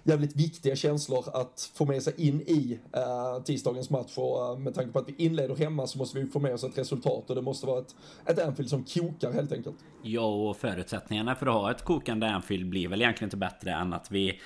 jävligt 0.05 0.37
viktiga 0.37 0.77
känslor 0.77 1.25
att 1.33 1.71
få 1.75 1.85
med 1.85 2.03
sig 2.03 2.15
in 2.17 2.41
i 2.41 2.79
uh, 2.97 3.43
tisdagens 3.45 3.91
match 3.91 4.13
och 4.17 4.53
uh, 4.53 4.59
med 4.59 4.75
tanke 4.75 4.93
på 4.93 4.99
att 4.99 5.09
vi 5.09 5.25
inleder 5.25 5.57
hemma 5.57 5.87
så 5.87 5.99
måste 5.99 6.19
vi 6.19 6.27
få 6.27 6.39
med 6.39 6.55
oss 6.55 6.65
ett 6.65 6.79
resultat 6.79 7.31
och 7.31 7.37
det 7.37 7.43
måste 7.43 7.67
vara 7.67 7.81
ett, 7.81 7.95
ett 8.27 8.39
Anfield 8.39 8.71
som 8.71 8.85
kokar 8.85 9.33
helt 9.33 9.53
enkelt. 9.53 9.77
Ja, 10.03 10.49
och 10.49 10.57
förutsättningarna 10.57 11.35
för 11.35 11.47
att 11.47 11.55
ha 11.55 11.71
ett 11.71 11.85
kokande 11.85 12.27
Anfield 12.27 12.69
blir 12.69 12.89
väl 12.89 13.03
egentligen 13.03 13.27
inte 13.27 13.37
bättre 13.37 13.73
än 13.73 13.93
att 13.93 14.11
vi 14.11 14.41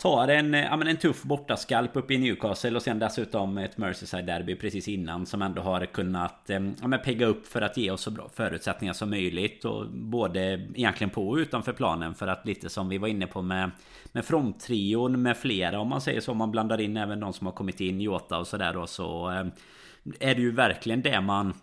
tar 0.00 0.28
en, 0.28 0.52
ja, 0.52 0.76
men 0.76 0.88
en 0.88 0.96
tuff 0.96 1.22
bortaskalp 1.22 1.96
upp 1.96 2.10
i 2.10 2.18
Newcastle 2.18 2.76
och 2.76 2.82
sen 2.82 2.98
dessutom 2.98 3.58
ett 3.58 3.76
Merseyside-derby 3.76 4.56
precis 4.56 4.88
innan 4.88 5.26
som 5.26 5.42
ändå 5.42 5.62
har 5.62 5.86
kunnat 5.86 6.50
eh, 6.50 6.60
ja, 6.80 6.88
men 6.88 7.00
pegga 7.04 7.26
upp 7.26 7.46
för 7.46 7.62
att 7.62 7.76
ge 7.76 7.90
oss 7.90 8.00
så 8.00 8.10
bra 8.10 8.30
förutsättningar 8.34 8.92
som 8.92 9.10
möjligt. 9.10 9.64
Och 9.64 9.86
både 9.90 10.40
egentligen 10.74 11.10
på 11.10 11.28
och 11.28 11.36
utanför 11.36 11.72
planen 11.72 12.14
för 12.14 12.26
att 12.26 12.46
lite 12.46 12.68
som 12.68 12.88
vi 12.88 12.98
var 12.98 13.08
inne 13.08 13.26
på 13.26 13.42
med, 13.42 13.70
med 14.12 14.24
fronttrion 14.24 15.22
med 15.22 15.36
flera 15.36 15.80
om 15.80 15.88
man 15.88 16.00
säger 16.00 16.20
så. 16.20 16.32
Om 16.32 16.38
man 16.38 16.50
blandar 16.50 16.80
in 16.80 16.96
även 16.96 17.20
de 17.20 17.32
som 17.32 17.46
har 17.46 17.54
kommit 17.54 17.80
in, 17.80 18.00
Jota 18.00 18.38
och 18.38 18.46
sådär 18.46 18.72
då 18.72 18.86
så 18.86 19.30
eh, 19.30 19.46
är 20.20 20.34
det 20.34 20.40
ju 20.40 20.52
verkligen 20.52 21.02
det 21.02 21.20
man 21.20 21.54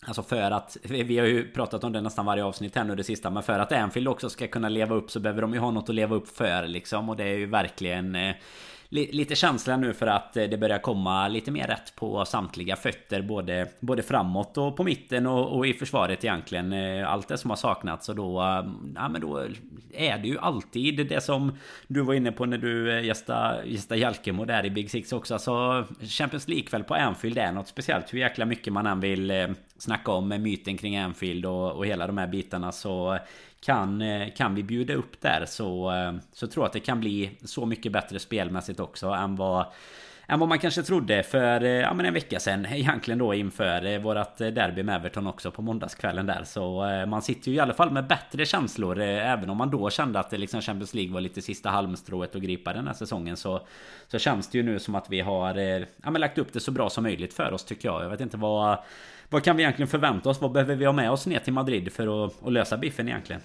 Alltså 0.00 0.22
för 0.22 0.50
att, 0.50 0.76
vi 0.84 1.18
har 1.18 1.26
ju 1.26 1.52
pratat 1.52 1.84
om 1.84 1.92
det 1.92 2.00
nästan 2.00 2.26
varje 2.26 2.44
avsnitt 2.44 2.76
här 2.76 2.84
nu 2.84 2.94
det 2.94 3.04
sista 3.04 3.30
Men 3.30 3.42
för 3.42 3.58
att 3.58 3.72
Anfield 3.72 4.08
också 4.08 4.30
ska 4.30 4.46
kunna 4.48 4.68
leva 4.68 4.94
upp 4.94 5.10
så 5.10 5.20
behöver 5.20 5.42
de 5.42 5.54
ju 5.54 5.60
ha 5.60 5.70
något 5.70 5.88
att 5.88 5.94
leva 5.94 6.16
upp 6.16 6.28
för 6.28 6.66
liksom 6.66 7.08
Och 7.08 7.16
det 7.16 7.24
är 7.24 7.36
ju 7.38 7.46
verkligen 7.46 8.14
eh, 8.14 8.34
lite 8.88 9.34
känsla 9.34 9.76
nu 9.76 9.92
för 9.92 10.06
att 10.06 10.36
eh, 10.36 10.44
det 10.44 10.56
börjar 10.56 10.78
komma 10.78 11.28
lite 11.28 11.50
mer 11.50 11.66
rätt 11.66 11.96
på 11.96 12.24
samtliga 12.24 12.76
fötter 12.76 13.22
både, 13.22 13.68
både 13.80 14.02
framåt 14.02 14.58
och 14.58 14.76
på 14.76 14.84
mitten 14.84 15.26
och, 15.26 15.56
och 15.56 15.66
i 15.66 15.72
försvaret 15.72 16.24
egentligen. 16.24 16.72
Eh, 16.72 17.12
allt 17.12 17.28
det 17.28 17.38
som 17.38 17.50
har 17.50 17.56
saknats 17.56 18.08
och 18.08 18.16
då 18.16 18.40
eh, 18.40 18.64
Ja 18.94 19.08
men 19.08 19.20
då 19.20 19.46
är 19.92 20.18
det 20.18 20.28
ju 20.28 20.38
alltid 20.38 21.08
det 21.08 21.20
som 21.20 21.58
Du 21.86 22.00
var 22.00 22.14
inne 22.14 22.32
på 22.32 22.46
när 22.46 22.58
du 22.58 23.00
gästade, 23.06 23.66
gästade 23.66 24.00
Jalkemo 24.00 24.44
där 24.44 24.66
i 24.66 24.70
Big 24.70 24.90
Six 24.90 25.12
också. 25.12 25.34
Alltså 25.34 25.84
Champions 26.00 26.48
League-kväll 26.48 26.84
på 26.84 26.94
Anfield 26.94 27.38
är 27.38 27.52
något 27.52 27.68
speciellt. 27.68 28.14
Hur 28.14 28.18
jäkla 28.18 28.44
mycket 28.44 28.72
man 28.72 28.86
än 28.86 29.00
vill 29.00 29.54
snacka 29.78 30.12
om 30.12 30.28
myten 30.28 30.76
kring 30.76 30.96
Anfield 30.96 31.46
och, 31.46 31.72
och 31.72 31.86
hela 31.86 32.06
de 32.06 32.18
här 32.18 32.26
bitarna 32.26 32.72
så 32.72 33.18
kan, 33.60 34.02
eh, 34.02 34.34
kan 34.36 34.54
vi 34.54 34.62
bjuda 34.62 34.94
upp 34.94 35.20
där 35.20 35.44
så, 35.46 35.92
eh, 35.92 36.12
så 36.32 36.46
tror 36.46 36.62
jag 36.62 36.66
att 36.66 36.72
det 36.72 36.80
kan 36.80 37.00
bli 37.00 37.38
så 37.44 37.66
mycket 37.66 37.92
bättre 37.92 38.18
spelmässigt 38.18 38.80
också 38.80 39.06
än 39.06 39.36
vad 39.36 39.66
än 40.28 40.40
vad 40.40 40.48
man 40.48 40.58
kanske 40.58 40.82
trodde 40.82 41.22
för 41.22 41.64
eh, 41.64 41.70
ja, 41.70 41.94
men 41.94 42.06
en 42.06 42.14
vecka 42.14 42.40
sedan 42.40 42.66
egentligen 42.70 43.18
då 43.18 43.34
inför 43.34 43.86
eh, 43.86 43.98
vårat 43.98 44.40
eh, 44.40 44.48
derby 44.48 44.82
med 44.82 44.96
Everton 44.96 45.26
också 45.26 45.50
på 45.50 45.62
måndagskvällen 45.62 46.26
där 46.26 46.44
så 46.44 46.80
man 47.08 47.22
sitter 47.22 47.50
ju 47.50 47.56
i 47.56 47.60
alla 47.60 47.74
fall 47.74 47.90
med 47.90 48.06
bättre 48.06 48.46
känslor 48.46 49.00
även 49.00 49.50
om 49.50 49.56
man 49.56 49.70
då 49.70 49.90
kände 49.90 50.18
att 50.18 50.32
liksom 50.32 50.60
Champions 50.60 50.94
League 50.94 51.14
var 51.14 51.20
lite 51.20 51.42
sista 51.42 51.70
halmstrået 51.70 52.36
att 52.36 52.42
gripa 52.42 52.72
den 52.72 52.86
här 52.86 52.94
säsongen 52.94 53.36
så 53.36 53.66
så 54.08 54.18
känns 54.18 54.50
det 54.50 54.58
ju 54.58 54.64
nu 54.64 54.78
som 54.78 54.94
att 54.94 55.10
vi 55.10 55.20
har 55.20 55.54
ja, 55.56 56.10
men 56.10 56.20
lagt 56.20 56.38
upp 56.38 56.52
det 56.52 56.60
så 56.60 56.70
bra 56.70 56.90
som 56.90 57.02
möjligt 57.02 57.34
för 57.34 57.52
oss 57.52 57.64
tycker 57.64 57.88
jag. 57.88 58.04
Jag 58.04 58.10
vet 58.10 58.20
inte 58.20 58.36
vad 58.36 58.78
vad 59.30 59.44
kan 59.44 59.56
vi 59.56 59.62
egentligen 59.62 59.88
förvänta 59.88 60.28
oss? 60.28 60.40
Vad 60.40 60.52
behöver 60.52 60.74
vi 60.74 60.84
ha 60.84 60.92
med 60.92 61.10
oss 61.10 61.26
ner 61.26 61.38
till 61.38 61.52
Madrid 61.52 61.92
för 61.92 62.26
att, 62.26 62.46
att 62.46 62.52
lösa 62.52 62.76
biffen 62.76 63.08
egentligen? 63.08 63.42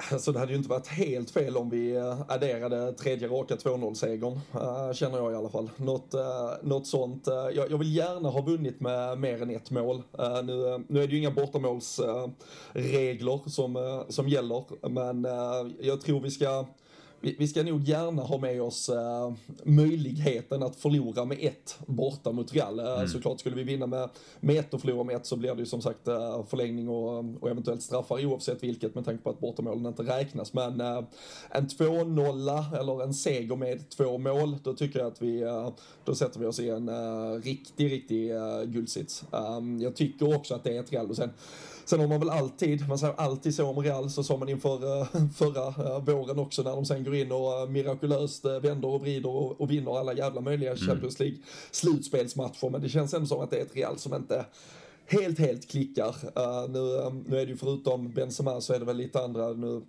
Alltså 0.12 0.32
det 0.32 0.38
hade 0.38 0.52
ju 0.52 0.58
inte 0.58 0.70
varit 0.70 0.86
helt 0.86 1.30
fel 1.30 1.56
om 1.56 1.70
vi 1.70 1.96
eh, 1.96 2.20
adderade 2.28 2.92
tredje 2.92 3.28
raka 3.28 3.54
2-0-segern, 3.54 4.40
eh, 4.54 4.92
känner 4.92 5.18
jag 5.18 5.32
i 5.32 5.34
alla 5.34 5.48
fall. 5.48 5.70
Något, 5.76 6.14
eh, 6.14 6.50
något 6.62 6.86
sånt. 6.86 7.26
Jag, 7.26 7.70
jag, 7.70 7.78
vill 7.78 7.96
gärna 7.96 8.28
ha 8.28 8.42
vunnit 8.42 8.80
med 8.80 9.18
mer 9.18 9.42
än 9.42 9.50
ett 9.50 9.70
mål. 9.70 10.02
nu, 10.44 10.84
nu 10.88 11.02
är 11.02 11.06
det 11.06 11.12
ju 11.12 11.18
inga 11.18 11.30
bortamålsregler 11.30 13.50
som, 13.50 14.04
som 14.08 14.28
gäller, 14.28 14.88
men 14.88 15.26
jag 15.80 16.00
tror 16.00 16.20
vi 16.20 16.30
ska 16.30 16.66
vi, 17.20 17.36
vi 17.38 17.48
ska 17.48 17.62
nog 17.62 17.82
gärna 17.82 18.22
ha 18.22 18.38
med 18.38 18.62
oss 18.62 18.88
uh, 18.88 19.32
möjligheten 19.64 20.62
att 20.62 20.76
förlora 20.76 21.24
med 21.24 21.38
ett 21.40 21.78
borta 21.86 22.32
mot 22.32 22.54
Real. 22.54 22.80
Uh, 22.80 22.86
mm. 22.86 23.08
Såklart 23.08 23.40
skulle 23.40 23.56
vi 23.56 23.62
vinna 23.62 23.86
med, 23.86 24.08
med 24.40 24.56
ett 24.56 24.74
och 24.74 24.80
förlora 24.80 25.04
med 25.04 25.16
ett 25.16 25.26
så 25.26 25.36
blir 25.36 25.54
det 25.54 25.60
ju 25.60 25.66
som 25.66 25.82
sagt 25.82 26.08
uh, 26.08 26.44
förlängning 26.46 26.88
och, 26.88 27.24
och 27.40 27.50
eventuellt 27.50 27.82
straffar 27.82 28.26
oavsett 28.26 28.62
vilket 28.62 28.94
med 28.94 29.04
tanke 29.04 29.22
på 29.22 29.30
att 29.30 29.40
bortamålen 29.40 29.86
inte 29.86 30.02
räknas. 30.02 30.52
Men 30.52 30.80
en 31.50 31.68
2-0 31.68 32.80
eller 32.80 33.02
en 33.02 33.14
seger 33.14 33.56
med 33.56 33.90
två 33.90 34.18
mål, 34.18 34.56
då 34.62 34.74
tycker 34.74 34.98
jag 34.98 35.08
att 35.08 35.22
vi, 35.22 35.44
då 36.04 36.14
sätter 36.14 36.40
vi 36.40 36.46
oss 36.46 36.60
i 36.60 36.70
en 36.70 36.90
riktig, 37.42 37.92
riktig 37.92 38.32
guldsits. 38.64 39.24
Um, 39.30 39.80
jag 39.80 39.96
tycker 39.96 40.36
också 40.36 40.54
att 40.54 40.64
det 40.64 40.76
är 40.76 40.80
ett 40.80 40.92
Real 40.92 41.10
och 41.10 41.16
sen 41.16 41.30
Sen 41.90 42.00
har 42.00 42.06
man 42.06 42.20
väl 42.20 42.30
alltid, 42.30 42.88
man 42.88 42.98
säger 42.98 43.14
alltid 43.14 43.54
så 43.54 43.66
om 43.66 43.82
Real, 43.82 44.10
så 44.10 44.22
sa 44.22 44.36
man 44.36 44.48
inför 44.48 44.84
uh, 44.84 45.28
förra 45.34 45.68
uh, 45.68 46.04
våren 46.04 46.38
också 46.38 46.62
när 46.62 46.70
de 46.70 46.84
sen 46.84 47.04
går 47.04 47.14
in 47.14 47.32
och 47.32 47.62
uh, 47.62 47.70
mirakulöst 47.70 48.44
vänder 48.44 48.88
och 48.88 49.00
vrider 49.00 49.28
och, 49.28 49.60
och, 49.60 49.70
vinner 49.70 49.98
alla 49.98 50.14
jävla 50.14 50.40
möjliga 50.40 50.70
mm. 50.70 50.86
Champions 50.86 51.20
League 51.20 51.38
slutspelsmatcher. 51.70 52.70
Men 52.70 52.80
det 52.80 52.88
känns 52.88 53.14
ändå 53.14 53.26
som 53.26 53.40
att 53.40 53.50
det 53.50 53.56
är 53.56 53.62
ett 53.62 53.76
Real 53.76 53.98
som 53.98 54.14
inte 54.14 54.44
helt, 55.06 55.38
helt 55.38 55.70
klickar. 55.70 56.08
Uh, 56.08 56.70
nu, 56.70 56.78
um, 56.78 57.24
nu 57.28 57.40
är 57.40 57.46
det 57.46 57.50
ju 57.50 57.56
förutom 57.56 58.12
Benzema 58.12 58.60
så 58.60 58.72
är 58.72 58.78
det 58.78 58.84
väl 58.84 58.96
lite 58.96 59.24
andra 59.24 59.52
nu. 59.52 59.82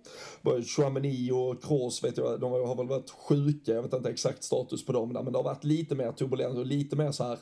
Chouameni 0.66 1.30
och 1.30 1.62
Kroos 1.62 2.04
vet 2.04 2.16
jag, 2.16 2.40
de 2.40 2.52
har 2.52 2.76
väl 2.76 2.88
varit 2.88 3.10
sjuka. 3.10 3.72
Jag 3.72 3.82
vet 3.82 3.94
inte 3.94 4.10
exakt 4.10 4.44
status 4.44 4.86
på 4.86 4.92
dem 4.92 5.12
där, 5.12 5.22
men 5.22 5.32
det 5.32 5.38
har 5.38 5.44
varit 5.44 5.64
lite 5.64 5.94
mer 5.94 6.12
turbulent 6.12 6.58
och 6.58 6.66
lite 6.66 6.96
mer 6.96 7.12
så 7.12 7.24
här 7.24 7.38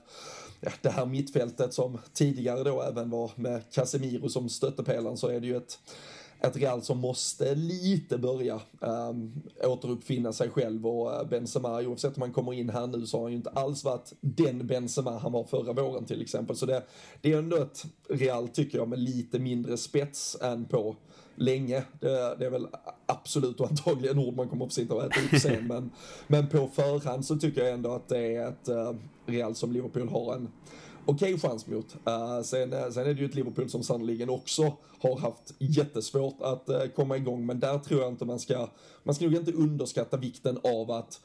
ja, 0.60 0.70
det 0.82 0.90
här 0.90 1.06
mittfältet 1.06 1.74
som 1.74 1.98
tidigare 2.12 2.64
då 2.64 2.82
även 2.82 3.10
var 3.10 3.30
med 3.36 3.62
Casemiro 3.72 4.28
som 4.28 4.48
stöttepelaren 4.48 5.16
så 5.16 5.28
är 5.28 5.40
det 5.40 5.46
ju 5.46 5.56
ett 5.56 5.78
ett 6.40 6.56
Real 6.56 6.82
som 6.82 6.98
måste 6.98 7.54
lite 7.54 8.18
börja 8.18 8.60
um, 8.80 9.42
återuppfinna 9.64 10.32
sig 10.32 10.50
själv 10.50 10.86
och 10.86 11.14
eh, 11.14 11.28
Benzema, 11.28 11.82
oavsett 11.82 12.16
om 12.16 12.22
han 12.22 12.32
kommer 12.32 12.52
in 12.52 12.70
här 12.70 12.86
nu 12.86 13.06
så 13.06 13.16
har 13.16 13.22
han 13.22 13.32
ju 13.32 13.36
inte 13.36 13.50
alls 13.50 13.84
varit 13.84 14.12
den 14.20 14.66
Benzema 14.66 15.18
han 15.18 15.32
var 15.32 15.44
förra 15.44 15.72
våren 15.72 16.04
till 16.04 16.22
exempel. 16.22 16.56
Så 16.56 16.66
det, 16.66 16.82
det 17.20 17.32
är 17.32 17.38
ändå 17.38 17.56
ett 17.56 17.84
Real, 18.08 18.48
tycker 18.48 18.78
jag, 18.78 18.88
med 18.88 18.98
lite 18.98 19.38
mindre 19.38 19.76
spets 19.76 20.36
än 20.40 20.64
på 20.64 20.96
länge. 21.40 21.82
Det, 22.00 22.36
det, 22.38 22.46
är 22.46 22.50
väl 22.50 22.66
absolut 23.06 23.60
och 23.60 23.70
antagligen 23.70 24.18
ord 24.18 24.36
man 24.36 24.48
kommer 24.48 24.64
att 24.64 24.70
få 24.70 24.74
sitta 24.74 24.94
och 24.94 25.04
äta 25.04 25.20
upp 25.20 25.40
sen. 25.40 25.66
men, 25.66 25.90
men 26.26 26.48
på 26.48 26.68
förhand 26.68 27.24
så 27.24 27.36
tycker 27.36 27.64
jag 27.64 27.72
ändå 27.72 27.92
att 27.92 28.08
det 28.08 28.36
är 28.36 28.48
ett 28.48 28.68
uh, 28.68 28.92
Real 29.26 29.54
som 29.54 29.72
Liverpool 29.72 30.08
har 30.08 30.34
en 30.34 30.48
okej 31.04 31.34
okay 31.34 31.48
chans 31.48 31.66
mot. 31.66 31.96
Uh, 32.08 32.42
sen, 32.42 32.72
eh, 32.72 32.90
sen 32.90 33.06
är 33.06 33.14
det 33.14 33.20
ju 33.20 33.26
ett 33.26 33.34
Liverpool 33.34 33.70
som 33.70 33.82
sannoliken 33.82 34.30
också 34.30 34.76
har 34.98 35.18
haft 35.18 35.54
jättesvårt 35.58 36.36
att 36.42 36.68
uh, 36.68 36.86
komma 36.96 37.16
igång, 37.16 37.46
men 37.46 37.60
där 37.60 37.78
tror 37.78 38.00
jag 38.00 38.12
inte 38.12 38.24
man 38.24 38.38
ska, 38.38 38.68
man 39.02 39.14
ska 39.14 39.24
nog 39.24 39.34
inte 39.34 39.52
underskatta 39.52 40.16
vikten 40.16 40.58
av 40.64 40.90
att 40.90 41.20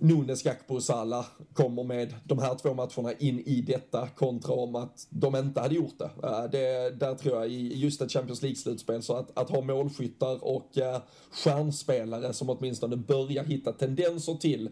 Nunes, 0.00 0.42
Gakpo 0.42 0.74
och 0.74 0.82
Salah 0.82 1.26
kommer 1.52 1.84
med 1.84 2.14
de 2.24 2.38
här 2.38 2.54
två 2.54 2.74
matcherna 2.74 3.12
in 3.18 3.40
i 3.40 3.60
detta 3.60 4.08
kontra 4.08 4.54
om 4.54 4.76
att 4.76 5.06
de 5.10 5.36
inte 5.36 5.60
hade 5.60 5.74
gjort 5.74 5.98
det. 5.98 6.10
Eh, 6.22 6.44
det 6.52 6.90
där 7.00 7.14
tror 7.14 7.36
jag 7.36 7.48
i 7.48 7.78
just 7.78 8.00
ett 8.00 8.12
Champions 8.12 8.42
League-slutspel 8.42 9.00
så 9.00 9.16
att, 9.16 9.38
att 9.38 9.50
ha 9.50 9.60
målskyttar 9.60 10.44
och 10.44 10.78
eh, 10.78 11.00
stjärnspelare 11.30 12.32
som 12.32 12.50
åtminstone 12.50 12.96
börjar 12.96 13.44
hitta 13.44 13.72
tendenser 13.72 14.34
till 14.34 14.70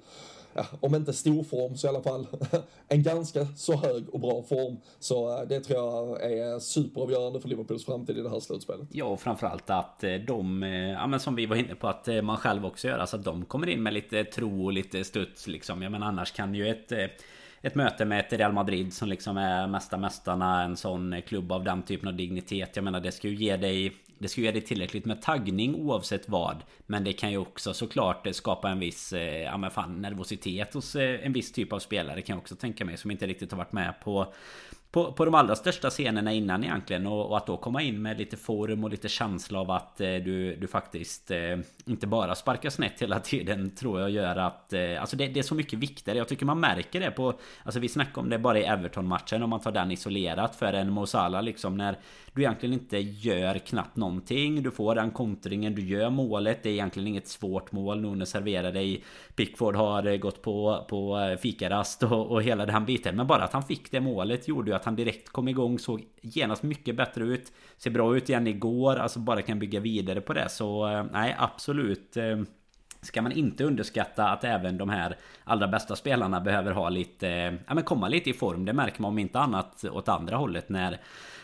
ja, 0.54 0.66
om 0.80 0.94
inte 0.94 1.12
stor 1.12 1.42
form 1.42 1.76
så 1.76 1.86
i 1.86 1.90
alla 1.90 2.02
fall 2.02 2.26
en 2.88 3.02
ganska 3.02 3.46
så 3.46 3.76
hög 3.76 4.08
och 4.08 4.20
bra 4.20 4.42
form. 4.42 4.76
Så 4.98 5.38
eh, 5.38 5.48
det 5.48 5.60
tror 5.60 5.78
jag 5.78 6.32
är 6.32 6.58
superavgörande 6.58 7.40
för 7.40 7.48
Liverpools 7.48 7.84
framtid 7.84 8.18
i 8.18 8.22
det 8.22 8.30
här 8.30 8.40
slutspelet. 8.40 8.88
Ja, 8.92 9.04
och 9.04 9.20
framförallt 9.20 9.70
att 9.70 10.04
eh, 10.04 10.14
de, 10.14 10.62
eh, 10.62 10.70
ja 10.70 11.06
men 11.06 11.20
som 11.20 11.34
vi 11.34 11.46
var 11.46 11.56
inne 11.56 11.74
på 11.74 11.88
att 11.88 12.08
man 12.22 12.36
själv 12.36 12.66
också 12.66 12.88
gör, 12.88 12.98
alltså 12.98 13.16
att 13.16 13.24
de 13.24 13.44
kommer 13.44 13.68
in 13.68 13.82
med 13.82 13.94
lite 13.94 14.24
tro 14.24 14.64
och 14.64 14.72
lite 14.72 15.04
studs 15.04 15.46
liksom. 15.46 15.82
Jag 15.82 15.92
menar 15.92 16.06
annars 16.06 16.32
kan 16.32 16.54
ju 16.54 16.68
ett 16.68 16.92
ett 17.62 17.74
möte 17.74 18.04
med 18.04 18.20
ett 18.20 18.32
Real 18.32 18.52
Madrid 18.52 18.92
som 18.92 19.08
liksom 19.08 19.36
är 19.36 19.66
mesta 19.66 19.96
mästarna 19.96 20.62
En 20.62 20.76
sån 20.76 21.22
klubb 21.26 21.52
av 21.52 21.64
den 21.64 21.82
typen 21.82 22.08
av 22.08 22.14
dignitet 22.14 22.76
Jag 22.76 22.84
menar 22.84 23.00
det 23.00 23.12
ska 23.12 23.28
ju 23.28 23.34
ge 23.34 23.56
dig 23.56 23.92
det 24.20 24.28
ska 24.28 24.40
ju 24.40 24.46
ge 24.46 24.52
dig 24.52 24.62
tillräckligt 24.62 25.04
med 25.04 25.22
taggning 25.22 25.74
oavsett 25.74 26.28
vad. 26.28 26.62
Men 26.86 27.04
det 27.04 27.12
kan 27.12 27.30
ju 27.30 27.38
också 27.38 27.74
såklart 27.74 28.26
eh, 28.26 28.32
skapa 28.32 28.70
en 28.70 28.78
viss 28.78 29.12
eh, 29.12 29.42
ja, 29.42 29.56
men 29.56 29.70
fan, 29.70 30.02
nervositet 30.02 30.74
hos 30.74 30.96
eh, 30.96 31.26
en 31.26 31.32
viss 31.32 31.52
typ 31.52 31.72
av 31.72 31.78
spelare 31.78 32.22
kan 32.22 32.34
jag 32.34 32.40
också 32.40 32.56
tänka 32.56 32.84
mig. 32.84 32.96
Som 32.96 33.10
inte 33.10 33.26
riktigt 33.26 33.50
har 33.50 33.58
varit 33.58 33.72
med 33.72 33.94
på 34.04 34.32
på, 34.92 35.12
på 35.12 35.24
de 35.24 35.34
allra 35.34 35.56
största 35.56 35.90
scenerna 35.90 36.32
innan 36.32 36.64
egentligen 36.64 37.06
och, 37.06 37.26
och, 37.30 37.36
att 37.36 37.46
då 37.46 37.56
komma 37.56 37.82
in 37.82 38.02
med 38.02 38.18
lite 38.18 38.36
form 38.36 38.84
och 38.84 38.90
lite 38.90 39.08
känsla 39.08 39.60
av 39.60 39.70
att 39.70 40.00
eh, 40.00 40.14
du, 40.14 40.56
du 40.56 40.66
faktiskt 40.66 41.30
eh, 41.30 41.58
inte 41.86 42.06
bara 42.06 42.34
sparkar 42.34 42.70
snett 42.70 43.02
hela 43.02 43.20
tiden 43.20 43.70
tror 43.70 44.00
jag 44.00 44.10
gör 44.10 44.36
att 44.36 44.72
eh, 44.72 45.00
Alltså 45.00 45.16
det, 45.16 45.26
det, 45.26 45.40
är 45.40 45.44
så 45.44 45.54
mycket 45.54 45.78
viktigare 45.78 46.18
Jag 46.18 46.28
tycker 46.28 46.46
man 46.46 46.60
märker 46.60 47.00
det 47.00 47.10
på 47.10 47.34
Alltså 47.62 47.80
vi 47.80 47.88
snackar 47.88 48.20
om 48.20 48.30
det 48.30 48.38
bara 48.38 48.58
i 48.58 48.64
Everton-matchen 48.64 49.42
om 49.42 49.50
man 49.50 49.60
tar 49.60 49.72
den 49.72 49.90
isolerat 49.90 50.56
för 50.56 50.72
en 50.72 50.90
Mosala 50.90 51.40
liksom 51.40 51.76
när 51.76 51.98
du 52.34 52.42
egentligen 52.42 52.72
inte 52.72 52.98
gör 52.98 53.58
knappt 53.58 53.96
någonting. 53.96 54.62
Du 54.62 54.70
får 54.70 54.94
den 54.94 55.10
kontringen, 55.10 55.74
du 55.74 55.82
gör 55.82 56.10
målet. 56.10 56.62
Det 56.62 56.68
är 56.68 56.72
egentligen 56.72 57.08
inget 57.08 57.28
svårt 57.28 57.72
mål 57.72 58.00
Nune 58.00 58.26
serverar 58.26 58.72
dig. 58.72 59.04
Pickford 59.34 59.76
har 59.76 60.06
eh, 60.06 60.16
gått 60.16 60.42
på, 60.42 60.86
på 60.88 61.18
eh, 61.18 61.36
fikarast 61.36 62.02
och, 62.02 62.30
och 62.30 62.42
hela 62.42 62.66
den 62.66 62.84
biten. 62.84 63.16
Men 63.16 63.26
bara 63.26 63.44
att 63.44 63.52
han 63.52 63.62
fick 63.62 63.90
det 63.90 64.00
målet 64.00 64.48
gjorde 64.48 64.70
ju 64.70 64.76
att 64.76 64.84
han 64.84 64.96
direkt 64.96 65.28
kom 65.28 65.48
igång 65.48 65.78
Såg 65.78 66.04
genast 66.20 66.62
mycket 66.62 66.96
bättre 66.96 67.24
ut. 67.24 67.52
Ser 67.76 67.90
bra 67.90 68.16
ut 68.16 68.28
igen 68.28 68.46
igår 68.46 68.96
Alltså 68.96 69.18
bara 69.18 69.42
kan 69.42 69.58
bygga 69.58 69.80
vidare 69.80 70.20
på 70.20 70.32
det. 70.32 70.48
Så 70.48 70.88
eh, 70.88 71.04
nej 71.12 71.36
absolut 71.38 72.16
Ska 73.02 73.22
man 73.22 73.32
inte 73.32 73.64
underskatta 73.64 74.28
att 74.28 74.44
även 74.44 74.78
de 74.78 74.88
här 74.90 75.16
allra 75.44 75.68
bästa 75.68 75.96
spelarna 75.96 76.40
behöver 76.40 76.72
ha 76.72 76.88
lite 76.88 77.58
Ja 77.66 77.74
men 77.74 77.84
komma 77.84 78.08
lite 78.08 78.30
i 78.30 78.32
form. 78.32 78.64
Det 78.64 78.72
märker 78.72 79.02
man 79.02 79.08
om 79.08 79.18
inte 79.18 79.38
annat 79.38 79.84
åt 79.84 80.08
andra 80.08 80.36
hållet 80.36 80.68
när 80.68 81.00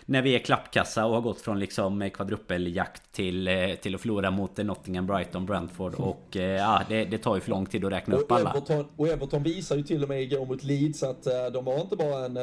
när 0.07 0.23
vi 0.23 0.35
är 0.35 0.39
klappkassa 0.39 1.07
och 1.07 1.15
har 1.15 1.21
gått 1.21 1.41
från 1.41 1.59
liksom 1.59 2.11
kvadrupeljakt 2.11 3.13
till, 3.13 3.49
eh, 3.49 3.71
till 3.83 3.95
att 3.95 4.01
förlora 4.01 4.31
mot 4.31 4.57
Nottingham, 4.57 5.07
Brighton, 5.07 5.47
Brentford 5.47 5.95
och 5.95 6.37
eh, 6.37 6.43
ja, 6.43 6.83
det, 6.89 7.05
det 7.05 7.19
tar 7.19 7.35
ju 7.35 7.41
för 7.41 7.51
lång 7.51 7.67
tid 7.67 7.85
att 7.85 7.93
räkna 7.93 8.17
och 8.17 8.23
upp 8.23 8.33
alla. 8.33 8.51
Everton, 8.51 8.87
och 8.97 9.09
Everton 9.09 9.43
visar 9.43 9.77
ju 9.77 9.83
till 9.83 10.03
och 10.03 10.09
med 10.09 10.23
igår 10.23 10.47
mot 10.47 10.65
Leeds 10.65 11.03
att 11.03 11.25
de 11.53 11.65
var 11.65 11.81
inte 11.81 11.97
bara 11.97 12.25
en, 12.25 12.37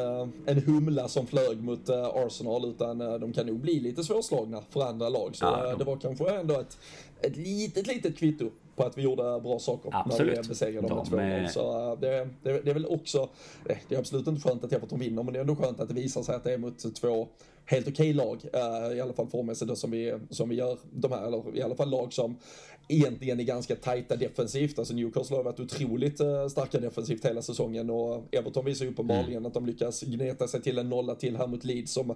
en 0.45 0.61
humla 0.65 1.07
som 1.07 1.27
flög 1.27 1.63
mot 1.63 1.89
Arsenal 1.89 2.65
utan 2.65 2.97
de 2.97 3.33
kan 3.33 3.47
nog 3.47 3.59
bli 3.59 3.79
lite 3.79 4.03
svårslagna 4.03 4.61
för 4.69 4.81
andra 4.89 5.09
lag. 5.09 5.35
Så 5.35 5.45
ja, 5.45 5.69
de... 5.69 5.77
det 5.77 5.83
var 5.83 5.97
kanske 5.97 6.29
ändå 6.29 6.59
ett, 6.59 6.77
ett 7.21 7.37
litet, 7.37 7.87
litet 7.87 8.17
kvitto 8.17 8.51
på 8.75 8.83
att 8.83 8.97
vi 8.97 9.01
gjorde 9.01 9.39
bra 9.43 9.59
saker 9.59 9.89
absolut. 9.93 10.35
när 10.35 10.43
vi 10.43 10.49
besegrade 10.49 10.87
dem 10.87 11.05
de 11.09 11.15
med 11.15 11.45
2-0. 11.45 11.47
Så 11.47 11.97
det, 12.01 12.29
det, 12.43 12.61
det, 12.61 12.69
är 12.69 12.73
väl 12.73 12.85
också, 12.85 13.29
det 13.63 13.95
är 13.95 13.99
absolut 13.99 14.27
inte 14.27 14.49
skönt 14.49 14.63
att 14.63 14.73
Everton 14.73 14.99
vinner, 14.99 15.23
men 15.23 15.33
det 15.33 15.39
är 15.39 15.41
ändå 15.41 15.55
skönt 15.55 15.79
att 15.79 15.87
det 15.87 15.93
visar 15.93 16.23
sig 16.23 16.35
att 16.35 16.43
det 16.43 16.53
är 16.53 16.57
mot 16.57 16.95
två 16.95 17.27
helt 17.65 17.87
okej 17.87 18.09
okay 18.09 18.13
lag, 18.13 18.45
uh, 18.55 18.97
i 18.97 19.01
alla 19.01 19.13
fall 19.13 19.27
formmässigt 19.27 19.77
som 19.77 19.91
vi, 19.91 20.13
som 20.29 20.49
vi 20.49 20.55
gör 20.55 20.77
de 20.91 21.11
här, 21.11 21.27
eller 21.27 21.57
i 21.57 21.61
alla 21.61 21.75
fall 21.75 21.89
lag 21.89 22.13
som 22.13 22.37
egentligen 22.87 23.39
är 23.39 23.43
ganska 23.43 23.75
tajta 23.75 24.15
defensivt. 24.15 24.79
Alltså 24.79 24.93
Newcastle 24.93 25.35
har 25.35 25.43
varit 25.43 25.59
otroligt 25.59 26.21
uh, 26.21 26.47
starka 26.47 26.79
defensivt 26.79 27.25
hela 27.25 27.41
säsongen 27.41 27.89
och 27.89 28.23
Everton 28.31 28.65
visar 28.65 28.85
ju 28.85 28.91
uppenbarligen 28.91 29.37
mm. 29.37 29.45
att 29.45 29.53
de 29.53 29.65
lyckas 29.65 30.01
gneta 30.01 30.47
sig 30.47 30.61
till 30.61 30.77
en 30.77 30.89
nolla 30.89 31.15
till 31.15 31.37
här 31.37 31.47
mot 31.47 31.63
Leeds 31.63 31.93
som, 31.93 32.15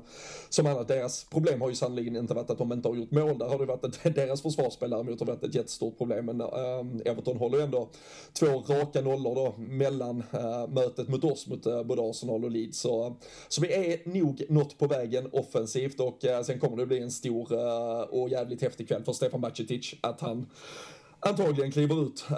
som 0.50 0.66
annat. 0.68 0.88
Deras 0.88 1.24
problem 1.24 1.62
har 1.62 1.70
ju 1.70 1.76
sannoliken 1.76 2.16
inte 2.16 2.34
varit 2.34 2.50
att 2.50 2.58
de 2.58 2.74
inte 2.74 2.88
har 2.88 2.96
gjort 2.96 3.12
mål. 3.12 3.38
Där 3.38 3.46
har 3.46 3.60
det 3.60 3.66
varit 3.66 3.86
att 3.86 4.04
deras 4.16 4.42
försvarsspel 4.42 4.90
däremot 4.90 5.20
har 5.20 5.28
varit 5.28 5.44
ett 5.44 5.56
jättestort 5.56 5.98
problem. 5.98 6.26
Men 6.26 6.42
uh, 6.42 6.48
Everton 7.06 7.38
håller 7.38 7.58
ju 7.58 7.64
ändå 7.64 7.90
två 8.34 8.46
raka 8.46 9.02
nollor 9.02 9.36
då 9.36 9.56
mellan 9.58 10.24
uh, 10.34 10.68
mötet 10.70 11.08
mot 11.08 11.24
oss, 11.24 11.48
mot 11.48 11.68
uh, 11.68 11.84
både 11.84 12.02
Arsenal 12.02 12.46
och 12.46 12.52
Leeds. 12.52 12.80
Så, 12.80 13.16
så 13.48 13.62
vi 13.62 13.74
är 13.74 14.10
nog 14.10 14.44
något 14.50 14.78
på 14.78 14.88
vägen 14.88 15.30
offensivt 15.32 16.00
och 16.00 16.26
sen 16.46 16.60
kommer 16.60 16.78
det 16.78 16.86
bli 16.86 17.00
en 17.00 17.12
stor 17.12 17.48
och 18.14 18.30
jävligt 18.30 18.62
häftig 18.62 18.88
kväll 18.88 19.04
för 19.04 19.14
Stefan 19.14 19.42
Bacicic 19.42 19.96
att 20.02 20.22
han 20.22 20.46
antagligen 21.20 21.72
kliver 21.72 22.04
ut 22.04 22.26
uh, 22.32 22.38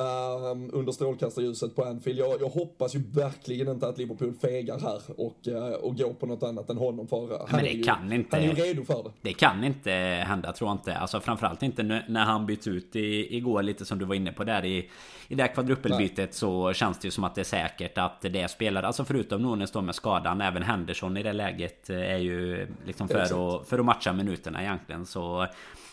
under 0.73 0.91
strålkastarljuset 0.91 1.75
på 1.75 1.83
Anfield. 1.83 2.19
Jag, 2.19 2.41
jag, 2.41 2.49
hoppas 2.49 2.95
ju 2.95 3.03
verkligen 3.13 3.67
inte 3.67 3.87
att 3.87 3.97
Liverpool 3.97 4.33
fegar 4.33 4.79
här 4.79 5.01
och, 5.17 5.37
uh, 5.47 5.63
och 5.63 5.97
går 5.97 6.13
på 6.13 6.25
något 6.25 6.43
annat 6.43 6.69
än 6.69 6.77
honom 6.77 7.07
för 7.07 7.33
uh, 7.33 7.45
han, 7.47 7.63
det 7.63 7.69
är 7.69 7.73
ju, 7.73 7.83
kan 7.83 8.13
inte, 8.13 8.35
han 8.35 8.45
är 8.45 8.55
ju 8.55 8.63
redo 8.63 8.83
för 8.83 9.03
det. 9.03 9.11
Det 9.21 9.33
kan 9.33 9.63
inte 9.63 9.91
hända 10.27 10.53
tror 10.53 10.69
jag 10.69 10.75
inte. 10.75 10.97
Alltså 10.97 11.19
framförallt 11.19 11.63
inte 11.63 11.83
när 11.83 12.25
han 12.25 12.45
byts 12.45 12.67
ut 12.67 12.95
i, 12.95 13.37
igår 13.37 13.63
lite 13.63 13.85
som 13.85 13.99
du 13.99 14.05
var 14.05 14.15
inne 14.15 14.31
på 14.31 14.43
där 14.43 14.65
i, 14.65 14.89
i 15.27 15.35
det 15.35 15.43
här 15.43 15.53
kvadrupelbytet 15.53 16.33
så 16.33 16.73
känns 16.73 16.99
det 16.99 17.07
ju 17.07 17.11
som 17.11 17.23
att 17.23 17.35
det 17.35 17.41
är 17.41 17.45
säkert 17.45 17.97
att 17.97 18.21
det 18.21 18.41
är 18.41 18.47
spelare, 18.47 18.87
alltså 18.87 19.05
förutom 19.05 19.41
Nunes 19.41 19.71
då 19.71 19.81
med 19.81 19.95
skadan, 19.95 20.41
även 20.41 20.63
Henderson 20.63 21.17
i 21.17 21.23
det 21.23 21.33
läget 21.33 21.89
är 21.89 22.17
ju 22.17 22.67
liksom 22.85 23.07
för, 23.07 23.19
att, 23.19 23.67
för 23.67 23.79
att 23.79 23.85
matcha 23.85 24.13
minuterna 24.13 24.61
egentligen 24.61 25.05
så 25.05 25.47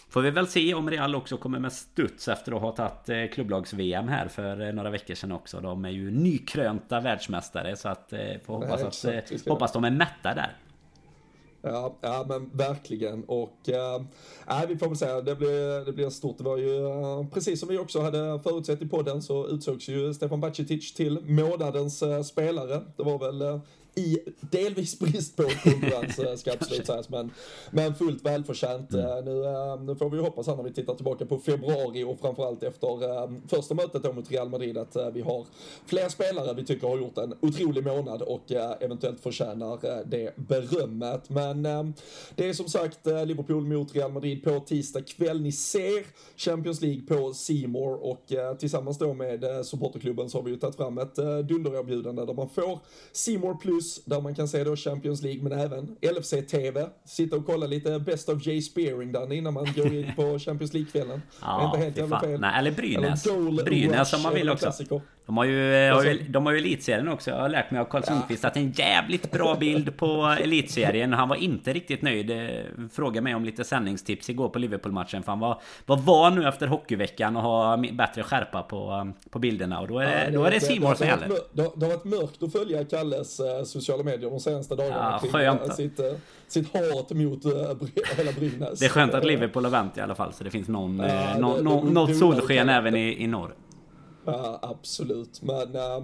Får 0.09 0.23
vi 0.23 0.31
väl 0.31 0.47
se 0.47 0.75
om 0.75 0.91
Real 0.91 1.15
också 1.15 1.37
kommer 1.37 1.59
med 1.59 1.73
studs 1.73 2.29
efter 2.29 2.53
att 2.53 2.61
ha 2.61 2.73
tagit 2.73 3.09
eh, 3.09 3.35
klubblags-VM 3.35 4.09
här 4.09 4.29
för 4.29 4.67
eh, 4.67 4.73
några 4.73 4.91
veckor 4.91 5.15
sedan 5.15 5.33
också. 5.33 5.61
De 5.61 5.85
är 5.85 5.91
ju 5.91 6.11
nykrönta 6.11 7.01
världsmästare 7.01 7.77
så 7.77 7.89
att 7.89 8.13
eh, 8.13 8.19
får 8.45 8.55
hoppas, 8.55 9.05
Nej, 9.05 9.19
att, 9.19 9.49
hoppas 9.49 9.73
de 9.73 9.85
är 9.85 9.91
mätta 9.91 10.35
där. 10.35 10.57
Ja, 11.63 11.97
ja 12.01 12.25
men 12.29 12.51
verkligen. 12.53 13.25
Och 13.25 13.69
äh, 13.69 14.69
vi 14.69 14.77
får 14.77 14.89
väl 14.89 14.97
säga, 14.97 15.21
det 15.21 15.35
blir, 15.35 15.85
det 15.85 15.93
blir 15.93 16.11
stort. 16.11 16.39
Det 16.39 16.45
var 16.45 16.57
ju 16.57 16.81
precis 17.33 17.61
som 17.61 17.69
vi 17.69 17.79
också 17.79 18.01
hade 18.01 18.41
förutsett 18.43 18.83
i 18.83 18.89
podden 18.89 19.23
så 19.23 19.49
utsågs 19.49 19.89
ju 19.89 20.15
Stefan 20.15 20.41
Bacicic 20.41 20.95
till 20.95 21.21
månadens 21.25 22.03
äh, 22.03 22.23
spelare. 22.23 22.83
Det 22.97 23.03
var 23.03 23.19
väl 23.19 23.61
i 23.97 24.19
delvis 24.41 24.99
brist 24.99 25.37
på 25.37 25.43
konkurrens 25.43 26.19
eh, 26.19 26.37
ska 26.37 26.53
absolut 26.53 26.87
sägas, 26.87 27.09
men, 27.09 27.31
men 27.71 27.95
fullt 27.95 28.25
välförtjänt. 28.25 28.93
Mm. 28.93 29.07
Eh, 29.07 29.25
nu, 29.25 29.45
eh, 29.45 29.83
nu 29.83 29.97
får 29.97 30.11
vi 30.11 30.19
hoppas 30.19 30.47
här 30.47 30.57
när 30.57 30.63
vi 30.63 30.73
tittar 30.73 30.95
tillbaka 30.95 31.27
på 31.27 31.39
februari 31.39 32.05
och 32.05 32.21
framförallt 32.21 32.63
efter 32.63 33.49
första 33.49 33.75
mötet 33.75 34.03
då 34.03 34.13
mot 34.13 34.31
Real 34.31 34.49
Madrid 34.49 34.79
att 34.79 34.97
vi 35.13 35.21
har 35.21 35.47
fler 35.87 36.09
spelare 36.09 36.55
vi 36.55 36.65
tycker 36.65 36.89
har 36.89 36.99
gjort 36.99 37.19
en 37.19 37.35
otrolig 37.41 37.85
månad 37.85 38.23
och 38.23 38.53
eventuellt 38.81 39.21
förtjänar 39.21 40.05
det 40.07 40.37
berömmet. 40.37 41.31
Men 41.31 41.63
det 42.35 42.49
är 42.49 42.53
som 42.53 42.69
sagt 42.69 43.07
Liverpool 43.07 43.67
mot 43.67 43.95
Real 43.95 44.13
Madrid 44.13 44.45
på 44.45 44.61
tisdag 44.61 45.03
kväll. 45.03 45.43
Ni 45.43 45.53
ser 45.53 46.07
Champions 46.37 46.81
League 46.81 47.03
på 47.03 47.35
Seymour 47.35 48.05
och 48.05 48.33
tillsammans 48.59 48.99
då 48.99 49.15
med 49.15 49.67
supporterklubben 49.67 50.31
så 50.31 50.39
har 50.39 50.43
vi 50.43 50.51
ju 50.51 50.57
tagit 50.57 50.77
fram 50.77 50.99
ett 50.99 51.15
dundererbjudande 51.49 52.25
där 52.25 52.35
man 52.35 52.49
får 52.49 52.79
Seymour 53.13 53.55
plus 53.55 53.86
Plus 53.87 54.05
där 54.05 54.21
man 54.21 54.35
kan 54.35 54.49
se 54.49 54.65
då 54.65 54.77
Champions 54.77 55.23
League 55.23 55.43
men 55.43 55.53
även 55.53 55.97
LFC-TV. 56.03 56.87
Sitta 57.05 57.37
och 57.37 57.47
kolla 57.47 57.67
lite 57.67 57.99
Best 57.99 58.29
of 58.29 58.47
Jay 58.47 58.63
Spearing 58.63 59.13
där 59.13 59.33
innan 59.33 59.55
man 59.55 59.67
går 59.77 59.95
in 59.95 60.13
på 60.17 60.39
Champions 60.39 60.73
League-kvällen. 60.73 61.23
Ja, 61.41 61.67
inte 61.67 61.79
helt 61.85 61.97
jävla 61.97 62.21
fel. 62.21 62.41
Nej, 62.41 62.59
eller 62.59 62.71
Brynäs. 62.71 63.27
Eller 63.27 63.65
Brynäs 63.65 64.13
om 64.13 64.23
man 64.23 64.35
vill 64.35 64.51
också. 64.51 64.65
klassiker. 64.65 65.01
De 65.27 65.37
har 65.37 65.45
ju, 65.45 65.91
har 65.91 66.05
ju, 66.05 66.23
de 66.29 66.47
har 66.47 66.53
ju 66.53 66.59
elitserien 66.59 67.09
också. 67.09 67.31
Jag 67.31 67.39
har 67.39 67.49
lärt 67.49 67.71
mig 67.71 67.81
av 67.81 67.85
Karl 67.85 68.03
Sundqvist 68.03 68.45
att 68.45 68.57
en 68.57 68.71
jävligt 68.73 69.31
bra 69.33 69.55
bild 69.55 69.97
på 69.97 70.37
elitserien. 70.43 71.13
Han 71.13 71.29
var 71.29 71.37
inte 71.37 71.73
riktigt 71.73 72.03
nöjd. 72.03 72.31
Eh, 72.31 72.39
Frågade 72.93 73.21
mig 73.21 73.35
om 73.35 73.45
lite 73.45 73.65
sändningstips 73.65 74.31
igår 74.31 74.49
på 74.49 74.59
Liverpool-matchen. 74.59 75.23
För 75.23 75.33
han 75.33 75.39
var, 75.41 75.61
var 75.87 75.97
van 75.97 76.35
nu 76.35 76.49
efter 76.49 76.67
hockeyveckan 76.67 77.37
och 77.37 77.43
ha 77.43 77.77
bättre 77.93 78.23
skärpa 78.23 78.63
på, 78.63 79.13
på 79.31 79.39
bilderna. 79.39 79.81
Och 79.81 79.89
då 79.89 79.99
är, 79.99 80.25
Ja, 80.25 80.31
då 80.39 80.45
är 80.45 80.51
det 80.51 80.61
Simon 80.61 80.97
som 80.97 81.07
det, 81.07 81.11
gäller. 81.13 81.29
det, 81.53 81.63
har- 81.63 81.73
det 81.77 81.87
varit 81.87 82.05
mörkt 82.05 82.43
att 82.43 82.53
följa 82.53 82.85
Kalles 82.85 83.41
eh, 83.41 83.63
sociala 83.65 84.03
medier 84.03 84.31
de 84.31 84.41
senaste 84.41 84.75
dagarna. 84.77 85.21
Ja, 85.23 85.29
skönt. 85.29 85.63
eh, 85.69 85.75
Sitt, 85.75 85.99
eh, 86.01 86.07
sitt 86.49 86.73
hat 86.73 87.11
mot 87.11 87.45
eh, 87.45 87.53
hela 88.17 88.33
Brynäs. 88.33 88.79
Det 88.79 88.85
är 88.87 88.89
skönt 88.91 89.15
att 89.15 89.23
Eh, 89.23 89.27
Liverpool 89.29 89.65
har 89.65 89.71
vänt 89.71 89.99
i 89.99 90.01
alla 90.01 90.15
fall. 90.15 90.33
Så 90.33 90.45
det 90.45 90.51
finns 90.51 90.69
någon, 90.69 90.99
Ja, 90.99 91.05
eh, 91.05 91.11
det- 91.13 91.35
det- 91.35 91.41
nå- 91.41 91.57
det- 91.85 91.91
något 91.93 92.09
det- 92.09 92.15
solsken 92.15 92.67
det- 92.67 92.73
även 92.73 92.97
i, 92.97 93.23
i 93.23 93.27
norr. 93.27 93.55
Ja, 94.27 94.59
absolut. 94.63 95.43
Men 95.43 95.77
äh, 95.77 96.03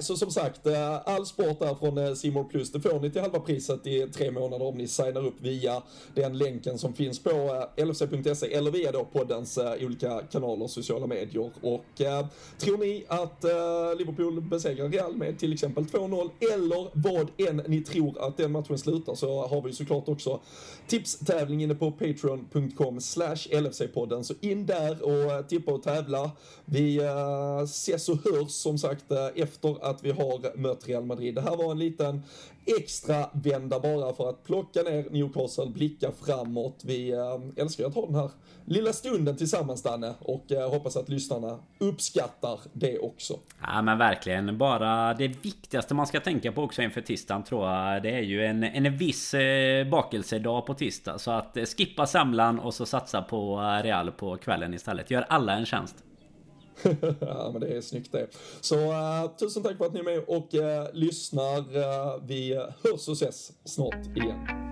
så 0.00 0.16
som 0.16 0.30
sagt, 0.30 0.66
äh, 0.66 1.08
all 1.08 1.26
sport 1.26 1.58
där 1.58 1.74
från 1.74 1.98
eh, 1.98 2.04
äh, 2.04 2.14
Simor 2.14 2.44
Plus, 2.44 2.72
det 2.72 2.80
får 2.80 3.00
ni 3.00 3.10
till 3.10 3.20
halva 3.20 3.40
priset 3.40 3.86
i 3.86 4.08
tre 4.08 4.30
månader 4.30 4.66
om 4.66 4.74
ni 4.74 4.88
signar 4.88 5.26
upp 5.26 5.40
via 5.40 5.82
den 6.14 6.38
länken 6.38 6.78
som 6.78 6.94
finns 6.94 7.22
på 7.22 7.30
äh, 7.76 7.84
lfc.se 7.84 8.54
eller 8.54 8.70
via 8.70 8.92
då 8.92 9.04
poddens 9.04 9.58
äh, 9.58 9.86
olika 9.86 10.20
kanaler, 10.20 10.66
sociala 10.66 11.06
medier. 11.06 11.50
Och 11.62 12.00
äh, 12.00 12.26
tror 12.58 12.78
ni 12.78 13.04
att 13.08 13.44
äh, 13.44 13.50
Liverpool 13.98 14.40
besegrar 14.40 14.88
Real 14.88 15.16
med 15.16 15.38
till 15.38 15.52
exempel 15.52 15.84
2-0 15.84 16.30
eller 16.54 16.90
vad 16.92 17.30
än 17.48 17.62
ni 17.66 17.80
tror 17.80 18.26
att 18.28 18.36
den 18.36 18.52
matchen 18.52 18.78
slutar 18.78 19.14
så 19.14 19.46
har 19.46 19.62
vi 19.62 19.72
såklart 19.72 20.08
också 20.08 20.40
tipstävling 20.86 21.62
inne 21.62 21.74
på 21.74 21.90
patreon.com 21.90 23.00
slash 23.00 23.36
LFC-podden. 23.50 24.22
Så 24.22 24.34
in 24.40 24.66
där 24.66 25.02
och 25.02 25.48
tippa 25.48 25.72
och 25.72 25.82
tävla. 25.82 26.30
Vi 26.64 26.96
äh, 26.96 27.53
ses 27.62 28.08
och 28.08 28.18
hörs 28.24 28.50
som 28.50 28.78
sagt 28.78 29.10
eh, 29.10 29.26
efter 29.34 29.84
att 29.90 30.04
vi 30.04 30.10
har 30.10 30.56
mött 30.56 30.88
Real 30.88 31.04
Madrid. 31.04 31.34
Det 31.34 31.40
här 31.40 31.56
var 31.56 31.70
en 31.70 31.78
liten 31.78 32.22
extra 32.80 33.30
vända 33.32 33.80
bara 33.80 34.14
för 34.14 34.30
att 34.30 34.44
plocka 34.44 34.82
ner 34.82 35.10
Newcastle, 35.10 35.66
blicka 35.66 36.10
framåt. 36.24 36.82
Vi 36.84 37.12
eh, 37.12 37.62
älskar 37.62 37.86
att 37.86 37.94
ha 37.94 38.06
den 38.06 38.14
här 38.14 38.30
lilla 38.64 38.92
stunden 38.92 39.36
tillsammans 39.36 39.82
Danne 39.82 40.14
och 40.20 40.52
eh, 40.52 40.70
hoppas 40.70 40.96
att 40.96 41.08
lyssnarna 41.08 41.58
uppskattar 41.78 42.60
det 42.72 42.98
också. 42.98 43.38
Ja 43.62 43.82
men 43.82 43.98
verkligen. 43.98 44.58
Bara 44.58 45.14
det 45.14 45.28
viktigaste 45.28 45.94
man 45.94 46.06
ska 46.06 46.20
tänka 46.20 46.52
på 46.52 46.62
också 46.62 46.82
inför 46.82 47.00
tisdagen 47.00 47.42
tror 47.42 47.68
jag. 47.68 48.02
Det 48.02 48.10
är 48.10 48.22
ju 48.22 48.46
en, 48.46 48.64
en 48.64 48.96
viss 48.96 49.34
bakelsedag 49.90 50.66
på 50.66 50.74
tisdag. 50.74 51.18
Så 51.18 51.30
att 51.30 51.58
skippa 51.76 52.06
samlan 52.06 52.58
och 52.58 52.74
så 52.74 52.86
satsa 52.86 53.22
på 53.22 53.60
Real 53.82 54.10
på 54.10 54.36
kvällen 54.36 54.74
istället. 54.74 55.10
Gör 55.10 55.26
alla 55.28 55.52
en 55.52 55.66
tjänst. 55.66 56.04
ja, 57.20 57.50
men 57.52 57.60
det 57.60 57.76
är 57.76 57.80
snyggt 57.80 58.12
det. 58.12 58.26
Så 58.60 58.76
uh, 58.76 59.36
tusen 59.38 59.62
tack 59.62 59.76
för 59.76 59.86
att 59.86 59.92
ni 59.92 60.00
är 60.00 60.04
med 60.04 60.18
och 60.26 60.54
uh, 60.54 60.60
lyssnar. 60.92 61.58
Uh, 61.58 62.24
vi 62.26 62.54
hörs 62.54 63.08
och 63.08 63.14
ses 63.14 63.52
snart 63.64 64.06
igen. 64.16 64.64